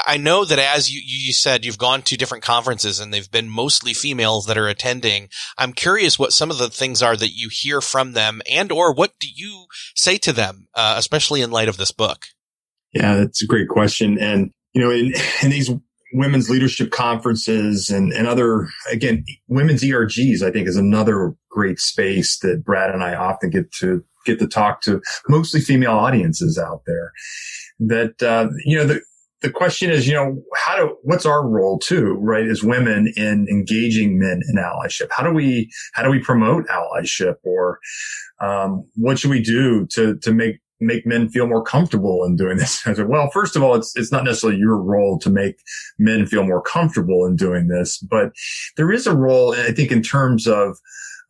I 0.06 0.16
know 0.16 0.44
that 0.44 0.58
as 0.58 0.92
you, 0.92 1.00
you 1.04 1.32
said, 1.32 1.64
you've 1.64 1.78
gone 1.78 2.02
to 2.02 2.16
different 2.16 2.44
conferences 2.44 3.00
and 3.00 3.12
they've 3.12 3.30
been 3.30 3.48
mostly 3.48 3.94
females 3.94 4.46
that 4.46 4.58
are 4.58 4.68
attending. 4.68 5.28
I'm 5.58 5.72
curious 5.72 6.18
what 6.18 6.32
some 6.32 6.50
of 6.50 6.58
the 6.58 6.70
things 6.70 7.02
are 7.02 7.16
that 7.16 7.32
you 7.32 7.48
hear 7.50 7.80
from 7.80 8.12
them 8.12 8.42
and 8.48 8.70
or 8.70 8.94
what 8.94 9.12
do 9.18 9.26
you 9.34 9.66
say 9.96 10.18
to 10.18 10.32
them, 10.32 10.68
uh, 10.74 10.94
especially 10.98 11.40
in 11.40 11.50
light 11.50 11.68
of 11.68 11.78
this 11.78 11.90
book? 11.90 12.26
Yeah, 12.92 13.16
that's 13.16 13.42
a 13.42 13.46
great 13.46 13.68
question. 13.68 14.18
And, 14.18 14.52
you 14.72 14.82
know, 14.82 14.90
in, 14.90 15.12
in 15.42 15.50
these 15.50 15.70
women's 16.14 16.50
leadership 16.50 16.90
conferences 16.90 17.90
and, 17.90 18.12
and 18.12 18.26
other, 18.26 18.68
again, 18.90 19.24
women's 19.48 19.82
ERGs, 19.82 20.42
I 20.42 20.50
think 20.50 20.68
is 20.68 20.76
another 20.76 21.34
great 21.50 21.78
space 21.78 22.38
that 22.40 22.64
Brad 22.64 22.90
and 22.90 23.02
I 23.02 23.14
often 23.14 23.50
get 23.50 23.72
to 23.80 24.04
get 24.24 24.38
to 24.38 24.46
talk 24.46 24.80
to 24.82 25.02
mostly 25.28 25.60
female 25.60 25.92
audiences 25.92 26.58
out 26.58 26.82
there 26.86 27.12
that, 27.80 28.22
uh, 28.22 28.48
you 28.64 28.76
know, 28.76 28.84
the, 28.84 29.00
the 29.40 29.50
question 29.50 29.90
is, 29.90 30.06
you 30.06 30.14
know, 30.14 30.40
how 30.54 30.76
do, 30.76 30.96
what's 31.02 31.26
our 31.26 31.46
role 31.46 31.78
too, 31.78 32.16
right? 32.20 32.46
As 32.46 32.62
women 32.62 33.12
in 33.16 33.48
engaging 33.50 34.18
men 34.18 34.40
in 34.48 34.56
allyship? 34.56 35.08
How 35.10 35.24
do 35.24 35.32
we, 35.32 35.68
how 35.94 36.04
do 36.04 36.10
we 36.10 36.20
promote 36.20 36.66
allyship 36.68 37.36
or, 37.42 37.80
um, 38.40 38.86
what 38.94 39.18
should 39.18 39.30
we 39.30 39.42
do 39.42 39.86
to, 39.92 40.16
to 40.18 40.32
make, 40.32 40.60
make 40.82 41.06
men 41.06 41.28
feel 41.28 41.46
more 41.46 41.62
comfortable 41.62 42.24
in 42.24 42.36
doing 42.36 42.58
this? 42.58 42.82
I 42.86 42.94
said, 42.94 43.08
well, 43.08 43.30
first 43.30 43.56
of 43.56 43.62
all, 43.62 43.74
it's, 43.74 43.96
it's 43.96 44.12
not 44.12 44.24
necessarily 44.24 44.58
your 44.58 44.76
role 44.76 45.18
to 45.20 45.30
make 45.30 45.60
men 45.98 46.26
feel 46.26 46.44
more 46.44 46.62
comfortable 46.62 47.24
in 47.24 47.36
doing 47.36 47.68
this, 47.68 47.98
but 47.98 48.32
there 48.76 48.92
is 48.92 49.06
a 49.06 49.16
role, 49.16 49.54
I 49.54 49.72
think, 49.72 49.92
in 49.92 50.02
terms 50.02 50.46
of, 50.46 50.78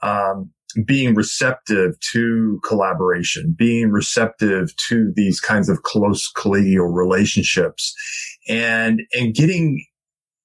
um, 0.03 0.51
being 0.87 1.15
receptive 1.15 2.01
to 2.01 2.59
collaboration, 2.65 3.55
being 3.57 3.91
receptive 3.91 4.75
to 4.89 5.13
these 5.15 5.39
kinds 5.39 5.69
of 5.69 5.83
close 5.83 6.33
collegial 6.33 6.91
relationships 6.91 7.95
and, 8.49 9.03
and 9.13 9.35
getting 9.35 9.85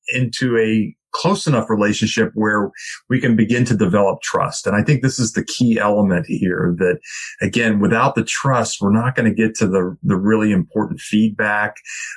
into 0.10 0.58
a 0.58 0.94
close 1.18 1.48
enough 1.48 1.70
relationship 1.70 2.32
where 2.36 2.70
we 3.10 3.20
can 3.20 3.36
begin 3.36 3.66
to 3.66 3.76
develop 3.76 4.22
trust. 4.22 4.68
And 4.68 4.76
I 4.76 4.84
think 4.84 5.02
this 5.02 5.20
is 5.20 5.34
the 5.34 5.44
key 5.44 5.80
element 5.80 6.26
here 6.28 6.76
that 6.78 7.00
again, 7.42 7.80
without 7.80 8.16
the 8.16 8.24
trust, 8.24 8.78
we're 8.80 8.92
not 8.92 9.16
going 9.16 9.28
to 9.28 9.36
get 9.36 9.56
to 9.56 9.68
the, 9.68 9.98
the 10.04 10.16
really 10.16 10.52
important 10.52 11.00
feedback. 11.00 11.76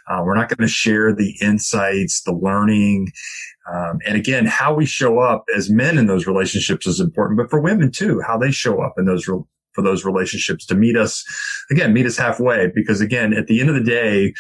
Uh, 0.09 0.23
we're 0.25 0.37
not 0.37 0.49
going 0.49 0.67
to 0.67 0.73
share 0.73 1.15
the 1.15 1.35
insights, 1.41 2.23
the 2.23 2.35
learning. 2.35 3.09
Um, 3.73 3.99
and 4.07 4.17
again, 4.17 4.47
how 4.47 4.75
we 4.75 4.85
show 4.85 5.21
up 5.21 5.45
as 5.57 5.71
men 5.71 5.97
in 5.97 6.07
those 6.07 6.27
relationships 6.27 6.87
is 6.87 7.01
important, 7.01 7.39
but 7.39 7.51
for 7.51 7.61
women 7.61 7.91
too, 7.91 8.21
how 8.27 8.37
they 8.37 8.51
show 8.51 8.83
up 8.83 8.95
in 8.99 9.07
those 9.07 9.25
for 9.25 9.83
those 9.83 10.05
relationships 10.05 10.67
to 10.67 10.75
meet 10.75 10.97
us 10.97 11.25
again, 11.71 11.93
meet 11.93 12.07
us 12.07 12.17
halfway. 12.17 12.71
Because 12.75 13.01
again, 13.01 13.33
at 13.33 13.47
the 13.47 13.61
end 13.61 13.69
of 13.69 13.77
the 13.77 13.85
day, 13.85 14.35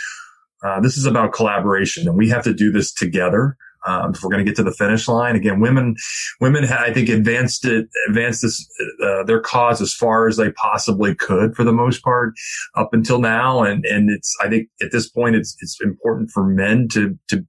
uh, 0.64 0.80
this 0.80 0.96
is 0.96 1.06
about 1.06 1.32
collaboration 1.32 2.06
and 2.06 2.16
we 2.16 2.28
have 2.28 2.44
to 2.44 2.52
do 2.52 2.70
this 2.70 2.92
together. 2.92 3.56
Um, 3.86 4.12
if 4.14 4.22
we're 4.22 4.30
going 4.30 4.44
to 4.44 4.48
get 4.50 4.56
to 4.56 4.62
the 4.62 4.72
finish 4.72 5.08
line 5.08 5.36
again, 5.36 5.60
women, 5.60 5.96
women, 6.40 6.64
I 6.64 6.92
think 6.92 7.08
advanced 7.08 7.64
it, 7.64 7.88
advanced 8.08 8.42
this, 8.42 8.68
uh, 9.02 9.24
their 9.24 9.40
cause 9.40 9.80
as 9.80 9.94
far 9.94 10.28
as 10.28 10.36
they 10.36 10.52
possibly 10.52 11.14
could 11.14 11.54
for 11.54 11.64
the 11.64 11.72
most 11.72 12.02
part 12.02 12.34
up 12.76 12.92
until 12.92 13.20
now. 13.20 13.62
And, 13.62 13.84
and 13.86 14.10
it's, 14.10 14.36
I 14.42 14.48
think 14.48 14.68
at 14.82 14.92
this 14.92 15.08
point, 15.08 15.36
it's, 15.36 15.56
it's 15.60 15.78
important 15.82 16.30
for 16.30 16.44
men 16.44 16.88
to, 16.92 17.18
to 17.28 17.46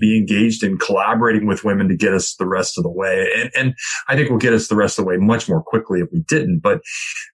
be 0.00 0.16
engaged 0.16 0.64
in 0.64 0.78
collaborating 0.78 1.46
with 1.46 1.64
women 1.64 1.88
to 1.88 1.96
get 1.96 2.14
us 2.14 2.34
the 2.34 2.46
rest 2.46 2.76
of 2.78 2.82
the 2.82 2.90
way. 2.90 3.30
And, 3.36 3.50
and 3.56 3.74
I 4.08 4.16
think 4.16 4.30
will 4.30 4.38
get 4.38 4.54
us 4.54 4.68
the 4.68 4.76
rest 4.76 4.98
of 4.98 5.04
the 5.04 5.08
way 5.08 5.16
much 5.18 5.48
more 5.48 5.62
quickly 5.62 6.00
if 6.00 6.08
we 6.12 6.20
didn't. 6.20 6.60
But 6.60 6.80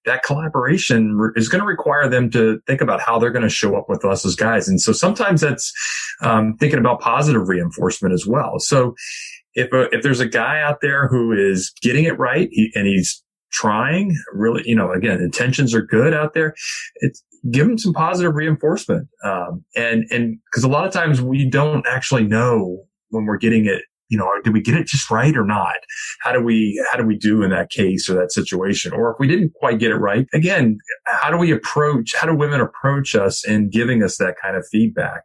that 0.04 0.22
collaboration 0.22 1.18
is 1.36 1.48
going 1.48 1.60
to 1.60 1.66
require 1.66 2.08
them 2.08 2.30
to 2.32 2.60
think 2.66 2.80
about 2.80 3.00
how 3.00 3.18
they're 3.18 3.30
going 3.30 3.42
to 3.42 3.48
show 3.48 3.76
up 3.76 3.86
with 3.88 4.04
us 4.04 4.26
as 4.26 4.34
guys. 4.34 4.68
And 4.68 4.80
so 4.80 4.92
sometimes 4.92 5.40
that's 5.40 5.72
um, 6.22 6.56
thinking 6.58 6.78
about 6.78 7.00
positive 7.00 7.48
reinforcement 7.48 8.12
as 8.12 8.26
well. 8.26 8.58
So 8.58 8.94
if, 9.54 9.72
a, 9.72 9.94
if 9.94 10.02
there's 10.02 10.20
a 10.20 10.28
guy 10.28 10.60
out 10.60 10.80
there 10.82 11.08
who 11.08 11.32
is 11.32 11.72
getting 11.80 12.04
it 12.04 12.18
right 12.18 12.48
he, 12.50 12.70
and 12.74 12.86
he's 12.86 13.22
trying 13.52 14.16
really, 14.32 14.62
you 14.64 14.74
know, 14.74 14.92
again, 14.92 15.20
intentions 15.20 15.74
are 15.74 15.82
good 15.82 16.12
out 16.12 16.34
there. 16.34 16.54
It's, 16.96 17.22
give 17.50 17.66
them 17.66 17.78
some 17.78 17.92
positive 17.92 18.34
reinforcement. 18.34 19.08
Um, 19.24 19.64
and, 19.76 20.04
and 20.10 20.38
cause 20.52 20.64
a 20.64 20.68
lot 20.68 20.86
of 20.86 20.92
times 20.92 21.20
we 21.20 21.48
don't 21.48 21.86
actually 21.86 22.24
know 22.24 22.84
when 23.10 23.24
we're 23.24 23.38
getting 23.38 23.66
it, 23.66 23.82
you 24.08 24.18
know, 24.18 24.28
did 24.42 24.52
we 24.52 24.60
get 24.60 24.74
it 24.74 24.86
just 24.86 25.10
right 25.10 25.36
or 25.36 25.44
not? 25.44 25.76
How 26.22 26.32
do 26.32 26.40
we, 26.40 26.84
how 26.90 26.96
do 26.96 27.04
we 27.04 27.16
do 27.16 27.42
in 27.42 27.50
that 27.50 27.70
case 27.70 28.08
or 28.08 28.14
that 28.14 28.32
situation? 28.32 28.92
Or 28.92 29.12
if 29.12 29.16
we 29.18 29.26
didn't 29.26 29.52
quite 29.54 29.78
get 29.78 29.90
it 29.90 29.96
right, 29.96 30.26
again, 30.32 30.78
how 31.06 31.30
do 31.30 31.36
we 31.36 31.52
approach, 31.52 32.14
how 32.14 32.26
do 32.26 32.34
women 32.34 32.60
approach 32.60 33.14
us 33.14 33.46
in 33.46 33.70
giving 33.70 34.02
us 34.02 34.16
that 34.18 34.34
kind 34.42 34.56
of 34.56 34.66
feedback 34.70 35.22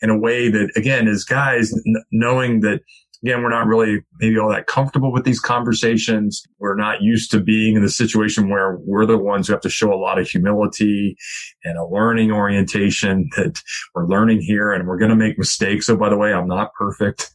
in 0.00 0.10
a 0.10 0.18
way 0.18 0.50
that, 0.50 0.70
again, 0.76 1.08
as 1.08 1.24
guys, 1.24 1.72
n- 1.72 2.04
knowing 2.10 2.60
that 2.60 2.80
again, 3.22 3.42
we're 3.42 3.50
not 3.50 3.66
really 3.66 4.00
maybe 4.18 4.38
all 4.38 4.50
that 4.50 4.66
comfortable 4.66 5.12
with 5.12 5.24
these 5.24 5.40
conversations. 5.40 6.44
We're 6.58 6.76
not 6.76 7.02
used 7.02 7.30
to 7.30 7.40
being 7.40 7.76
in 7.76 7.82
the 7.82 7.88
situation 7.88 8.48
where 8.48 8.78
we're 8.80 9.06
the 9.06 9.18
ones 9.18 9.46
who 9.46 9.52
have 9.52 9.62
to 9.62 9.70
show 9.70 9.92
a 9.92 9.96
lot 9.96 10.18
of 10.18 10.28
humility 10.28 11.16
and 11.64 11.78
a 11.78 11.86
learning 11.86 12.32
orientation 12.32 13.28
that 13.36 13.60
we're 13.94 14.06
learning 14.06 14.40
here 14.40 14.72
and 14.72 14.88
we're 14.88 14.98
going 14.98 15.10
to 15.10 15.16
make 15.16 15.38
mistakes. 15.38 15.86
So 15.86 15.96
by 15.96 16.08
the 16.08 16.16
way, 16.16 16.32
I'm 16.32 16.48
not 16.48 16.74
perfect. 16.74 17.30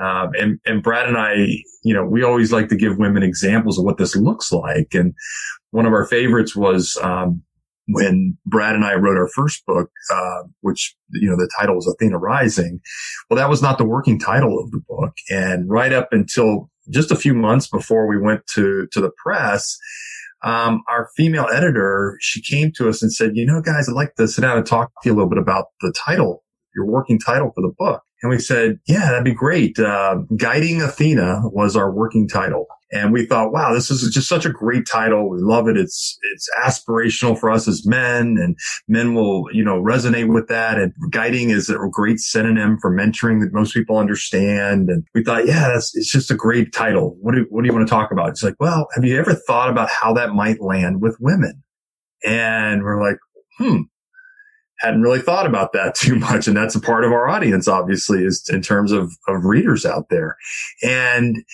Um, 0.00 0.30
and, 0.38 0.60
and 0.66 0.82
Brad 0.82 1.08
and 1.08 1.18
I, 1.18 1.34
you 1.82 1.94
know, 1.94 2.04
we 2.04 2.22
always 2.22 2.52
like 2.52 2.68
to 2.68 2.76
give 2.76 2.98
women 2.98 3.22
examples 3.22 3.78
of 3.78 3.84
what 3.84 3.98
this 3.98 4.14
looks 4.14 4.52
like. 4.52 4.94
And 4.94 5.14
one 5.70 5.86
of 5.86 5.92
our 5.92 6.06
favorites 6.06 6.54
was, 6.54 6.96
um, 7.02 7.42
when 7.86 8.36
Brad 8.46 8.74
and 8.74 8.84
I 8.84 8.94
wrote 8.94 9.18
our 9.18 9.28
first 9.28 9.64
book, 9.66 9.90
uh, 10.12 10.42
which, 10.60 10.94
you 11.10 11.28
know, 11.28 11.36
the 11.36 11.50
title 11.58 11.74
was 11.74 11.86
Athena 11.86 12.18
Rising. 12.18 12.80
Well, 13.28 13.36
that 13.36 13.50
was 13.50 13.62
not 13.62 13.78
the 13.78 13.84
working 13.84 14.18
title 14.18 14.58
of 14.58 14.70
the 14.70 14.80
book. 14.88 15.12
And 15.30 15.68
right 15.68 15.92
up 15.92 16.08
until 16.12 16.70
just 16.90 17.10
a 17.10 17.16
few 17.16 17.34
months 17.34 17.68
before 17.68 18.06
we 18.06 18.18
went 18.18 18.46
to, 18.54 18.86
to 18.92 19.00
the 19.00 19.10
press, 19.22 19.78
um, 20.42 20.82
our 20.88 21.08
female 21.16 21.46
editor, 21.52 22.16
she 22.20 22.42
came 22.42 22.70
to 22.76 22.88
us 22.88 23.02
and 23.02 23.12
said, 23.12 23.32
you 23.34 23.46
know, 23.46 23.62
guys, 23.62 23.88
I'd 23.88 23.94
like 23.94 24.14
to 24.16 24.28
sit 24.28 24.42
down 24.42 24.58
and 24.58 24.66
talk 24.66 24.90
to 25.02 25.08
you 25.08 25.14
a 25.14 25.16
little 25.16 25.30
bit 25.30 25.38
about 25.38 25.66
the 25.80 25.92
title, 25.92 26.44
your 26.74 26.86
working 26.86 27.18
title 27.18 27.50
for 27.54 27.62
the 27.62 27.72
book. 27.78 28.02
And 28.22 28.30
we 28.30 28.38
said, 28.38 28.78
yeah, 28.86 29.10
that'd 29.10 29.24
be 29.24 29.34
great. 29.34 29.78
Uh, 29.78 30.16
Guiding 30.36 30.80
Athena 30.80 31.42
was 31.44 31.76
our 31.76 31.90
working 31.90 32.28
title. 32.28 32.66
And 32.94 33.12
we 33.12 33.26
thought, 33.26 33.52
wow, 33.52 33.74
this 33.74 33.90
is 33.90 34.08
just 34.14 34.28
such 34.28 34.46
a 34.46 34.50
great 34.50 34.86
title. 34.86 35.28
We 35.28 35.38
love 35.40 35.66
it. 35.66 35.76
It's, 35.76 36.16
it's 36.32 36.48
aspirational 36.62 37.36
for 37.36 37.50
us 37.50 37.66
as 37.66 37.84
men 37.84 38.36
and 38.40 38.56
men 38.86 39.14
will, 39.14 39.46
you 39.52 39.64
know, 39.64 39.82
resonate 39.82 40.32
with 40.32 40.46
that. 40.46 40.78
And 40.78 40.92
guiding 41.10 41.50
is 41.50 41.68
a 41.68 41.76
great 41.90 42.20
synonym 42.20 42.78
for 42.80 42.96
mentoring 42.96 43.40
that 43.40 43.52
most 43.52 43.74
people 43.74 43.98
understand. 43.98 44.90
And 44.90 45.04
we 45.12 45.24
thought, 45.24 45.44
yeah, 45.44 45.70
that's, 45.70 45.96
it's 45.96 46.10
just 46.10 46.30
a 46.30 46.36
great 46.36 46.72
title. 46.72 47.16
What 47.20 47.34
do, 47.34 47.44
what 47.50 47.62
do 47.62 47.68
you 47.68 47.74
want 47.74 47.84
to 47.86 47.90
talk 47.92 48.12
about? 48.12 48.28
It's 48.28 48.44
like, 48.44 48.54
well, 48.60 48.86
have 48.94 49.04
you 49.04 49.18
ever 49.18 49.34
thought 49.34 49.70
about 49.70 49.90
how 49.90 50.14
that 50.14 50.32
might 50.32 50.60
land 50.60 51.02
with 51.02 51.16
women? 51.18 51.64
And 52.22 52.84
we're 52.84 53.02
like, 53.04 53.18
hmm, 53.58 53.82
hadn't 54.78 55.02
really 55.02 55.20
thought 55.20 55.46
about 55.46 55.72
that 55.72 55.94
too 55.96 56.14
much. 56.14 56.46
And 56.46 56.56
that's 56.56 56.76
a 56.76 56.80
part 56.80 57.04
of 57.04 57.10
our 57.10 57.28
audience, 57.28 57.66
obviously, 57.66 58.24
is 58.24 58.48
in 58.48 58.62
terms 58.62 58.92
of, 58.92 59.12
of 59.26 59.44
readers 59.44 59.84
out 59.84 60.10
there. 60.10 60.36
And 60.80 61.44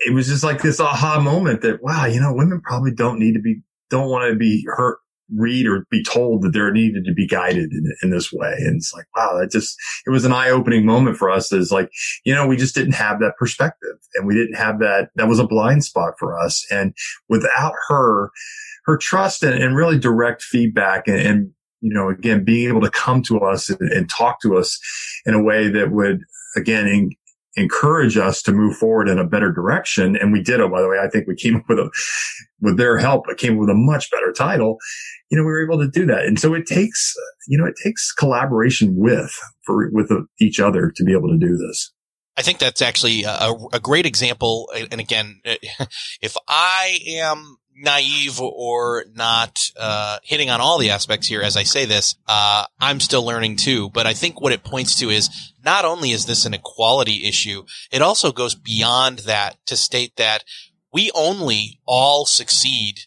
it 0.00 0.12
was 0.12 0.26
just 0.26 0.44
like 0.44 0.62
this 0.62 0.80
aha 0.80 1.20
moment 1.20 1.62
that, 1.62 1.82
wow, 1.82 2.06
you 2.06 2.20
know, 2.20 2.34
women 2.34 2.60
probably 2.60 2.92
don't 2.92 3.18
need 3.18 3.34
to 3.34 3.40
be, 3.40 3.60
don't 3.90 4.10
want 4.10 4.30
to 4.30 4.36
be 4.36 4.64
hurt, 4.66 4.98
read 5.34 5.66
or 5.66 5.86
be 5.90 6.02
told 6.04 6.42
that 6.42 6.52
they're 6.52 6.72
needed 6.72 7.04
to 7.06 7.14
be 7.14 7.26
guided 7.26 7.72
in, 7.72 7.84
in 8.02 8.10
this 8.10 8.30
way. 8.30 8.54
And 8.58 8.76
it's 8.76 8.92
like, 8.92 9.06
wow, 9.16 9.38
that 9.38 9.50
just, 9.50 9.74
it 10.06 10.10
was 10.10 10.24
an 10.24 10.32
eye 10.32 10.50
opening 10.50 10.84
moment 10.84 11.16
for 11.16 11.30
us 11.30 11.50
is 11.50 11.72
like, 11.72 11.90
you 12.24 12.34
know, 12.34 12.46
we 12.46 12.56
just 12.56 12.74
didn't 12.74 12.94
have 12.94 13.20
that 13.20 13.36
perspective 13.38 13.96
and 14.14 14.26
we 14.26 14.34
didn't 14.34 14.56
have 14.56 14.80
that. 14.80 15.08
That 15.16 15.28
was 15.28 15.38
a 15.38 15.46
blind 15.46 15.84
spot 15.84 16.14
for 16.18 16.38
us. 16.38 16.66
And 16.70 16.94
without 17.28 17.72
her, 17.88 18.30
her 18.84 18.98
trust 18.98 19.42
and, 19.42 19.54
and 19.54 19.74
really 19.74 19.98
direct 19.98 20.42
feedback 20.42 21.08
and, 21.08 21.18
and 21.18 21.50
you 21.80 21.92
know, 21.92 22.08
again, 22.08 22.44
being 22.44 22.68
able 22.68 22.80
to 22.82 22.90
come 22.90 23.22
to 23.22 23.40
us 23.40 23.70
and, 23.70 23.90
and 23.92 24.08
talk 24.10 24.40
to 24.40 24.56
us 24.56 24.78
in 25.26 25.34
a 25.34 25.42
way 25.42 25.68
that 25.68 25.90
would, 25.90 26.20
again, 26.56 26.86
in, 26.86 27.10
encourage 27.56 28.16
us 28.16 28.42
to 28.42 28.52
move 28.52 28.76
forward 28.76 29.08
in 29.08 29.18
a 29.18 29.26
better 29.26 29.52
direction. 29.52 30.16
And 30.16 30.32
we 30.32 30.42
did 30.42 30.60
it, 30.60 30.70
by 30.70 30.80
the 30.80 30.88
way. 30.88 30.98
I 31.02 31.08
think 31.08 31.26
we 31.26 31.36
came 31.36 31.56
up 31.56 31.64
with 31.68 31.78
a, 31.78 31.90
with 32.60 32.76
their 32.76 32.98
help, 32.98 33.28
it 33.28 33.38
came 33.38 33.54
up 33.54 33.60
with 33.60 33.70
a 33.70 33.74
much 33.74 34.10
better 34.10 34.32
title. 34.32 34.78
You 35.30 35.38
know, 35.38 35.44
we 35.44 35.52
were 35.52 35.64
able 35.64 35.78
to 35.78 35.88
do 35.88 36.06
that. 36.06 36.24
And 36.24 36.38
so 36.38 36.54
it 36.54 36.66
takes, 36.66 37.14
you 37.48 37.58
know, 37.58 37.66
it 37.66 37.74
takes 37.82 38.12
collaboration 38.12 38.94
with, 38.96 39.32
for, 39.64 39.90
with 39.92 40.10
each 40.40 40.60
other 40.60 40.92
to 40.94 41.04
be 41.04 41.12
able 41.12 41.28
to 41.28 41.38
do 41.38 41.56
this. 41.56 41.92
I 42.36 42.42
think 42.42 42.58
that's 42.58 42.82
actually 42.82 43.22
a, 43.22 43.52
a 43.72 43.78
great 43.80 44.06
example. 44.06 44.70
And 44.90 45.00
again, 45.00 45.40
if 46.20 46.36
I 46.48 46.98
am 47.06 47.58
naive 47.76 48.40
or 48.40 49.04
not 49.14 49.70
uh, 49.78 50.18
hitting 50.22 50.50
on 50.50 50.60
all 50.60 50.78
the 50.78 50.90
aspects 50.90 51.26
here 51.26 51.42
as 51.42 51.56
I 51.56 51.62
say 51.62 51.84
this. 51.84 52.16
Uh, 52.26 52.64
I'm 52.80 53.00
still 53.00 53.24
learning 53.24 53.56
too, 53.56 53.90
but 53.90 54.06
I 54.06 54.14
think 54.14 54.40
what 54.40 54.52
it 54.52 54.64
points 54.64 54.98
to 55.00 55.10
is 55.10 55.30
not 55.64 55.84
only 55.84 56.10
is 56.10 56.26
this 56.26 56.44
an 56.44 56.54
equality 56.54 57.24
issue, 57.26 57.64
it 57.90 58.02
also 58.02 58.32
goes 58.32 58.54
beyond 58.54 59.20
that 59.20 59.56
to 59.66 59.76
state 59.76 60.16
that 60.16 60.44
we 60.92 61.10
only 61.14 61.80
all 61.86 62.24
succeed 62.24 63.00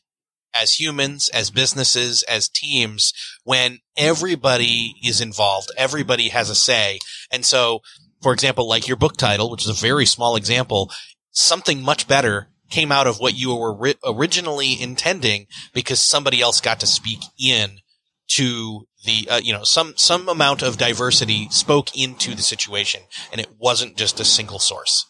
as 0.54 0.80
humans, 0.80 1.30
as 1.30 1.52
businesses, 1.52 2.24
as 2.24 2.50
teams 2.50 3.14
when 3.44 3.80
everybody 3.96 4.96
is 5.04 5.22
involved, 5.22 5.72
everybody 5.78 6.30
has 6.30 6.50
a 6.50 6.56
say. 6.56 7.00
And 7.32 7.46
so, 7.46 7.82
for 8.22 8.34
example, 8.34 8.68
like 8.68 8.88
your 8.88 8.98
book 8.98 9.18
title, 9.18 9.50
which 9.52 9.64
is 9.64 9.70
a 9.70 9.74
very 9.88 10.06
small 10.06 10.36
example, 10.36 10.92
something 11.32 11.82
much 11.82 12.08
better 12.08 12.48
came 12.70 12.92
out 12.92 13.08
of 13.08 13.20
what 13.20 13.38
you 13.38 13.56
were 13.56 13.74
ri- 13.74 13.96
originally 14.06 14.82
intending 14.82 15.48
because 15.74 16.02
somebody 16.02 16.42
else 16.42 16.62
got 16.62 16.80
to 16.80 16.88
speak 16.88 17.20
in 17.40 17.80
to 18.28 18.88
the 19.06 19.28
uh, 19.30 19.40
you 19.42 19.54
know 19.54 19.64
some 19.64 19.94
some 19.96 20.28
amount 20.28 20.62
of 20.62 20.78
diversity 20.78 21.48
spoke 21.50 21.96
into 21.98 22.36
the 22.36 22.42
situation 22.42 23.02
and 23.32 23.40
it 23.40 23.50
wasn't 23.58 23.96
just 23.96 24.20
a 24.20 24.26
single 24.26 24.60
source 24.60 25.06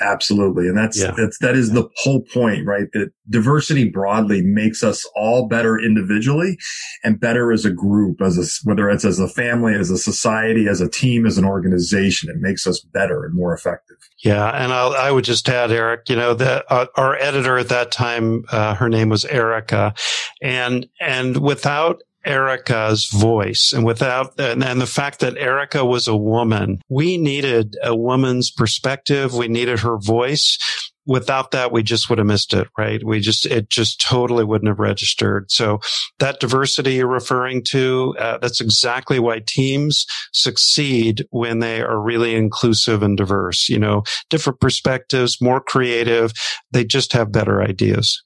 Absolutely. 0.00 0.68
And 0.68 0.76
that's, 0.76 0.98
yeah. 0.98 1.12
that's, 1.16 1.38
that 1.38 1.56
is 1.56 1.72
the 1.72 1.88
whole 1.96 2.22
point, 2.22 2.66
right? 2.66 2.86
That 2.92 3.10
diversity 3.28 3.88
broadly 3.88 4.42
makes 4.42 4.82
us 4.82 5.08
all 5.14 5.46
better 5.48 5.78
individually 5.78 6.56
and 7.04 7.20
better 7.20 7.52
as 7.52 7.64
a 7.64 7.70
group, 7.70 8.20
as 8.22 8.38
a, 8.38 8.68
whether 8.68 8.88
it's 8.88 9.04
as 9.04 9.18
a 9.18 9.28
family, 9.28 9.74
as 9.74 9.90
a 9.90 9.98
society, 9.98 10.68
as 10.68 10.80
a 10.80 10.88
team, 10.88 11.26
as 11.26 11.38
an 11.38 11.44
organization. 11.44 12.30
It 12.30 12.40
makes 12.40 12.66
us 12.66 12.80
better 12.80 13.24
and 13.24 13.34
more 13.34 13.54
effective. 13.54 13.96
Yeah. 14.24 14.48
And 14.50 14.72
I'll, 14.72 14.92
i 14.94 15.10
would 15.10 15.24
just 15.24 15.48
add, 15.48 15.70
Eric, 15.70 16.08
you 16.08 16.16
know, 16.16 16.34
that 16.34 16.64
uh, 16.68 16.86
our 16.96 17.16
editor 17.16 17.58
at 17.58 17.68
that 17.68 17.92
time, 17.92 18.44
uh, 18.50 18.74
her 18.74 18.88
name 18.88 19.08
was 19.08 19.24
Erica 19.24 19.94
and, 20.42 20.86
and 21.00 21.36
without 21.38 22.02
Erica's 22.24 23.06
voice 23.06 23.72
and 23.74 23.84
without, 23.84 24.38
and, 24.38 24.62
and, 24.62 24.80
the 24.80 24.86
fact 24.86 25.20
that 25.20 25.38
Erica 25.38 25.84
was 25.84 26.06
a 26.06 26.16
woman, 26.16 26.80
we 26.88 27.16
needed 27.16 27.76
a 27.82 27.94
woman's 27.94 28.50
perspective. 28.50 29.34
We 29.34 29.48
needed 29.48 29.80
her 29.80 29.96
voice. 29.98 30.58
Without 31.06 31.50
that, 31.52 31.72
we 31.72 31.82
just 31.82 32.08
would 32.08 32.18
have 32.18 32.26
missed 32.26 32.52
it, 32.52 32.68
right? 32.76 33.02
We 33.02 33.20
just, 33.20 33.46
it 33.46 33.70
just 33.70 34.00
totally 34.00 34.44
wouldn't 34.44 34.68
have 34.68 34.78
registered. 34.78 35.50
So 35.50 35.80
that 36.18 36.40
diversity 36.40 36.94
you're 36.94 37.08
referring 37.08 37.64
to, 37.70 38.14
uh, 38.18 38.38
that's 38.38 38.60
exactly 38.60 39.18
why 39.18 39.42
teams 39.44 40.06
succeed 40.32 41.26
when 41.30 41.58
they 41.58 41.80
are 41.80 42.00
really 42.00 42.34
inclusive 42.34 43.02
and 43.02 43.16
diverse, 43.16 43.68
you 43.68 43.78
know, 43.78 44.04
different 44.28 44.60
perspectives, 44.60 45.40
more 45.40 45.60
creative. 45.60 46.32
They 46.70 46.84
just 46.84 47.14
have 47.14 47.32
better 47.32 47.62
ideas. 47.62 48.22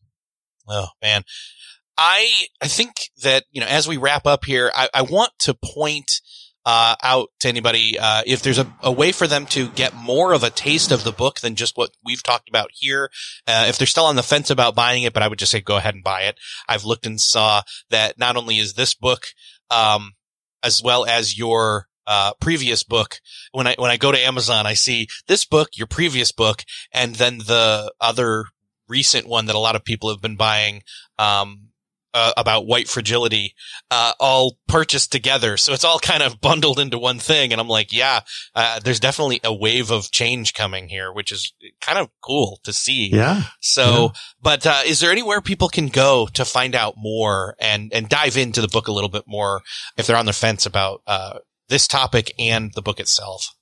Oh 0.69 0.89
man. 1.01 1.23
I 1.97 2.47
I 2.63 2.69
think 2.69 3.11
that 3.23 3.45
you 3.51 3.61
know 3.61 3.67
as 3.67 3.89
we 3.89 3.97
wrap 3.97 4.27
up 4.27 4.45
here, 4.45 4.71
I, 4.75 4.89
I 4.95 5.03
want 5.03 5.33
to 5.41 5.55
point 5.55 6.11
uh, 6.67 6.97
out 7.03 7.29
to 7.41 7.49
anybody 7.49 7.99
uh, 7.99 8.23
if 8.27 8.43
there's 8.43 8.59
a, 8.59 8.73
a, 8.83 8.91
way 8.91 9.13
for 9.13 9.27
them 9.27 9.45
to 9.45 9.69
get 9.69 9.95
more 9.95 10.33
of 10.33 10.43
a 10.43 10.49
taste 10.49 10.91
of 10.93 11.05
the 11.05 11.13
book 11.13 11.41
than 11.41 11.57
just 11.57 11.77
what 11.77 11.91
we've 12.03 12.23
talked 12.23 12.49
about 12.49 12.71
here. 12.73 13.11
Uh, 13.47 13.67
if 13.69 13.77
they're 13.77 13.87
still 13.87 14.07
on 14.07 14.17
the 14.17 14.23
fence 14.23 14.49
about 14.49 14.75
buying 14.75 15.03
it, 15.03 15.13
but 15.13 15.23
I 15.23 15.29
would 15.29 15.39
just 15.39 15.53
say 15.53 15.61
go 15.61 15.77
ahead 15.77 15.95
and 15.95 16.03
buy 16.03 16.23
it. 16.23 16.39
I've 16.67 16.85
looked 16.85 17.05
and 17.05 17.21
saw 17.21 17.63
that 17.91 18.19
not 18.19 18.37
only 18.37 18.59
is 18.59 18.73
this 18.73 18.95
book 18.95 19.27
um, 19.71 20.13
as 20.63 20.83
well 20.83 21.05
as 21.05 21.37
your 21.37 21.87
uh, 22.07 22.33
previous 22.41 22.83
book. 22.83 23.21
When 23.53 23.67
I 23.67 23.75
when 23.79 23.91
I 23.91 23.97
go 23.97 24.13
to 24.13 24.19
Amazon, 24.19 24.67
I 24.67 24.75
see 24.75 25.09
this 25.27 25.45
book, 25.45 25.71
your 25.77 25.87
previous 25.87 26.33
book, 26.33 26.65
and 26.93 27.15
then 27.15 27.39
the 27.39 27.93
other 28.01 28.45
recent 28.89 29.27
one 29.27 29.47
that 29.47 29.55
a 29.55 29.61
lot 29.61 29.77
of 29.77 29.85
people 29.85 30.11
have 30.11 30.21
been 30.21 30.37
buying. 30.37 30.83
Um, 31.19 31.69
uh, 32.15 32.33
about 32.37 32.67
white 32.67 32.89
fragility, 32.89 33.55
uh, 33.91 34.13
all 34.21 34.57
purchased 34.69 35.11
together. 35.11 35.57
So 35.57 35.73
it's 35.73 35.85
all 35.85 35.99
kind 35.99 36.23
of 36.23 36.41
bundled 36.41 36.79
into 36.79 36.99
one 36.99 37.19
thing. 37.19 37.53
And 37.53 37.61
I'm 37.61 37.69
like, 37.69 37.93
yeah, 37.93 38.21
uh, 38.55 38.81
there's 38.81 39.01
definitely 39.01 39.41
a 39.43 39.53
wave 39.53 39.91
of 39.91 40.11
change 40.11 40.55
coming 40.55 40.89
here, 40.89 41.13
which 41.13 41.33
is 41.33 41.53
kind 41.81 41.99
of 41.99 42.09
cool 42.23 42.61
to 42.65 42.73
see. 42.73 43.09
Yeah. 43.09 43.43
So, 43.61 43.83
yeah. 43.85 44.09
but, 44.41 44.67
uh, 44.67 44.81
is 44.87 45.01
there 45.01 45.11
anywhere 45.11 45.41
people 45.41 45.69
can 45.69 45.89
go 45.89 46.29
to 46.35 46.45
find 46.45 46.75
out 46.75 46.95
more 46.97 47.57
and, 47.61 47.93
and 47.93 48.09
dive 48.09 48.37
into 48.37 48.61
the 48.61 48.69
book 48.69 48.87
a 48.87 48.93
little 48.93 49.11
bit 49.11 49.25
more 49.27 49.63
if 49.97 50.07
they're 50.07 50.17
on 50.17 50.27
the 50.27 50.33
fence 50.33 50.65
about, 50.65 51.03
uh, 51.07 51.39
this 51.69 51.89
topic 51.89 52.33
and 52.39 52.73
the 52.75 52.83
book 52.83 53.01
itself? 53.01 53.55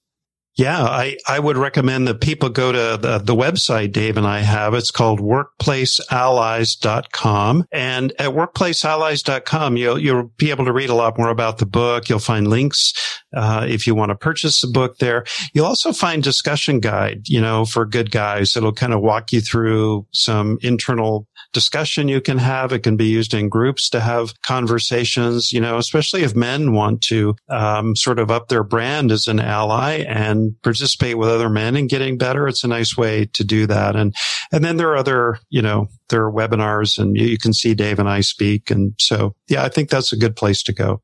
Yeah, 0.55 0.83
I, 0.83 1.17
I 1.27 1.39
would 1.39 1.57
recommend 1.57 2.07
that 2.09 2.21
people 2.21 2.51
go 2.51 2.73
to 2.73 2.99
the, 3.01 3.17
the 3.19 3.35
website 3.35 3.93
Dave 3.93 4.19
and 4.19 4.27
I 4.27 4.41
have. 4.41 4.75
It's 4.75 4.91
called 4.91 5.21
workplaceallies.com. 5.21 7.67
And 7.73 8.13
at 8.19 8.33
workplaceallies.com, 8.33 9.79
you'll, 9.79 9.99
you'll 9.99 10.31
be 10.37 10.51
able 10.51 10.67
to 10.67 10.73
read 10.73 10.91
a 10.91 10.95
lot 10.95 11.17
more 11.17 11.31
about 11.31 11.57
the 11.57 11.65
book. 11.65 12.11
You'll 12.11 12.19
find 12.19 12.49
links, 12.49 13.22
uh, 13.35 13.67
if 13.69 13.87
you 13.87 13.95
want 13.95 14.11
to 14.11 14.17
purchase 14.17 14.61
the 14.61 14.69
book 14.69 14.99
there. 14.99 15.25
You'll 15.53 15.67
also 15.67 15.93
find 15.93 16.23
discussion 16.23 16.81
guide, 16.81 17.29
you 17.29 17.41
know, 17.41 17.65
for 17.65 17.85
good 17.85 18.11
guys. 18.11 18.57
It'll 18.57 18.73
kind 18.73 18.93
of 18.93 19.01
walk 19.01 19.33
you 19.33 19.41
through 19.41 20.07
some 20.13 20.59
internal 20.63 21.27
discussion 21.53 22.09
you 22.09 22.21
can 22.21 22.39
have. 22.39 22.73
It 22.73 22.81
can 22.81 22.97
be 22.97 23.07
used 23.07 23.35
in 23.35 23.49
groups 23.49 23.89
to 23.91 24.01
have 24.01 24.35
conversations, 24.43 25.53
you 25.53 25.61
know, 25.61 25.79
especially 25.79 26.23
if 26.23 26.35
men 26.35 26.73
want 26.73 27.03
to 27.03 27.37
um, 27.49 27.95
sort 27.95 28.19
of 28.19 28.31
up 28.31 28.49
their 28.49 28.65
brand 28.65 29.13
as 29.13 29.27
an 29.29 29.41
ally 29.41 30.05
and 30.09 30.55
participate 30.63 31.19
with 31.19 31.29
other 31.29 31.51
men 31.51 31.77
in 31.77 31.87
getting 31.87 32.17
better. 32.17 32.49
It's 32.49 32.65
a 32.65 32.69
nice 32.69 32.97
way 32.97 33.27
to 33.35 33.45
do 33.45 33.67
that. 33.67 33.97
And, 33.97 34.15
and 34.51 34.65
then 34.65 34.77
there 34.77 34.91
are 34.91 34.97
other, 34.97 35.39
you 35.51 35.63
know, 35.63 35.89
there 36.09 36.25
are 36.25 36.33
webinars 36.33 36.99
and 36.99 37.17
you, 37.17 37.27
you 37.27 37.39
can 37.39 37.53
see 37.53 37.75
Dave 37.75 37.99
and 37.99 38.09
I 38.09 38.21
speak. 38.21 38.71
And 38.71 38.95
so, 38.99 39.35
yeah, 39.49 39.65
I 39.65 39.69
think 39.69 39.91
that's 39.91 40.13
a 40.13 40.17
good 40.17 40.37
place 40.37 40.63
to 40.65 40.73
go. 40.73 41.03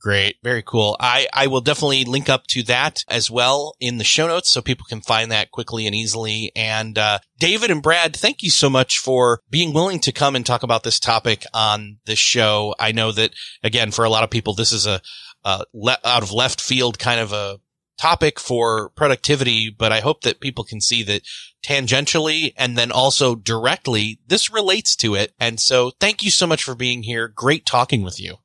Great. 0.00 0.36
Very 0.42 0.62
cool. 0.62 0.96
I, 0.98 1.26
I 1.32 1.46
will 1.46 1.60
definitely 1.60 2.04
link 2.04 2.30
up 2.30 2.46
to 2.48 2.62
that 2.64 3.04
as 3.06 3.30
well 3.30 3.74
in 3.80 3.98
the 3.98 4.04
show 4.04 4.26
notes 4.28 4.50
so 4.50 4.62
people 4.62 4.86
can 4.88 5.02
find 5.02 5.30
that 5.30 5.50
quickly 5.50 5.86
and 5.86 5.94
easily. 5.94 6.52
And, 6.56 6.96
uh, 6.96 7.18
David 7.38 7.70
and 7.70 7.82
Brad, 7.82 8.16
thank 8.16 8.42
you 8.42 8.48
so 8.48 8.70
much 8.70 8.98
for 8.98 9.40
being 9.50 9.74
willing 9.74 10.00
to 10.00 10.12
come 10.12 10.36
and 10.36 10.46
talk 10.46 10.62
about 10.62 10.84
this 10.84 10.98
topic 10.98 11.44
on 11.52 11.98
this 12.06 12.18
show. 12.18 12.74
I 12.78 12.92
know 12.92 13.12
that 13.12 13.34
again, 13.62 13.90
for 13.90 14.06
a 14.06 14.08
lot 14.08 14.24
of 14.24 14.30
people, 14.30 14.54
this 14.54 14.72
is 14.72 14.86
a, 14.86 15.02
uh, 15.44 15.64
le- 15.74 15.98
out 16.02 16.22
of 16.22 16.32
left 16.32 16.62
field 16.62 16.98
kind 16.98 17.20
of 17.20 17.34
a 17.34 17.58
topic 17.98 18.40
for 18.40 18.88
productivity, 18.90 19.68
but 19.68 19.92
I 19.92 20.00
hope 20.00 20.22
that 20.22 20.40
people 20.40 20.64
can 20.64 20.80
see 20.80 21.02
that 21.02 21.22
tangentially 21.62 22.54
and 22.56 22.78
then 22.78 22.90
also 22.90 23.34
directly 23.34 24.18
this 24.26 24.50
relates 24.50 24.96
to 24.96 25.14
it. 25.14 25.34
And 25.38 25.60
so 25.60 25.92
thank 26.00 26.22
you 26.22 26.30
so 26.30 26.46
much 26.46 26.64
for 26.64 26.74
being 26.74 27.02
here. 27.02 27.28
Great 27.28 27.66
talking 27.66 28.02
with 28.02 28.18
you. 28.18 28.36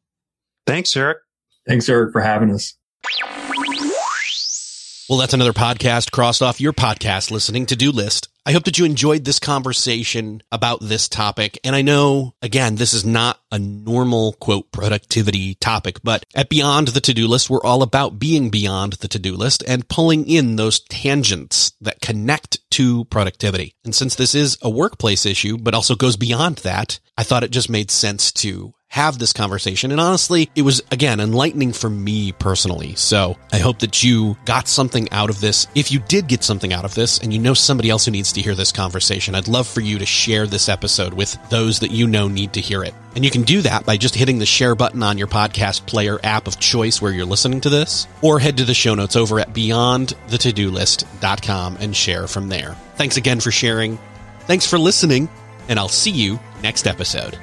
Thanks, 0.68 0.98
Eric. 0.98 1.20
Thanks, 1.68 1.90
Eric, 1.90 2.12
for 2.12 2.22
having 2.22 2.52
us. 2.52 2.78
Well, 5.08 5.20
that's 5.20 5.36
another 5.36 5.54
podcast 5.54 6.12
crossed 6.12 6.42
off 6.42 6.60
your 6.60 6.74
podcast 6.74 7.30
listening 7.30 7.68
to 7.68 7.76
do 7.76 7.92
list. 7.92 8.28
I 8.44 8.54
hope 8.54 8.64
that 8.64 8.80
you 8.80 8.86
enjoyed 8.86 9.24
this 9.24 9.40
conversation 9.40 10.42
about 10.52 10.80
this 10.82 11.08
topic. 11.08 11.60
And 11.64 11.76
I 11.76 11.84
know, 11.84 12.34
again, 12.42 12.76
this 12.76 12.94
is 12.94 13.06
not 13.06 13.40
a 13.52 13.60
normal 13.60 14.34
quote 14.34 14.72
productivity 14.72 15.56
topic, 15.56 16.00
but 16.04 16.26
at 16.34 16.50
Beyond 16.50 16.90
the 16.90 17.02
To-Do 17.02 17.28
List, 17.28 17.52
we're 17.52 17.64
all 17.64 17.84
about 17.84 18.18
being 18.18 18.50
beyond 18.50 18.94
the 18.94 19.08
to-do 19.08 19.36
list 19.36 19.64
and 19.68 19.88
pulling 19.88 20.28
in 20.28 20.56
those 20.56 20.80
tangents 20.80 21.74
that 21.82 22.02
connect 22.02 22.60
to 22.72 23.06
productivity. 23.06 23.76
And 23.84 23.94
since 23.94 24.16
this 24.16 24.34
is 24.34 24.58
a 24.64 24.72
workplace 24.72 25.28
issue, 25.28 25.58
but 25.60 25.76
also 25.76 25.96
goes 25.96 26.18
beyond 26.18 26.58
that, 26.58 27.00
I 27.18 27.24
thought 27.24 27.44
it 27.44 27.52
just 27.52 27.70
made 27.70 27.92
sense 27.92 28.32
to 28.34 28.74
have 28.96 29.20
this 29.20 29.34
conversation. 29.34 29.92
And 29.92 30.00
honestly, 30.00 30.50
it 30.56 30.62
was 30.62 30.82
again 30.90 31.20
enlightening 31.20 31.74
for 31.74 31.90
me 31.90 32.32
personally. 32.32 32.96
So 32.96 33.36
I 33.52 33.58
hope 33.58 33.80
that 33.80 34.06
you 34.06 34.38
got 34.46 34.70
something 34.70 35.12
out 35.12 35.30
of 35.30 35.42
this. 35.42 35.68
If 35.76 35.92
you 35.92 36.00
did 36.00 36.28
get 36.28 36.46
something 36.46 36.72
out 36.72 36.86
of 36.86 36.96
this 36.96 37.20
and 37.20 37.34
you 37.34 37.40
know 37.40 37.54
somebody 37.54 37.90
else 37.90 38.06
who 38.06 38.12
needs 38.12 38.32
to 38.32 38.42
hear 38.42 38.56
this 38.56 38.72
conversation, 38.72 39.36
I'd 39.36 39.50
love 39.50 39.68
for 39.68 39.82
you 39.82 40.00
to 40.00 40.06
share 40.06 40.48
this 40.48 40.70
episode 40.70 41.14
with 41.14 41.38
those 41.50 41.82
that 41.82 41.92
you 41.92 42.08
know 42.08 42.30
need 42.30 42.54
to 42.54 42.62
hear 42.62 42.86
it. 42.86 42.94
And 43.16 43.26
you 43.26 43.32
can 43.32 43.42
do 43.42 43.62
that 43.64 43.86
by 43.86 43.98
just 43.98 44.16
hitting 44.16 44.40
the 44.40 44.46
share 44.46 44.76
button 44.76 45.04
on 45.04 45.18
your 45.18 45.28
podcast 45.28 45.86
player 45.86 46.18
app 46.24 46.48
of 46.48 46.62
choice 46.62 47.02
where 47.02 47.12
you're 47.12 47.26
listening 47.26 47.60
to 47.62 47.70
this, 47.70 48.08
or 48.22 48.40
head 48.40 48.56
to 48.58 48.64
the 48.64 48.74
show 48.74 48.96
notes 48.96 49.18
over 49.18 49.42
at 49.42 49.54
beyondthetodolist.com 49.54 51.78
and 51.82 51.94
share 51.94 52.28
from 52.28 52.48
there. 52.48 52.78
Thanks 52.96 53.18
again 53.18 53.42
for 53.42 53.52
sharing. 53.52 54.00
Thanks 54.42 54.70
for 54.70 54.80
listening, 54.80 55.28
and 55.68 55.78
I'll 55.80 55.90
see 55.90 56.12
you 56.12 56.40
next 56.62 56.88
episode. 56.88 57.38